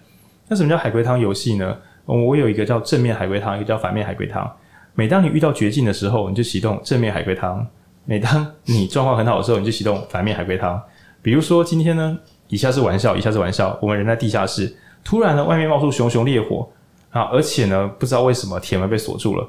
[0.48, 1.76] 那什么叫海龟汤游戏呢？
[2.06, 4.50] 我有一个叫正面海龟汤，一个叫反面海龟汤。
[4.94, 7.64] 每当你遇到绝境的时候，你就启动正面海龟汤。
[8.04, 10.80] 每当你状况很好的时候，你就启动反面海龟汤。
[11.22, 12.18] 比如说今天呢，
[12.48, 13.78] 以下是玩笑，以下是玩笑。
[13.80, 14.74] 我们人在地下室，
[15.04, 16.68] 突然呢，外面冒出熊熊烈火
[17.10, 19.48] 啊，而且呢，不知道为什么铁门被锁住了。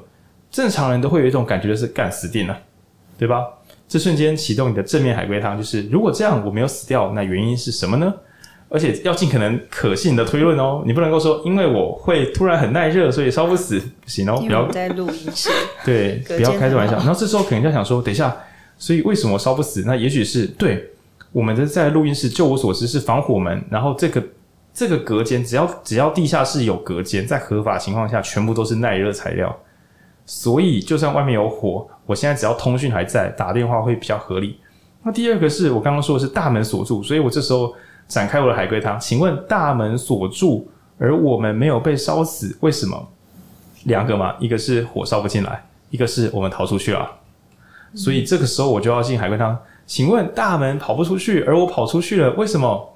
[0.50, 2.56] 正常人都会有一种感觉，就是干死定了，
[3.18, 3.44] 对吧？
[3.88, 8.12] 这瞬间启动你的正面海龟汤，就是如果这样我没有死掉，那原因是什么呢？
[8.70, 15.50] 而且要尽可能可信的推论哦，你不能够说因为我会突然很耐热，所以烧不死，不行哦，不要在录音室，
[15.84, 16.96] 对，不要开这玩笑。
[16.96, 18.34] 然后这时候可能就想说，等一下，
[18.78, 19.84] 所以为什么烧不死？
[19.86, 20.90] 那也许是对
[21.32, 24.24] 我们的在录音室，就我所知是防火门，然后这个
[24.72, 29.54] 这个隔间，只要只要地下室有隔间，在合法情况下，全部都是耐热材料，
[30.24, 34.58] 所以就算外面有火，我现在只要通讯还在，打电话会比较合理。
[35.02, 37.74] 那第二个是我刚刚说的是大门锁住，所以我这时候。
[38.08, 40.68] 展开我的海龟汤，请问大门锁住，
[40.98, 43.08] 而我们没有被烧死，为什么？
[43.84, 47.08] 两个嘛，一个是火烧不进来，一个是我们逃出去了。
[47.94, 49.56] 所以这个时候我就要进海龟汤。
[49.86, 52.91] 请问大门跑不出去，而我跑出去了，为什么？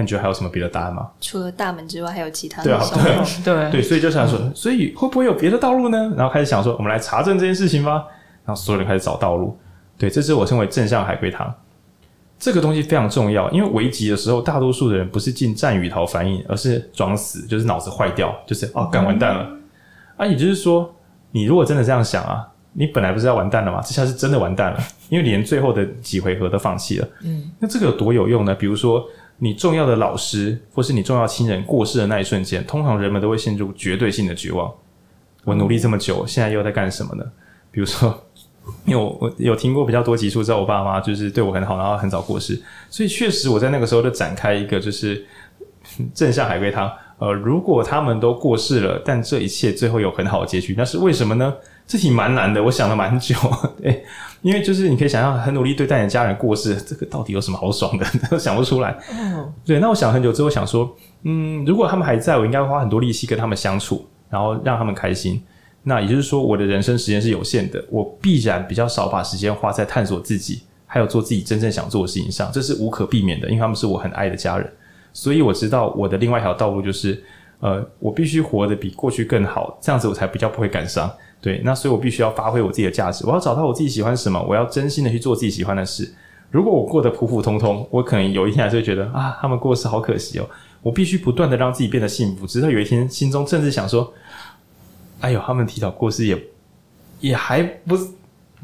[0.00, 1.10] 那你觉得还有什么别的答案吗？
[1.20, 2.70] 除了大门之外，还有其他的？
[2.70, 6.10] 对啊， 对对对，所以就想说，所以会不会有别的道路呢？
[6.16, 8.06] 然后开始想说，我们来查证这件事情吧。
[8.46, 9.58] 然后所有人开始找道路。
[9.98, 11.54] 对，这是我称为正向海龟汤。
[12.38, 19.46] 这个东西非常重要，因为危急的时候，大多数的人不是进战与逃反应，而是装死，就是脑子坏掉，就是哦，干完蛋了。
[20.16, 20.90] 啊，也就是说，
[21.32, 23.82] 你如果真的这样想啊，你本来不是要完蛋了吗？
[23.84, 24.80] 这下是真的完蛋了，
[25.10, 27.08] 因为连最后的几回合都放弃了。
[27.24, 28.54] 嗯，那这个有多有用呢？
[28.54, 29.04] 比如说，
[29.40, 34.72] 你重要的老师或是你重要亲人过世的那一瞬间，通常人们都会陷入绝对性的绝望。
[35.42, 37.24] 我努力这么久，现在又在干什么呢？
[37.72, 38.26] 比如说。
[38.84, 42.60] 因为我我有听过比较多集数，知道我爸妈就是对我很好，然后很早过世，
[42.90, 45.26] 所以确实我在那个时候就展开一个就是
[46.14, 46.88] 正向海龟汤。
[47.18, 51.52] 呃，如果他们都过世了，但这一切最后有很好的结局，那是为什么呢？
[51.86, 53.34] 这题蛮难的，我想了蛮久。
[53.82, 54.04] 对，
[54.42, 58.06] 因为就是你可以想象，很努力对待你的家人过世，这个到底有什么好爽的？
[58.30, 58.98] 都想不出来。
[59.12, 59.78] 嗯，对。
[59.78, 65.42] 那我想很久之后想说，嗯，如果他们还在，我应该花很多力气跟他们相处，然后让他们开心。
[65.82, 74.70] 那也就是说，我的人生时间是有限的，我必然比较少把时间花在探索自己，还有做自己真正想做的事情上，这是无可避免的，因为他们是我很爱的家人。
[75.12, 77.22] 所以我知道我的另外一条道路就是，
[77.60, 81.10] 呃，我必须活得比过去更好，这样子我才比较不会感伤。
[81.40, 86.12] 对，那所以我必须要发挥我自己的价值，我要找到我自己喜欢什么，我要真心的去做自己喜欢的事。
[86.50, 90.48] 如果我过得普普通通，我可能有一天还是会觉得啊，他们过世好可惜哦。
[90.82, 94.12] 我必须不断的让自己变得幸福，直到有一天心中甚至想说，
[95.20, 96.42] 哎呦，他们提早过世也
[97.20, 97.96] 也还不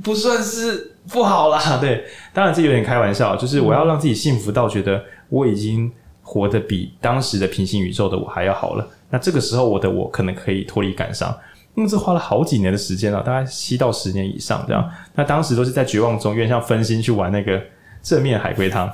[0.03, 1.79] 不算是不好啦。
[1.81, 2.05] 对，
[2.35, 5.91] 当然这有点开玩笑，就是我要让自己幸福到觉得我已经
[6.23, 8.87] 活得比当时的平行宇宙的我还要好了。
[9.09, 11.35] 那这个时候我的我可能可以脱离感伤。
[11.77, 14.91] 因为这花了好几年的时间了，大概七到十年以上这样。
[15.15, 17.63] 那当时都是在绝望中，有点像分心去玩那个
[18.03, 18.91] 正面海龟汤。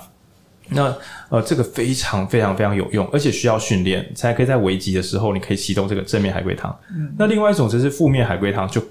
[0.69, 0.93] 那
[1.29, 6.77] 呃，这个非常非常非常有用，而且需要训练才可以在危急的时候，你可以启动这个正面海龟汤。
[6.91, 7.13] 嗯。
[7.17, 8.83] 那另外一种则是负面海龟汤，就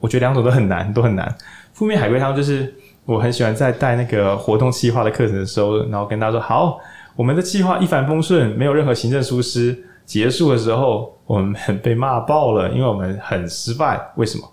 [0.00, 1.32] 我觉得两种都很难，都很难。
[1.72, 2.74] 负面海龟汤就是
[3.04, 6.78] 我很喜欢在带那个活动计划的课程的时候，然后跟大家说：好，
[7.14, 9.85] 我们的计划一帆风顺，没有任何行政疏失。
[10.06, 14.00] 结束的时候，我们被骂爆了，因为我们很失败。
[14.16, 14.52] 为什么？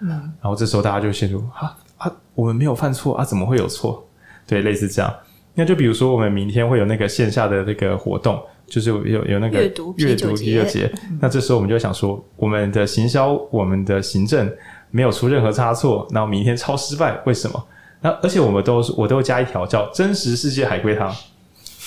[0.00, 4.04] 嗯，然后这时候大家就陷入啊啊，我们没有犯错啊，怎么会有错？
[4.46, 5.14] 对，类似这样。
[5.54, 10.92] 那就比如说，我们明天会有那个线下的那个活动，就是有有那个阅读阅读啤酒节。
[11.20, 14.52] 那这时候我们就想说，我们的行销、我们的行政
[14.90, 17.64] 没有出任何差错，那明天超失败，为什么？
[18.00, 21.14] 那而且我们都我都加一条叫真实世界海龟汤。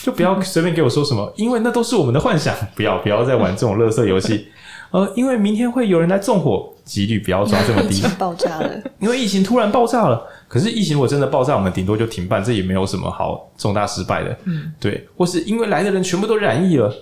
[0.03, 2.53] 就不要随便给我说什么，因为那都是我们的幻想。
[2.75, 4.47] 不要不要再玩这种垃圾游戏。
[4.91, 8.01] 呃，因为明天会有人来纵火，几率不要抓这么低。
[8.17, 10.25] 爆炸了，因为疫情突然爆炸了。
[10.47, 14.37] 可是疫情如果真的爆炸，我们顶多就停办，这也没有什么好重大失败的。
[14.45, 15.05] 嗯，对。
[15.17, 16.93] 或是因为来的人全部都染疫了，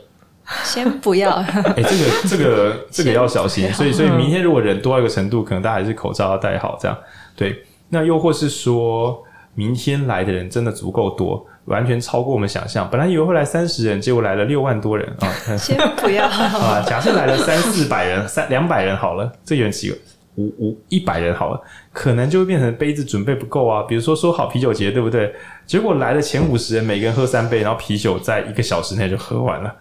[0.64, 1.30] 先不要。
[1.30, 3.72] 哎、欸，这个这个这个要小心。
[3.72, 6.98] 所以所以明天如果人多到一个程度，可能大家还是口罩要戴好，这样。
[7.36, 7.64] 对。
[7.90, 9.24] 那又或是说
[9.56, 11.44] 明天来的人真的足够多。
[11.66, 15.28] 完全超过我们想象，本来以为会来三十人，结果来了六万多人啊！
[15.58, 19.98] 先不要 啊，假设来了三四百人，三两百人好了，这有点奇怪，
[20.36, 21.60] 五五一百人好了，
[21.92, 23.82] 可能就会变成杯子准备不够啊。
[23.82, 25.34] 比如说说好啤酒节，对不对？
[25.66, 29.74] 结果来了前五十人，每个人喝三杯，然后啤酒在一个小时内就喝完了。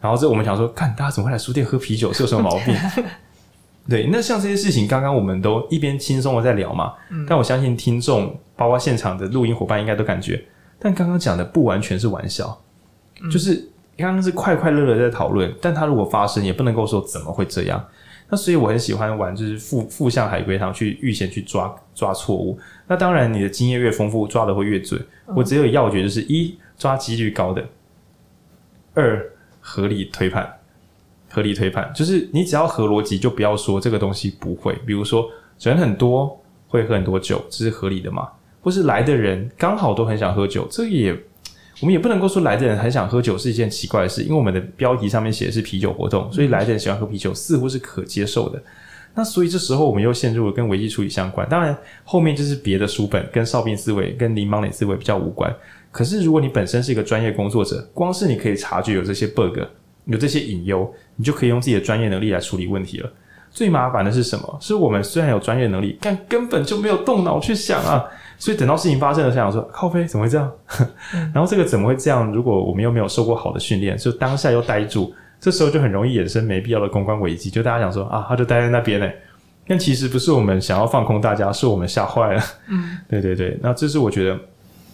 [0.00, 2.72] 然后这我们想说，看大家怎么会来书店喝啤酒，是有什么毛病？
[3.88, 10.42] 对，那像这些事情，刚刚我们都一边轻松的在聊嘛，嗯、但我相信听众，包括现场的录音伙伴，应该都感觉。
[10.78, 12.62] 但刚刚讲的不完全是玩笑，
[13.22, 17.84] 嗯、就是刚刚是快快乐乐在讨论，但它如果发生，也不能够说怎么会这样。
[18.28, 22.58] 那所以我很喜欢玩，就是负负向海龟汤去预先去抓抓错误。
[22.86, 24.98] 那当然，你的经验越丰富，抓的会越准。
[25.26, 27.62] 嗯、我只有要诀，就是一抓几率高的，
[28.94, 29.30] 二
[29.60, 30.50] 合理推判，
[31.32, 34.78] 合理推判就是你只要合逻辑，就不要说这个东西不会。
[34.84, 35.26] 比如说
[35.60, 38.28] 人很多会喝很多酒，这是合理的嘛？
[38.60, 41.12] 或是来的人刚好都很想喝酒，这也
[41.80, 48.62] 我们也不能够说来的人很想喝酒是一件奇怪的事，因为我们的标题上面写的是啤酒活动，所以来的人喜欢喝啤酒似乎是可接受的。
[49.14, 55.54] 那所以这时候我们又陷入了跟危机处理相关，当然后面就是别的书本跟哨兵思维跟零盲点思维比较无关。
[55.90, 59.58] 可是如果你本身是一个专业工作者，光是你可以察觉有这些 bug，
[60.06, 63.10] 有这些隐忧，你就可以用自己的专业能力来处理问题了。
[63.50, 64.58] 最麻烦的是什么？
[64.60, 68.04] 是我们虽然有专业能力，但根本就没有动脑去想啊。
[68.38, 70.50] 所以等到事情发生了，想说靠飞怎么会这样？
[71.32, 72.32] 然后这个怎么会这样？
[72.32, 77.50] 如果我们又没有受过好的训练，就当下又呆住，这时候就很容易衍生没必要的公关危机。
[77.50, 79.14] 就大家想说啊，他就待在那边嘞。
[79.68, 82.42] 但其实不是我们想要放空大家，是我们吓坏了。
[82.68, 83.56] 嗯， 对对对。
[83.62, 84.38] 那这是我觉得，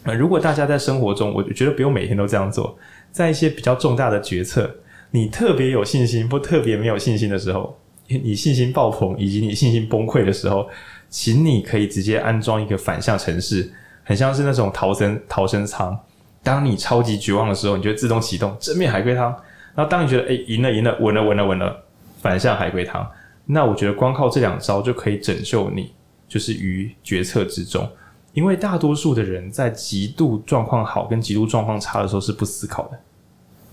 [0.03, 2.77] 呃，如果大家在生活中，我觉得不用每天都这样做，
[3.11, 4.71] 在一些比较重大的决策，
[5.11, 10.69] 你特别有信心或特别没有信心的时候，你信心爆棚以及你信心崩溃的时候。
[11.11, 13.73] 请你可以直接安装一个反向程式，
[14.05, 15.99] 很像是那种逃生逃生舱。
[16.43, 19.35] 当你超级绝望的时候，你就会自动启动正面海龟汤。
[19.75, 21.85] 然后当你觉得诶赢了赢了稳了稳了稳了，
[22.21, 23.11] 反向海龟汤。
[23.47, 25.95] 那我觉得光靠这两招就可以拯救你，
[26.29, 27.89] 就是于决策之中。
[28.35, 33.01] 因为大多数的人在极度状况好跟极度状况差的时候是不思考的，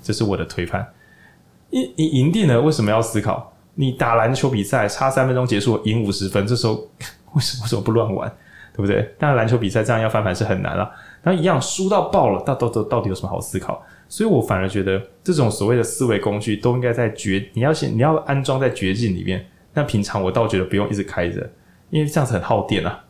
[0.02, 0.88] 这是我的推判。
[1.80, 3.54] 你你赢定了，为什么要思考？
[3.74, 6.90] 你打篮球比赛差三分钟结束，赢五十分，这时候。
[7.36, 8.32] 为什么为什么不乱玩，
[8.74, 9.14] 对不对？
[9.20, 10.90] 当然篮球比赛这样要翻盘是很难了。
[11.22, 13.84] 然后一样输到爆了，到到到到底有什么好思考？
[14.08, 19.46] 所以我反而觉得这种所谓的思维工具都应该在绝，你要先你要安装在绝境里面。
[19.74, 21.46] 那平常我倒觉得不用一直开着，
[21.90, 23.04] 因为这样子很耗电啊。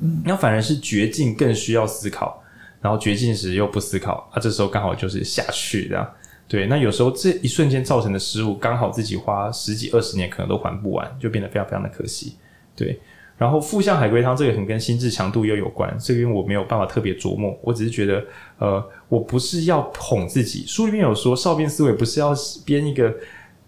[0.00, 2.42] 嗯，然后反而是绝境更需要思考，
[2.80, 6.04] 然后绝境时又不思考，啊，这时候刚好就是下去这样。
[6.48, 12.36] 对，那有时候这一瞬间造成的失误，刚好自己花十几二十年可能都还不完，就变得非常非常的可惜。
[12.74, 12.98] 对。
[13.36, 18.24] 然后负向海龟汤这个很跟心智强度又有关，这个因为我没有办法特别琢磨，我只是觉得，
[18.58, 20.64] 呃，我不是要哄自己。
[20.66, 22.34] 书里面有说，哨兵思维不是要
[22.64, 23.14] 编一个，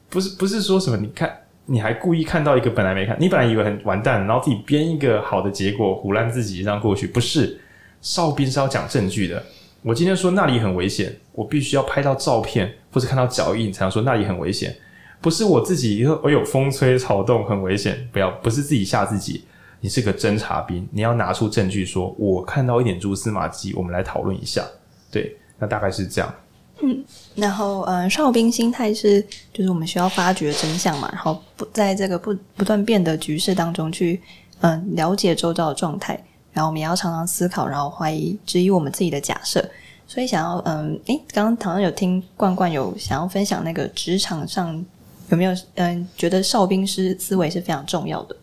[0.09, 1.33] 不是不是说什么，你看
[1.66, 7.61] 你还故意看到一个本来没看，你本来以为很完蛋，然后自己编一个好的结果唬烂自己让过去，不是，
[8.03, 9.41] 哨兵是要讲证据的。
[9.83, 14.76] 我今天说那里很危险，我必须要拍到照片或是看到脚印才能说那里很危险，
[15.20, 19.45] 不是我自己说我有风吹草动很危险，不要，不是自己吓自己。
[19.81, 24.62] 你是个侦察兵，你要拿出证据说，说我看到一点蛛丝马迹，我们来讨论一下。
[25.11, 26.35] 对，那大概是这样。
[26.83, 27.03] 嗯，
[27.35, 29.22] 然后嗯，哨兵心态是，
[29.55, 34.20] 就是我们需要发掘真相嘛，然后不在这个不不断变的局势当中去
[34.61, 36.22] 嗯了解周遭的状态。
[36.61, 39.66] 然后我们也要常常思考，然后怀疑、质疑我们自己的假设。
[40.06, 44.84] 所以想要嗯，诶，刚刚好像有听冠冠有想要分享那个职场上
[45.30, 48.36] 有没有嗯，觉得哨兵师思维是非常重要的。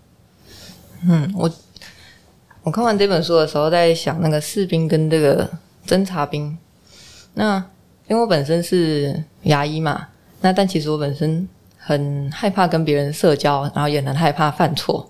[1.07, 1.47] 嗯，我
[2.63, 5.47] 我看完这本书的时候，在想那个士兵跟这个
[5.85, 6.57] 侦察兵。
[7.35, 7.63] 那
[8.07, 10.07] 因为我本身是牙医嘛，
[10.41, 11.47] 那但其实我本身
[11.77, 15.07] 很害怕跟别人社交，然后也很害怕犯错。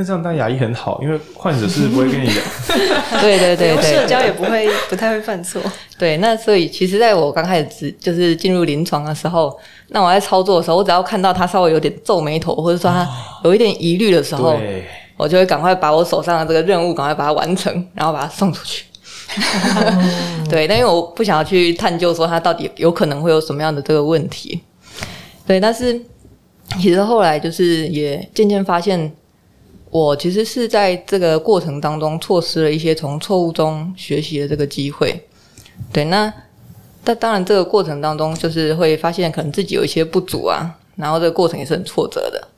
[0.00, 2.36] 那这样当牙医很好，因为患者是不会跟你讲。
[3.20, 5.60] 对对对对，社交也不会不太会犯错。
[5.98, 13.04] 对，那所以其实在我刚开始就是进入临床的时候，那我在操作的时候，我只要看到他稍微有点皱眉头，或者说他
[13.42, 14.56] 有一点疑虑的时候，
[15.16, 18.84] 我就会赶快把我手上的这个任务赶快把它完成，然后把它送出去。
[20.48, 24.60] 对，但因为我不想要去探究说他到底有可能会有什么样的这个问题。
[25.44, 26.00] 对，但是
[26.80, 29.12] 其实后来就是也渐渐发现。
[29.90, 35.26] 我其实是在这个过程当中错失了一些从错误中学习的这个机会。
[35.92, 36.30] 对，那
[37.02, 42.48] 但当然这个过程当中就是会发现可能自己有一些不足啊，然后这个过程也是很挫折的。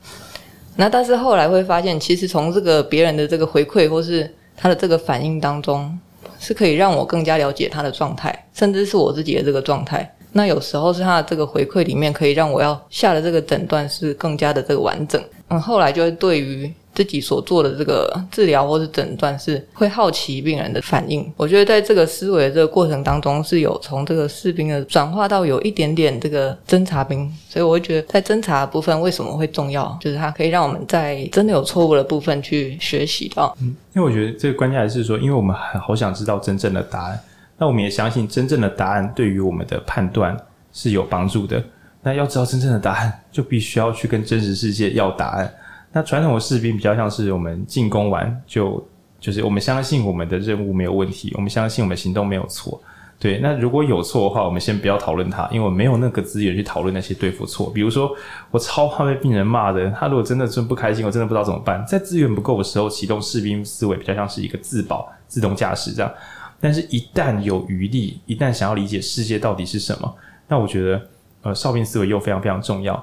[0.77, 5.97] 那但是后来会发现，其实从这个别人的这个回馈或是他的这个反应当中，
[6.41, 10.17] 是可以让我更加了解他的状态，甚至是我自己的这个状态。
[10.33, 15.23] 那有时候是他的这个回馈里面可以让我要下的这个诊断是更加的这个完整。
[15.49, 16.73] 嗯，后来就会对于。
[16.95, 21.33] 自己所做的这个治疗或者诊断是会好奇病人的反应。
[21.37, 27.31] 我觉得在这个思维的这个过程当中，是有从这个士兵的转化到有一点点这个侦察兵。
[27.49, 33.57] 所以我会觉得在侦察的部分为什么会重要，就是它可以让我们在真的有错误的部分去学习到。
[33.61, 37.21] 嗯，因为我觉得这个关键还是说，因为我们很好想知道真正的答案，
[37.59, 40.37] 那我们也相信真正的答案对于我们的判断
[40.73, 41.63] 是有帮助的。
[42.03, 45.53] 那要知道真正的答案，就必须要去跟真实世界要答案。
[45.93, 48.87] 那传统的士兵比较像是我们进攻完就
[49.19, 52.81] 就是我们相信我们的任务没有问题，我们相信我们行动没有错。
[53.19, 57.71] 对，那如果有错的话，我们先不要讨论它，因为我没有那个资源去讨论那些对付错。
[57.71, 58.11] 比如说，
[58.51, 61.85] 我超怕被病人骂的，他如果真的真不开心，我真的不知道怎么办。
[61.87, 66.11] 在资源不够的时候，启动士兵思维比较像是一个自保、自动驾驶这样。
[66.59, 70.15] 但是，一旦有余力，一旦想要理解世界到底是什么，
[70.49, 71.03] 那我觉得，
[71.43, 72.95] 呃，哨兵思维又非常非常重要。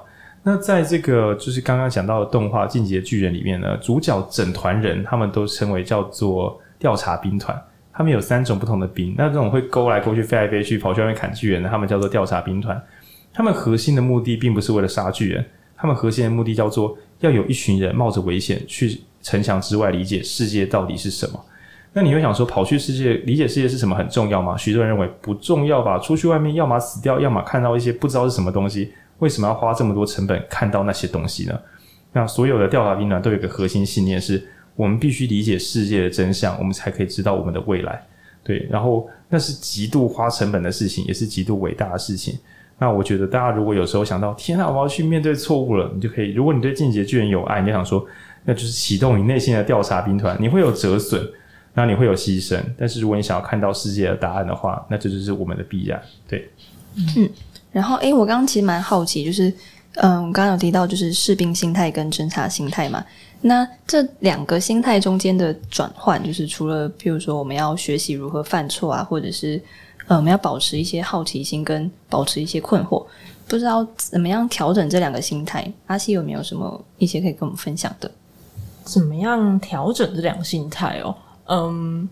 [0.48, 7.54] 那在这个就是刚刚讲到的动画《进击的巨人》里面呢，主角整团人他们都称为叫做调查兵团，
[7.92, 9.14] 他们有三种不同的兵。
[9.18, 12.82] 那这种会勾来勾去、飞来飞去、跑去外面砍巨人的，他们叫做调查兵团。
[13.30, 15.44] 他们核心的目的并不是为了杀巨人，
[15.76, 21.38] 他们核心的目的叫做要有一群人冒着危险去城墙之外理解世界到底是什么。
[21.92, 24.56] 那你会想说，跑去世界理解世界是什么很重要吗？
[24.56, 25.98] 许多人认为不重要吧。
[25.98, 28.94] 出去外面，要么死掉，要么看到一些不知道是什么东西。
[29.18, 31.58] 为什么要花这么多成本看到那些东西呢？
[32.12, 34.42] 那所有的调查兵团都有一个核心信念是：
[34.74, 38.02] 我们必须理解世界的真相，我们才可以知道我们的未来。
[38.42, 42.38] 对，然后那是极度花成本的事情，也是极度伟大的事情。
[42.78, 46.32] 那我觉得大家如果有时候想到天啊，我要去面对错误了，你就可以。
[46.32, 48.06] 如果你对进击的巨人有爱，你就想说，
[48.44, 50.36] 那就是启动你内心的调查兵团。
[50.40, 51.20] 你会有折损，
[51.74, 56.00] 那你会有牺牲，但是如果你想要看到世界的答案的话，那这就是我们的必然。
[56.26, 56.48] 对，
[56.96, 57.28] 嗯。
[57.70, 59.52] 然后，诶，我刚刚其实蛮好奇，就是，
[59.94, 63.04] 嗯，我刚刚有提到就是士兵心态跟侦察心态嘛，
[63.42, 69.62] 那这两个心态中间的转换，就是除了譬如说我们要学习如何犯错啊，或者是，
[70.06, 73.04] 呃，我们要保持一些好奇心跟保持一些困惑，
[73.46, 78.10] 不知道怎么样调整这两个心态，阿西有没有什么一些可以跟我们分享的？
[78.84, 81.14] 怎么样调整这两个心态哦？
[81.48, 82.08] 嗯，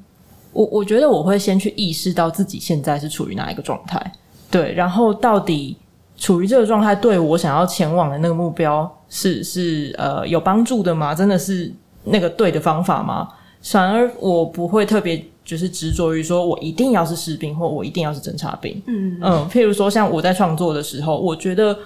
[0.53, 4.13] 我我觉得我会先去意识到自己现在是处于哪一个状态。
[4.51, 5.77] 对，然后到底
[6.17, 11.15] 处于这个状态，对我想要前往的那个目标是是呃有帮助的吗？
[11.15, 11.71] 真的是
[12.05, 13.29] 那个对的方法吗？
[13.63, 18.81] 反而我不会特别就是执着于说我一定要是士兵，或我一定要是侦察兵。
[18.87, 21.77] 嗯嗯，譬如说像我在创作的时候，我觉得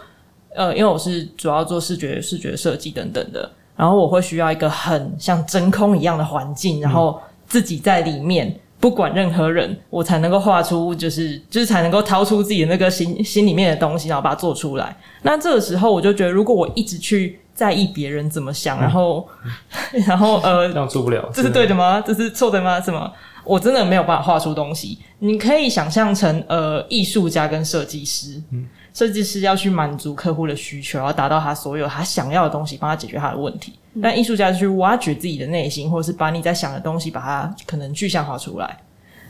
[0.55, 8.55] 呃，因为我是主要做视觉视觉设计等等的，然后我会需要一个很像真空一样的环境，然后自己在里面。
[8.81, 14.97] 不管任何人，我才能够画出，就是就是才能够掏出自己的那个心心里面的东西，然后把它做出来。
[15.22, 19.28] 那这个时候，我就觉得，如果我一直去在意别人怎么想，嗯、然后
[20.09, 22.03] 然后呃，这样做不了，这是对的吗？
[22.05, 22.81] 这是错的吗？
[22.81, 23.12] 什么？
[23.45, 24.99] 我真的没有办法画出东西。
[25.18, 33.74] 你可以想象成呃，艺术家跟设计师，嗯，设计师要去满足客户的需求，要达到他所有他想要的东西，帮他解决他的问题。
[33.95, 38.76] 嗯、但艺术家就去挖掘自己的内心，或者是把你在想的东西，把它可能具象化出来。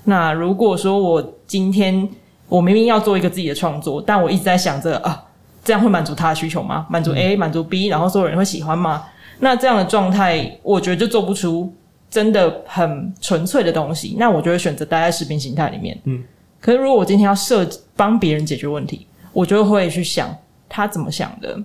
[0.05, 2.09] 那如果说我今天
[2.49, 5.23] 我明明要做一个自己的创作，但我一直在想着啊，
[5.63, 6.87] 这样会满足他的需求吗？
[6.89, 9.05] 满足 A，满足 B，然后所有人会喜欢吗？
[9.39, 11.73] 那这样的状态，我觉得就做不出
[12.11, 14.17] 真的很纯粹的东西。
[14.19, 15.99] 那我就会选择待在视频形态里面。
[16.05, 16.23] 嗯。
[16.61, 20.37] 可是如果我今天要设帮别人解决问题，我就会去想
[20.69, 21.59] 他怎么想的，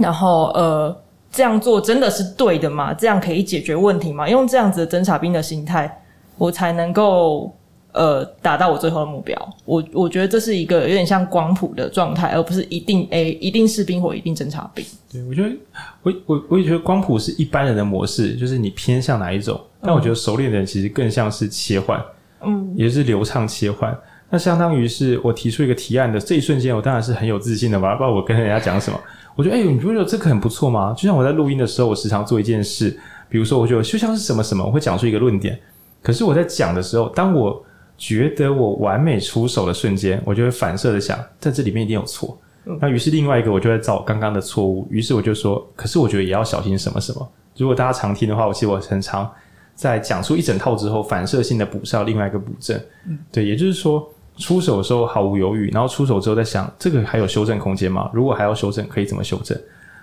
[0.00, 0.96] 然后呃，
[1.30, 2.92] 这样做真的是对的吗？
[2.94, 4.28] 这样可以解决问题吗？
[4.28, 6.02] 用这样子的侦察兵的心态，
[6.38, 7.54] 我才能够。
[7.94, 9.36] 呃，达到我最后的目标，
[9.66, 14.82] 我我觉得这是一个有点像光谱的状态，而不是一定 A 一定士兵或一定侦察兵。
[15.12, 15.54] 对，我觉得
[16.02, 19.60] 我我我也觉得光谱是一般人的模式，就是你偏向哪一种。
[19.82, 22.02] 但我觉得熟练的人其实更像是切换，
[22.40, 23.94] 嗯，也就是流畅切换。
[24.32, 28.98] 那相当于是我提出一个提案的这一瞬间，我当然是很有自信的嘛，不知道我跟人家讲什么。
[29.36, 30.94] 我觉得，哎、欸，你不觉得这个很不错吗？
[30.96, 35.60] 就像我在录音的时候，我时常做一件事，比如说，我觉得就像是什么什么，我会讲出一个论点。
[36.02, 37.62] 可是我在讲的时候，当我
[37.98, 42.40] 觉得我完美出手的瞬间，我就会反射的想，在这里面一定有错。
[42.64, 44.88] 嗯、那于是另外一个，我就会找刚刚的错误。
[44.90, 47.28] 于是我就说，可是我觉得也要小心什么什么。
[47.58, 49.30] 如果大家常听的话，我其实我很常
[49.74, 52.80] 在讲出一整套之后，反射性的补上另外一个补正。
[53.06, 58.10] 嗯，对，也就是说，出手的时候毫无犹豫，然后出手之后在想，这个还有修正空间吗？
[58.12, 59.58] 如果还要修正，可以怎么修正？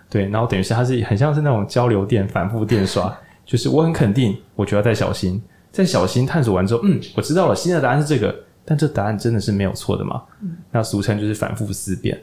[0.10, 3.16] 对，然后等于是它是很像是那种交流电反复电刷，
[3.46, 5.42] 就是我很肯定，我就要再小心。
[5.72, 10.24] 再小心探索完之后，嗯，我知道了，新的答案是这个，但这答案真的是没有错的吗？
[10.42, 12.20] 嗯，那俗称就是反复思辨。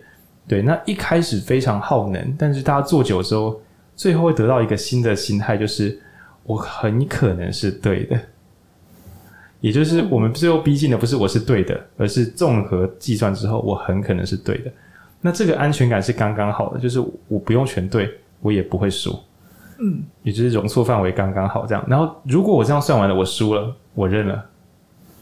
[0.48, 3.60] 对，那一开始非常耗能，但是大家做久之后，
[3.94, 5.96] 最后会得到一个新的心态，就是
[6.42, 8.18] 我很可能是对的。
[9.66, 14.70] 也就是我们最后逼近的不是我是对的，而是综合计算之后，我很可能是对的。
[15.20, 18.08] 那这个安全感是刚刚好的，就是我不用全对，
[18.40, 19.18] 我也不会输。
[19.80, 21.84] 嗯，也就是容错范围刚刚好这样。
[21.88, 24.46] 然后，如果我这样算完了，我输了，我认了。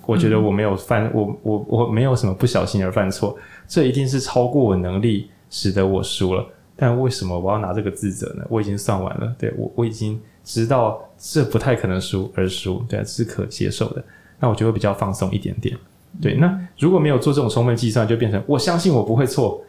[0.05, 3.35] 我觉得我没有犯，我我我没有什么不小心而犯错，
[3.67, 6.47] 这一定是超过我能力，使得我输了。
[6.77, 8.45] 但为什么我要拿这个自责呢？
[8.51, 14.05] 我已经算完了，对，我我已经知道这不太可能输而输，对，这是可接受的。
[14.41, 15.77] 那我就会比较放松一点点。
[16.21, 19.63] 对，那如果没有做这种充分计算，就变成我相信我不会错。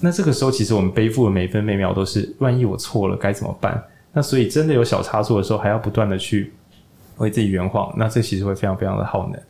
[0.00, 3.82] 那这个时候，其实我们背负的每分每秒都是，万一我错了该怎么办？
[4.12, 6.52] 那所以真的有小差错的时候，还要不断的去
[7.18, 9.40] 为自己圆谎，那这其实会非常非常的耗能。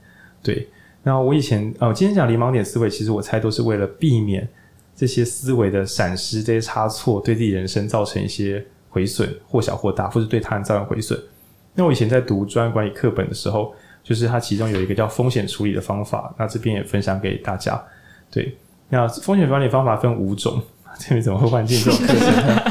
[0.42, 0.68] 对，
[1.02, 4.46] 那我以前哦，今天讲零盲点思维，其实我猜都是为了避免
[4.94, 11.18] 这些思维的闪失，这些差错对自己人生造成一些毁损，或小或大，或是对他人造成毁损。
[11.74, 13.72] 那我以前在读专业管理课本的时候，
[14.02, 17.82] 就是它其中有一个叫风险处理的方法，那这边也分享给大家。
[18.30, 18.56] 对。
[18.88, 20.60] 那风险管理方法分五种，
[21.00, 22.62] 这边怎么会换进这种课程呢？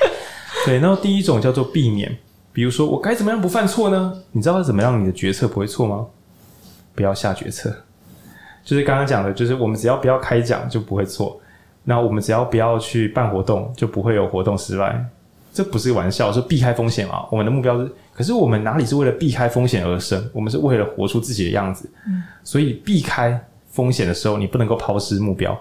[0.64, 2.16] 对，然后第一种叫做避免，
[2.50, 4.22] 比如说我该怎么样不犯错呢？
[4.32, 6.06] 你知道怎么样你的决策不会错吗？
[6.94, 7.70] 不要下决策，
[8.64, 11.38] 就是刚刚讲的，就是我们只要不要开讲就不会错，
[11.84, 15.04] 那我们只要不要去办活动就不会有活动失败，
[15.52, 17.26] 这不是玩笑，是避开风险啊。
[17.30, 20.26] 我们的目标是，可是我们哪里是为了避开风险而生？
[20.32, 23.38] 我们是为了活出自己的样子，嗯，所以避开。
[23.68, 25.54] 风险的时候，你不能够抛失目标。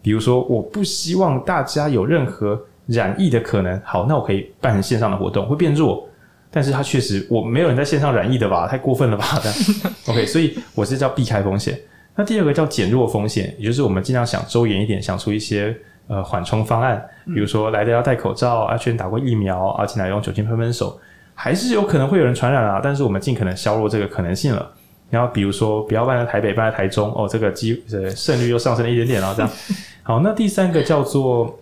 [0.00, 3.78] 比如说，我不希望大家有任何染疫的可能。
[3.84, 6.08] 好，那我可以办线上的活动，会变弱。
[6.50, 8.66] 但是它确实，我没有人在线上染疫的吧？
[8.66, 9.38] 太过分了吧？
[9.42, 9.50] 这
[9.84, 11.78] 样 OK，所以我是叫避开风险。
[12.16, 15.76] 那第二个叫减弱风险，也就是我们尽量想周延一点，想出一些
[16.06, 17.06] 呃缓冲方案。
[17.26, 20.98] 比如说，来的要戴口罩，啊，确认打过疫苗，而且来用酒精喷喷手，
[21.40, 22.80] 还是有可能会有人传染啊。
[22.82, 24.68] 但是我们尽可能削弱这个可能性了。
[25.08, 29.50] 然后比如说，不要办在台北，办在台中哦，这个机呃胜率又上升了一点点，然后这样。
[30.02, 31.58] 好，那第三个叫做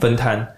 [0.00, 0.48] 分摊。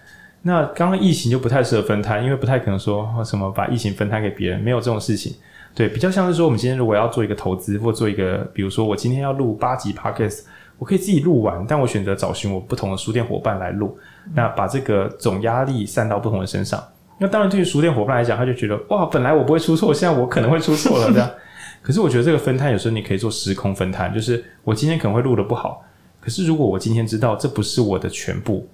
[0.41, 5.35] 那刚刚疫情就不太适合分摊，因为不太可能说什么把疫情分摊给别人，没有这种事情。
[5.75, 10.43] 对，比较像是说，我们今天如果要做一个投资，或做一个，比如说我今天要录八集 Podcast，
[10.79, 13.97] 我可以自己录完，但我选择找寻我不同的书店伙伴来录，
[14.33, 16.83] 那把这个总压力散到不同的身上。
[17.17, 21.31] 那当然，对于书店伙伴来讲，他就觉得哇，本来我不会出错，现在我可能会出错了，这样。
[21.81, 25.81] 可是我觉得这个分摊有时候你可以做时空分摊，就是我今天可能会录的不好，
[26.19, 28.67] 可是如果我今天知道这不是我的全部，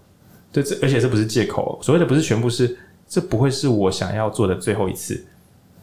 [0.51, 2.75] 对，这而且这不是借口，所谓的不是全部是
[3.07, 5.23] 这不会是我想要做的最后一次，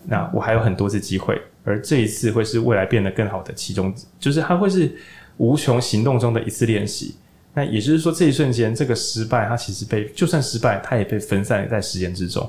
[0.07, 4.97] 那我还有很多次机会，而这一次会是未来变得更好的其中，就是它会是
[5.37, 7.15] 无穷行动中的一次练习。
[7.55, 12.49] 那也就是说，这一瞬间，这个失败，它其实被就算失败，它也被分散在时间之中。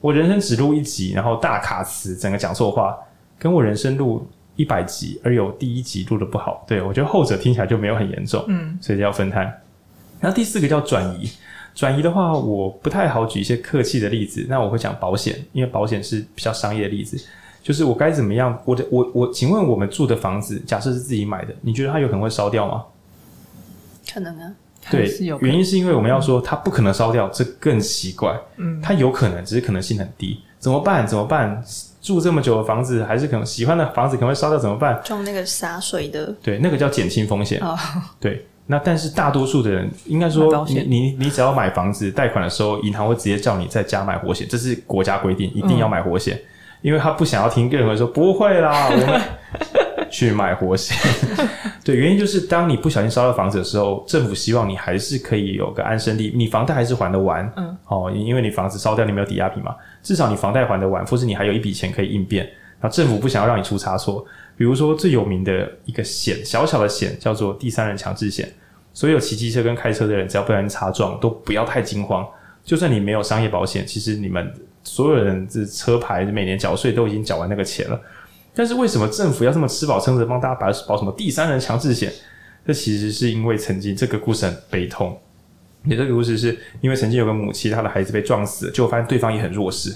[0.00, 2.96] 我人生只录一集，然后大卡词，整个讲错话，
[3.38, 9.44] 跟我人生录一百集，而有第一集录的不好，对，我觉得后者听起来就没有很严重，嗯，所以就要分摊。
[10.20, 11.28] 然后第四个叫转移，
[11.74, 17.22] 转移的话，我不太好举一些客气的例子，那我会讲保险，因为保险是比较商业的例子，
[17.62, 22.84] 就是我该怎么样，我的我我，请问我们住的房子，假设是自己买的，你觉得它有可能会烧掉吗？
[24.12, 24.52] 可能啊，
[24.90, 25.08] 对，
[25.40, 28.38] 原因是因为我们要说它不可能烧掉，这更奇怪。
[28.56, 30.40] 嗯，它有可能，只是可能性很低。
[30.58, 31.06] 怎么办？
[31.06, 31.62] 怎么办？
[32.00, 35.00] 住这么久的房子，还是可能喜欢的房子可能会烧掉，怎么办？
[35.04, 37.60] 装那个洒水的，对，那个叫减轻风险。
[37.60, 37.76] 哦，
[38.20, 38.46] 对。
[38.68, 46.42] 那但是大多数的人，应该说你你你只要买房子贷款的时候，银行会直接叫你在家买活险，这是国家规定，一定要买活险，嗯，
[46.82, 49.20] 因为他不想要听任何人说不会啦，我们。
[50.16, 50.96] 去买活险，
[51.84, 62.48] 对，原因就是当你不小心烧了房子的时候，政府希望你还是可以有个安身立，你房贷还是还得完，嗯，哦，因为你房子烧掉，你没有抵押品嘛，至少你房贷还得完，或是你还有一笔钱可以应变。
[62.80, 64.24] 那政府不想要让你出差错，
[64.56, 68.50] 比如说最有名的一个险，小小的险叫做第三人强制险，
[68.94, 72.26] 所有骑机车跟开车的人，只要不小心擦撞，都不要太惊慌。
[72.64, 74.50] 就算你没有商业保险，其实你们
[74.82, 78.00] 所有人这车牌每年缴税都已经缴完那个钱了。
[78.58, 82.10] 但是为什么政府要这么吃饱撑着帮大家保保什么第三人强制险？
[82.66, 85.16] 这其实是因为曾经这个故事很悲痛。
[85.82, 89.94] 你这个故事是因为曾经有个母亲，她的孩子被撞死就，发现对方也很弱势，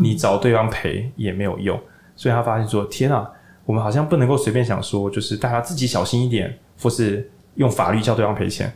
[0.00, 1.80] 你找对方赔也没有用，
[2.16, 3.30] 所以他发现说：天啊，
[3.64, 8.70] 我们好像不能够随便想说，就是大家自己小心一点，或是用法律叫对方赔钱。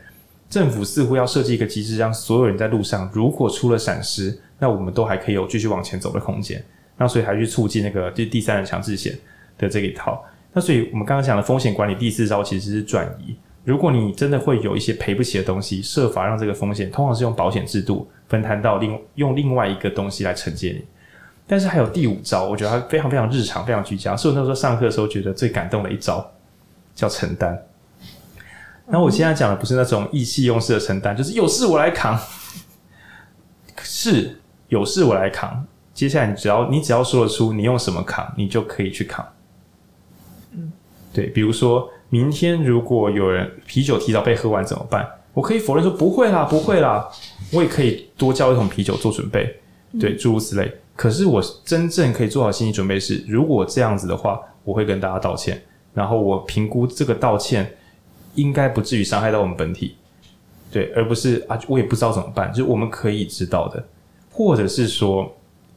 [0.48, 6.64] 政府似乎要设计一个机制，让所有人在路上如果出了闪失，那我们都还可以有继续往前走的空间。
[7.02, 9.12] 那所以还去促进那个第第三人强制险
[9.58, 10.24] 的这一套。
[10.52, 13.34] 那所以我们刚刚讲的风险管理第四招其实是转移。
[13.64, 20.84] 如果你真的会有一些赔不起的东西，设法让这个风险，通常是用保险制度分摊到另用另外一个东西来承接你。
[21.46, 26.30] 但是还有第五招，我觉得它非常非常日常，非常居家，是我那时候上课的时候觉得最感动的一招，
[26.94, 27.60] 叫承担。
[28.86, 32.18] 那我现在讲的不是那种意气用事的承担，就是有事我来扛，
[33.82, 34.38] 是
[34.68, 35.66] 有事我来扛。
[36.02, 39.24] 接下来，你只要你只要说得出你用什么扛，你就可以去扛。
[40.50, 40.72] 嗯，
[41.14, 45.08] 对，比如说明天如果有人啤酒提早被喝完怎么办？
[45.32, 47.08] 我可以否认说不会啦，不会啦，
[47.52, 49.60] 我也可以多叫一桶啤酒做准备，
[50.00, 50.74] 对，诸如此类。
[50.96, 55.62] 可是我真正可以做好心理准备是，如果这样子的话，我会跟大家道歉，
[55.94, 57.72] 然后我评估这个道歉
[58.34, 59.94] 应该不至于伤害到我们本体，
[60.72, 63.86] 对，而不是啊，我也不知道怎么办，就是我们可以知道的，
[64.32, 65.32] 或者是说。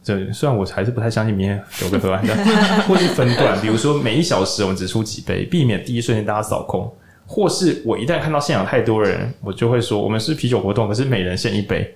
[0.05, 2.35] 对，虽然我还是不太相信明天有个喝完的，
[2.87, 6.89] 或是分段，比如说每一小时我们只出几杯，避免第一瞬间大家扫空，
[7.25, 11.95] 或是我一旦看到现场太多人，我就会说我们是啤酒活动，可是每人限一杯。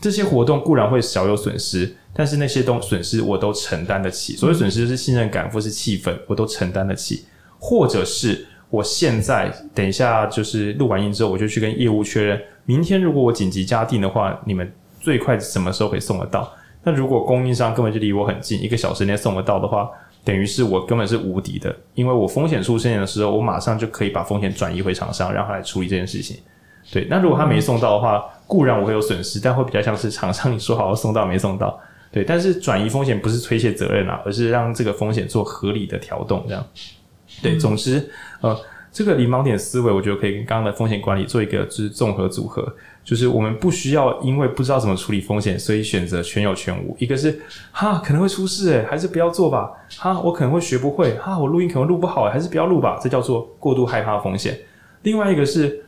[0.00, 4.36] 这些活动固然会小有损失，但是那些东损失我都承担得起。
[4.36, 7.24] 所谓损失就是信任感或是气氛，我都承担得起。
[7.58, 14.70] 或者是我现在等一下就是录完音之后，我就去跟业务确认，明天如果我紧急加订的话，你们
[15.00, 16.52] 最快什么时候可以送得到？
[16.86, 19.90] 那如果供应商根本就离我很近，一个小时内送得到的话，
[20.22, 26.36] 等于是我根本是无敌的，因为我风险出现的时候，我马上就可以把风险转移回厂商，让他来处理这件事情。
[26.92, 31.76] 对，那如果他没送到的话，固然我会有损失，但会比较像是厂商你说好要送到没送到。
[32.12, 36.64] 对，但是转移风险不是推卸责任啊，而是让这个风险做合理的调动，这样。
[37.42, 38.08] 对，总之，
[38.40, 38.56] 呃。
[38.92, 42.66] 这个零盲点思维，我觉得可以跟刚刚的风险管理做一个就是综合组合，
[43.06, 46.96] 就是我们不需要因为不知道怎么处理风险，所以选择全有全无。
[46.98, 49.70] 一个是哈可能会出事诶，还是不要做吧。
[49.96, 52.98] 哈我可能会学不会，哈我录音可能录不好，还是不要录吧。
[53.00, 54.58] 这叫做过度害怕风险。
[55.02, 55.84] 另外一个是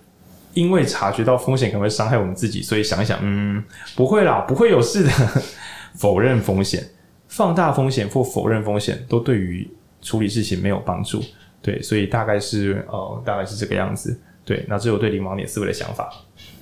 [0.55, 3.65] 因为察觉到风险可能会伤害我们自己，所以想一想，嗯，
[3.97, 5.11] 不会啦，不会有事的。
[5.99, 6.89] 否认风险、
[7.27, 9.69] 放大风险或否认风险，都对于
[10.01, 11.21] 处理事情没有帮助。
[11.61, 14.17] 对，所以大概是呃，大概是这个样子。
[14.45, 16.09] 对，那这是我对零盲点思维的想法。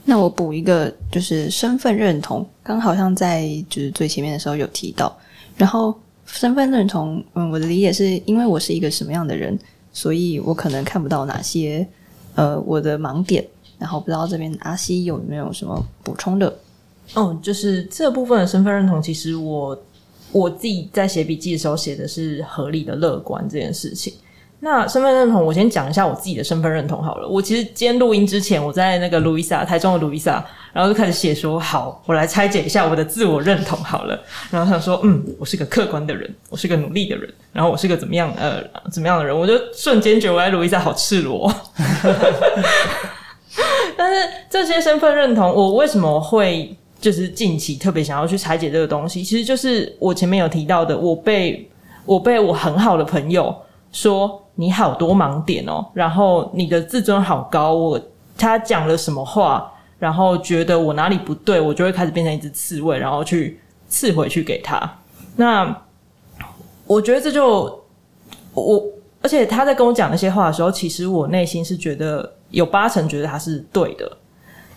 [0.09, 5.15] 那我补一个，就是身份认同，刚好像在就是最前面的时候有提到。
[5.57, 5.93] 然后
[6.27, 9.59] 身份认同，嗯，我的理解是因为我是一个什么样的人，
[9.93, 11.87] 所以我可能看不到哪些
[12.37, 13.45] 呃我的盲点。
[13.79, 16.57] 然后不知道这边阿西有没有什么补充的？
[17.15, 19.79] 哦，就是这部分的身份认同，其实我
[20.33, 24.15] 我自己在写笔记的时候写的是合理的乐观这件事情。
[24.61, 27.29] 那身份认同，我先讲一下我自己的身份认同好了。
[27.29, 34.19] 我其实今天录音之前，我在那个路易莎，台中的路易莎，然后就开始写说，好，我来拆解一下我的自我认同好了。
[34.51, 41.53] 然后想说，嗯，我是个客观的人，我是个努力的人，然后我是个怎么样呃怎么样的人，我就瞬间觉得我在路易莎好赤裸。
[43.97, 49.23] 但是这些身份认同，我为什么会就是近期特别想要去拆解这个东西？
[49.23, 51.71] 其实就是我前面有提到的，我被
[52.05, 53.55] 我被我很好的朋友
[53.93, 58.01] 说你好多盲点哦，然后你的自尊好高，我
[58.37, 64.99] 他讲了什么话，然后觉得我哪里不对，我就会开始变成一只刺猬，然后去刺回去给他。
[65.37, 65.83] 那
[66.87, 67.85] 我觉得这就
[68.55, 68.83] 我，
[69.23, 74.11] 而且他在跟我讲那些话的时候，其实我内心是觉得有八成觉得他是对的，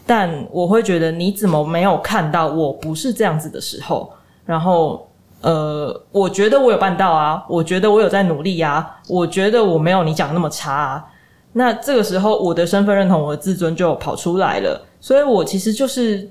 [0.06, 4.11] 但我会觉得你怎么没有看到我不是这样子的时候？
[4.45, 5.09] 然后
[5.41, 11.06] 呃，我觉得我有办到啊，我觉得我有在努力啊，我觉得我没有你讲那么差啊。
[11.53, 16.30] 那这个时候，我的身份认同、我的自尊就跑出来了，所以我其实就是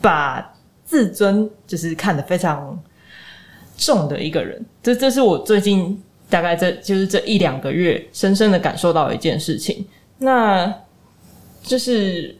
[0.00, 0.52] 把
[0.84, 2.78] 自尊就是看得非常
[3.78, 4.62] 重的一个人。
[4.82, 9.86] 这这是我最近大概这就是这一两个月深深的感受到一件事情。
[10.18, 10.70] 那
[11.62, 12.36] 就是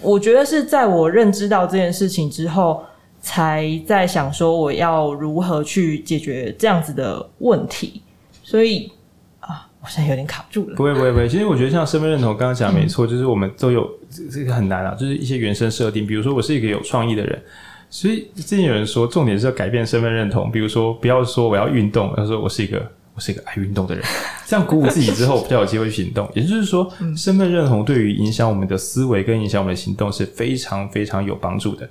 [0.00, 2.82] 我觉得是在我认知到这件事情之后，
[3.22, 8.02] 才在想说我要如何去解决这样子的问题。
[8.42, 8.92] 所以
[9.40, 9.68] 啊。
[9.82, 10.76] 我现在有点卡住了。
[10.76, 13.90] 不会不会不会，其实我觉得像身份认同，刚刚讲没错，就是我们都有
[14.30, 16.06] 这个很难啊，就是一些原生设定。
[16.06, 17.42] 比如说，我是一个有创意的人，
[17.90, 20.52] 所以之前有人说，重点是要改变身份认同。
[20.52, 22.80] 比如说，不要说我要运动，要说我是一个
[23.16, 24.04] 我是一个爱运动的人，
[24.46, 26.30] 这样鼓舞自己之后，比较有机会去行动。
[26.32, 31.90] 也就是说，身份认同对于影响我们的思维跟影响我们的行动是非常非常有帮助的，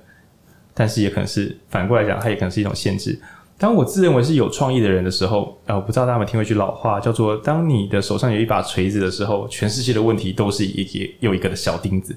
[0.74, 3.18] 但是也可能是反过来讲，它也可能是一种限制。
[3.58, 12.16] 当我自认为是有创意的人的时候，呃，我不知道大家有没有听过一句老话，叫做“当你的手上有一把锤子的时候，全世界的问题都是一个又一个的小钉子。”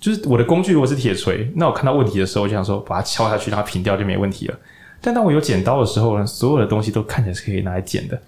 [0.00, 4.58] 就是我的工具如果是铁锤，那我看到问题的时候，我就想说把它敲下去，让它平掉就没问题了。
[5.00, 8.20] 但当我有剪刀的时候呢，所有的东西都看起来是可以拿来剪的。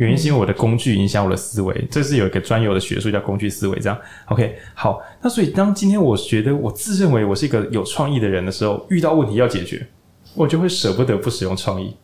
[0.00, 3.78] 原因是因为我的工具影响我的思维，这是有一个专有的学术叫工具思维。
[3.78, 3.98] 这样
[4.28, 4.98] ，OK，好。
[5.20, 9.86] 那所以当今天我觉得我自认为我是一个有创意的人的时候，遇到问题要解决。
[10.34, 11.94] 我就会舍不得不使用创意，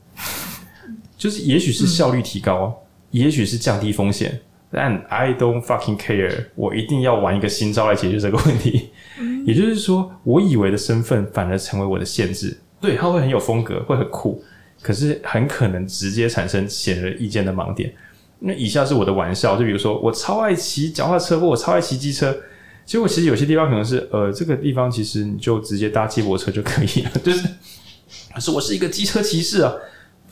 [1.17, 4.41] 就是也许是效率提高，嗯、也许是降低风险，
[4.71, 8.91] 但 I don't fucking care，我一定要玩一个新招来解决这个问题。
[9.21, 12.59] 嗯、也就是说，我以为的身份反而成为我的限制。
[12.79, 14.43] 对，它会很有风格，会很酷，
[14.87, 17.93] 可是很可能直接产生显而易见的盲点。
[18.39, 22.37] 那以下是我的玩笑，就比如说我超爱骑脚踏车，或我超爱骑机车，
[22.85, 27.49] 结果其实有些地方可能是呃，这个地方其实你就直接搭接驳车就可以了， 就是。
[28.33, 29.75] 可是我是一个机车骑士啊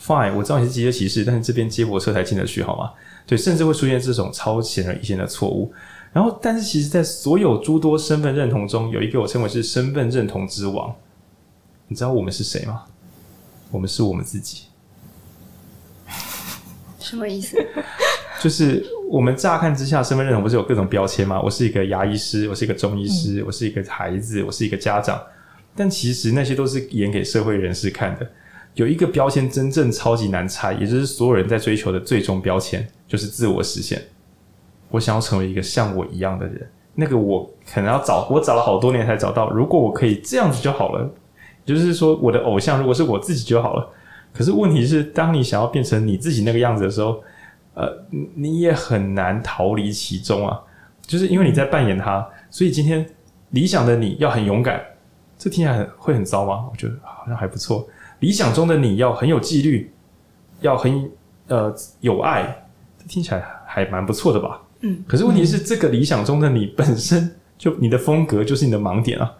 [0.01, 2.93] ，Fine，我知道你是机车骑士，但是这边接驳车才进得去，好吗？
[3.27, 5.73] 对，甚至会出现这种超显而易见的错误。
[6.13, 10.95] 然后，但是其实，在所有诸多身份认同中，有一个我称为是身份认同之王。
[11.89, 12.85] 你知道我们是谁吗？
[13.75, 14.67] 我们是我们自己。
[17.01, 17.59] 什么意思？
[18.41, 21.41] 就是我们乍看之下，身份认同不是有各种标签吗？
[21.43, 25.21] 我是一个牙医师，我是一个中医师，嗯、我是一个孩子，我是一个家长。
[25.75, 28.31] 但其实那些都是演给社会人士看的。
[28.75, 34.01] 有一个标签真正超级难拆，也就是所有人在追求的最终标签，就是自我实现。
[34.91, 39.51] 我想要成为一个像我一样的人，那个我可能要找，我找了好多年才找到。
[39.51, 41.13] 如果我可以这样子就好了，
[41.65, 43.89] 就是说我的偶像如果是我自己就好了。
[44.33, 47.23] 可是问题是，当你想要变成你自己那个样子的时候，
[47.75, 47.89] 呃，
[48.35, 50.61] 你也很难逃离其中啊。
[51.07, 53.07] 就是因为你在扮演他，所以今天
[53.51, 54.83] 理想的你要很勇敢。
[55.37, 56.65] 这听起来会很糟吗？
[56.71, 57.87] 我觉得好像还不错。
[58.21, 59.93] 理想中的你要很有纪律，
[60.61, 61.11] 要很
[61.49, 62.65] 呃有爱，
[62.99, 64.63] 这听起来还蛮不错的吧？
[64.81, 65.05] 嗯。
[65.07, 69.31] 可是问题是，这个理想中的你本身就你的风格就是你的盲点啊。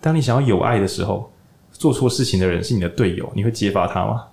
[0.00, 1.30] 当你想要有爱的时候，
[1.80, 4.24] 做错事情的人是你的队友，你会揭发他吗？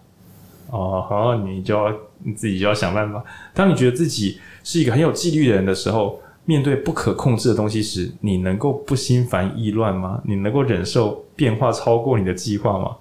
[0.69, 1.91] 哦，好，你就要
[2.23, 3.23] 你自己就要想办法。
[3.55, 6.19] 当你觉得自己是一个很有纪律的人的时候。
[6.49, 10.21] 面对不可控制的东西时，你能够不心烦意乱吗？
[10.23, 12.95] 你能够忍受变化超过你的计划吗？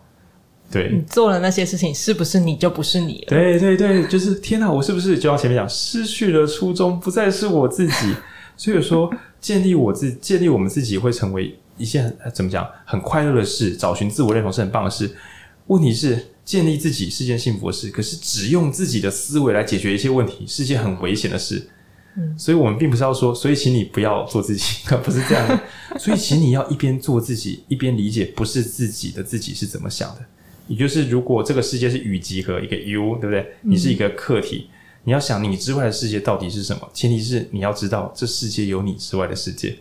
[0.68, 3.26] 对，你做了那些事情，是不是你就不是你了？
[3.28, 4.68] 对对对，就是天哪！
[4.68, 8.16] 我是不是就像前面讲，失去了初衷，不再是我自己？
[8.56, 9.08] 所以说，
[9.38, 13.76] 建立我自建立我们自己，会成为一件怎么讲很快乐的事。
[13.76, 15.14] 找寻自我认同是很棒的事。
[15.66, 21.68] 问题是，建立自己是件幸福的事，可是只用自己的思维来解决一些问题，是件很危险的事。
[22.18, 24.64] 嗯所以，我们并不是要说，所以，请你不要做自己，
[25.04, 25.60] 不是这样的。
[25.98, 30.24] 所以，请你要一边做自己，一边理解不是自己的自己是怎么想的。
[30.66, 33.46] 也就是，如果这个世界是雨集合一个 you，对不对？
[33.60, 34.70] 你是一个客体，
[35.04, 36.88] 你要想你之外的世界到底是什么？
[36.94, 39.76] 前提是你要知道这世界有你之外的世界。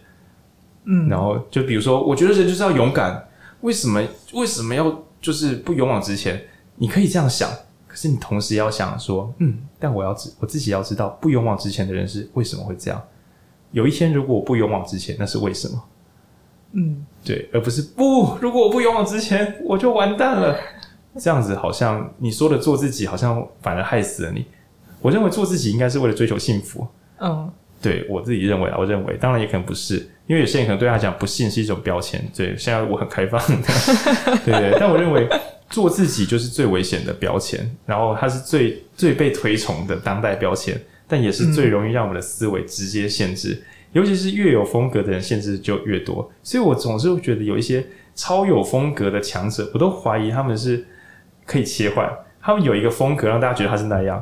[0.86, 3.28] 嗯，然后就比如说，我觉得人就是要勇敢。
[3.62, 4.02] 为什么？
[4.34, 6.42] 为什么要就是不勇往直前？
[6.76, 7.50] 你可以这样想。
[7.88, 13.02] 可是你同时要想说，嗯，但我要知我自己要知道，不勇往直前的人是为什么会这样？
[13.72, 15.84] 有一天如果我不勇往直前，那是为什么？
[16.74, 20.58] 嗯，对，而不是不，如果我不勇往直前，我就完蛋了。
[21.18, 24.46] 这样子好像你说的做自己，好像反而害死了你。
[25.02, 26.86] 我认为做自己应该是为了追求幸福。
[27.22, 27.50] 嗯，
[27.82, 32.24] 对我自己认为啊，我认为，当然也可能不是，因为有些人可能对他讲不幸是一种标签。
[32.36, 33.68] 对，现在我很开放的，
[34.46, 34.78] 对对。
[34.80, 35.28] 但我认为
[35.70, 43.52] 做自己就是最危险的标签，然后它是最最被推崇的当代标签，但也是最容易让我们的思维直接限制。
[43.54, 43.64] 嗯
[43.96, 47.82] 尤其是越有风格的人，限制就越多，所以我总是会觉得有一些
[48.14, 50.86] 超有风格的强者，我都怀疑他们是
[51.46, 52.06] 可以切换，
[52.42, 54.22] 他们有一个风格让大家觉得他是那样，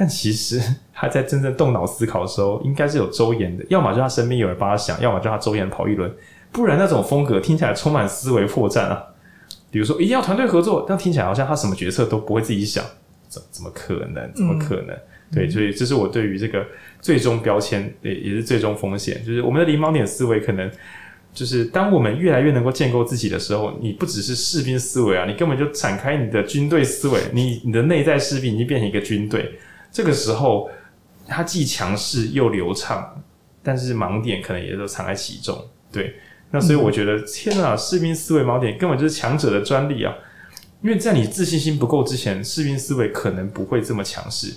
[0.00, 0.58] 但其实
[0.94, 6.10] 他在真正动脑思考的时候，应该是有周延的，要么就他身边有人帮他想，要么就他周延跑一轮，
[6.50, 9.04] 不然那种风格听起来充满思维破绽啊。
[9.70, 12.82] 比如说一定要团队合作，但听起来好像他什么决策都不会自己想，
[13.28, 14.32] 怎怎么可能？
[14.34, 14.96] 怎么可能？
[14.96, 15.00] 嗯
[15.32, 16.66] 对，所以这是我对于这个
[17.00, 20.68] 最终标签，也也是最终风险，就是我们的零盲点思维，可能
[21.32, 29.52] 就是当我们越来越能够建构自己的时候，你不只是士兵思维啊，你根本就展开你的军队思维，你你的内在士兵已经变成一个军队，
[29.92, 30.70] 这个时候
[31.26, 33.22] 它既强势又流畅，
[33.62, 35.56] 但是盲点可能也都藏在其中。
[35.92, 36.16] 对，
[36.50, 40.14] 那所以我觉得，天啊，士兵思维盲点根本就是强者的专利啊！
[40.82, 44.54] 因为在你自信心不够之前，士兵思维可能不会这么强势。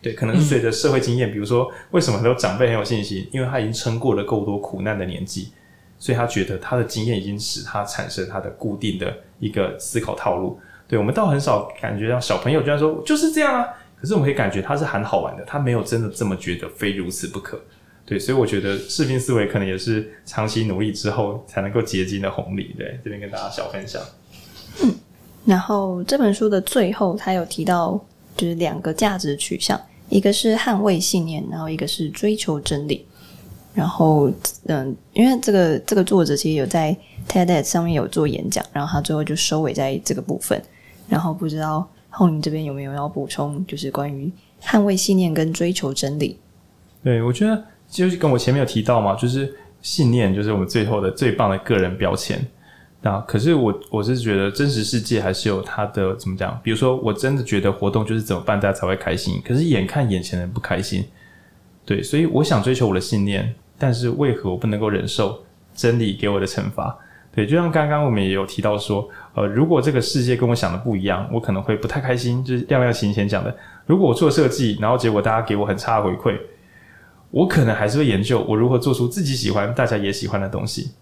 [0.00, 3.28] 对，可能是随着社会经验，比如说，为什么很多长辈很有信心？
[3.32, 5.52] 因为他已经撑过了够多苦难的年纪，
[5.98, 10.58] 所以他觉得他的经验已经使他产生他的固定的一个思考套路。
[10.86, 13.66] 对，我们倒很少感觉到小朋友居然说就是这样啊，
[14.04, 17.58] 可是我们可以感觉他是很好玩的，他没有真的这么觉得非如此不可。
[18.04, 22.74] 对，所以我觉得士兵思维可能也是长期努力之后才能够结晶的红利。
[22.76, 24.02] 对，这边跟大家小分享。
[24.82, 24.94] 嗯，
[25.46, 27.98] 然后这本书的最后，他有提到
[28.36, 29.80] 就是两个价值取向。
[30.10, 33.06] 一个是捍卫信念，然后一个是追求真理。
[33.72, 34.30] 然后，
[34.66, 36.94] 嗯，因为这个这个作者其实有在
[37.26, 40.62] TEDx 上面有做演讲，然后他最后就收尾在这个部分。
[41.08, 44.30] 然后不知道后你这边有没有要补充，就是关于
[44.62, 46.38] 捍卫信念跟追求真理。
[47.02, 52.44] 对，我觉得就是跟我前面有提到嘛，就是信念就是我们最后的最棒的个人标签。
[53.02, 56.58] 那可是我我是觉得真实世界还是有它的怎么讲？
[56.62, 61.04] 比如说我真的觉得活动就是怎么办大家才会开心，可是眼看眼前人不开心，
[61.84, 66.98] 对，所以我想追求我的信念，但是为何我不能够忍受真理给我的惩罚？
[67.34, 72.44] 对，就像刚刚我们也有提到说，呃，如果这个世界跟我想的不一样，我可能会不太开心。
[72.44, 73.54] 就是亮亮琴前讲的，
[73.86, 76.38] 如果我做设计，然后结果大家给我很差的回馈，
[77.32, 80.92] 我可能还是会研究我如何做出自己喜欢、大家也喜欢的东西。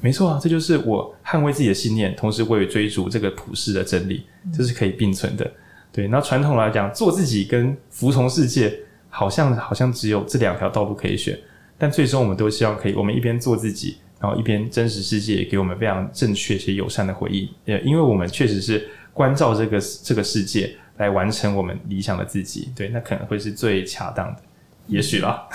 [0.00, 4.24] 没错啊，这就是我捍卫自己的信念，同时我也追逐这个普世的真理，
[4.56, 5.50] 这是可以并存的。
[5.92, 8.72] 对，那传统来讲，做自己跟服从世界，
[9.08, 11.36] 好像好像只有这两条道路可以选。
[11.76, 17.48] 但最终，我们都希望可以，我们一边做自己，然后一边真实世界给我们非常正确且友善的回应。
[17.64, 22.70] 呃，因为我们确实是关照这个这个世界来完成我们理想的自己。
[22.76, 24.42] 对，那可能会是最恰当的，
[24.86, 25.48] 也许啦。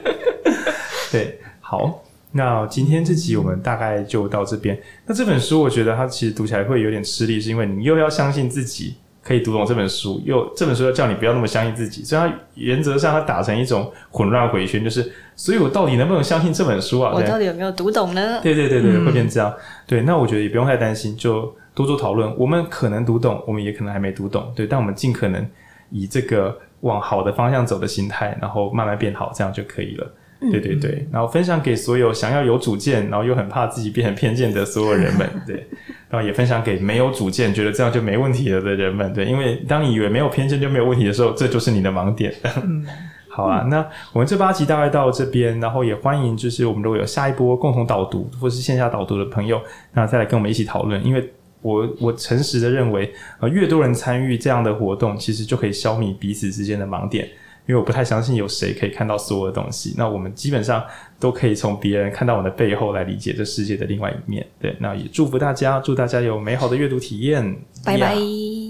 [1.12, 2.04] 对，好。
[2.30, 4.78] 那今天这集我们大概就到这边。
[5.06, 8.96] 那这本书我觉得它其实读起来会有点吃力，是因为你又要相信自己
[9.28, 17.12] 可以读懂这本书，又这本书要叫你不要那么相信自己，所以它原则上它打成一种混乱回圈，就是所以我到底能不能相信这本书啊？
[17.14, 18.40] 我到底有没有读懂呢？
[18.42, 19.50] 对对对对，会变这样。
[19.50, 22.34] 嗯、对，那我觉得也不用太担心，就多做讨论。
[22.38, 24.50] 我们可能读懂，我们也可能还没读懂。
[24.56, 25.46] 对，但我们尽可能
[25.90, 30.10] 以这个往好的方向走的心态，然后慢慢变好，这样就可以了。
[30.40, 35.66] 对对对，然后分享给所有想要有主见，然后又很怕自己变成偏见的所有人们， 对，
[36.08, 42.32] 然后也分享给没有主见，觉得这样就没问题了的人们，对，因为当你以为没有偏见就没有问题的时候，这就是你的盲点。
[43.28, 49.60] 好啊，那我们这八集大概到这边，然后也欢迎就是我们如果有下一波共同导读或是线下导读的朋友，
[49.92, 51.32] 那再来跟我们一起讨论，因为
[51.62, 57.28] 我我诚实的认为，呃，越多人参与这样的活动，其实就可以消弭彼此之间的盲点。
[57.68, 60.82] 因为我不太相信有谁可以看到所有的东西，那我们基本上
[61.20, 64.44] 都可以从别人看到我们的背后来理解这世界的另外一面。
[64.58, 67.44] 对，那也祝福大家，祝大家有美好的阅读体验。
[67.84, 68.16] 拜拜，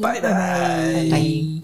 [0.03, 1.58] 拜拜，拜拜。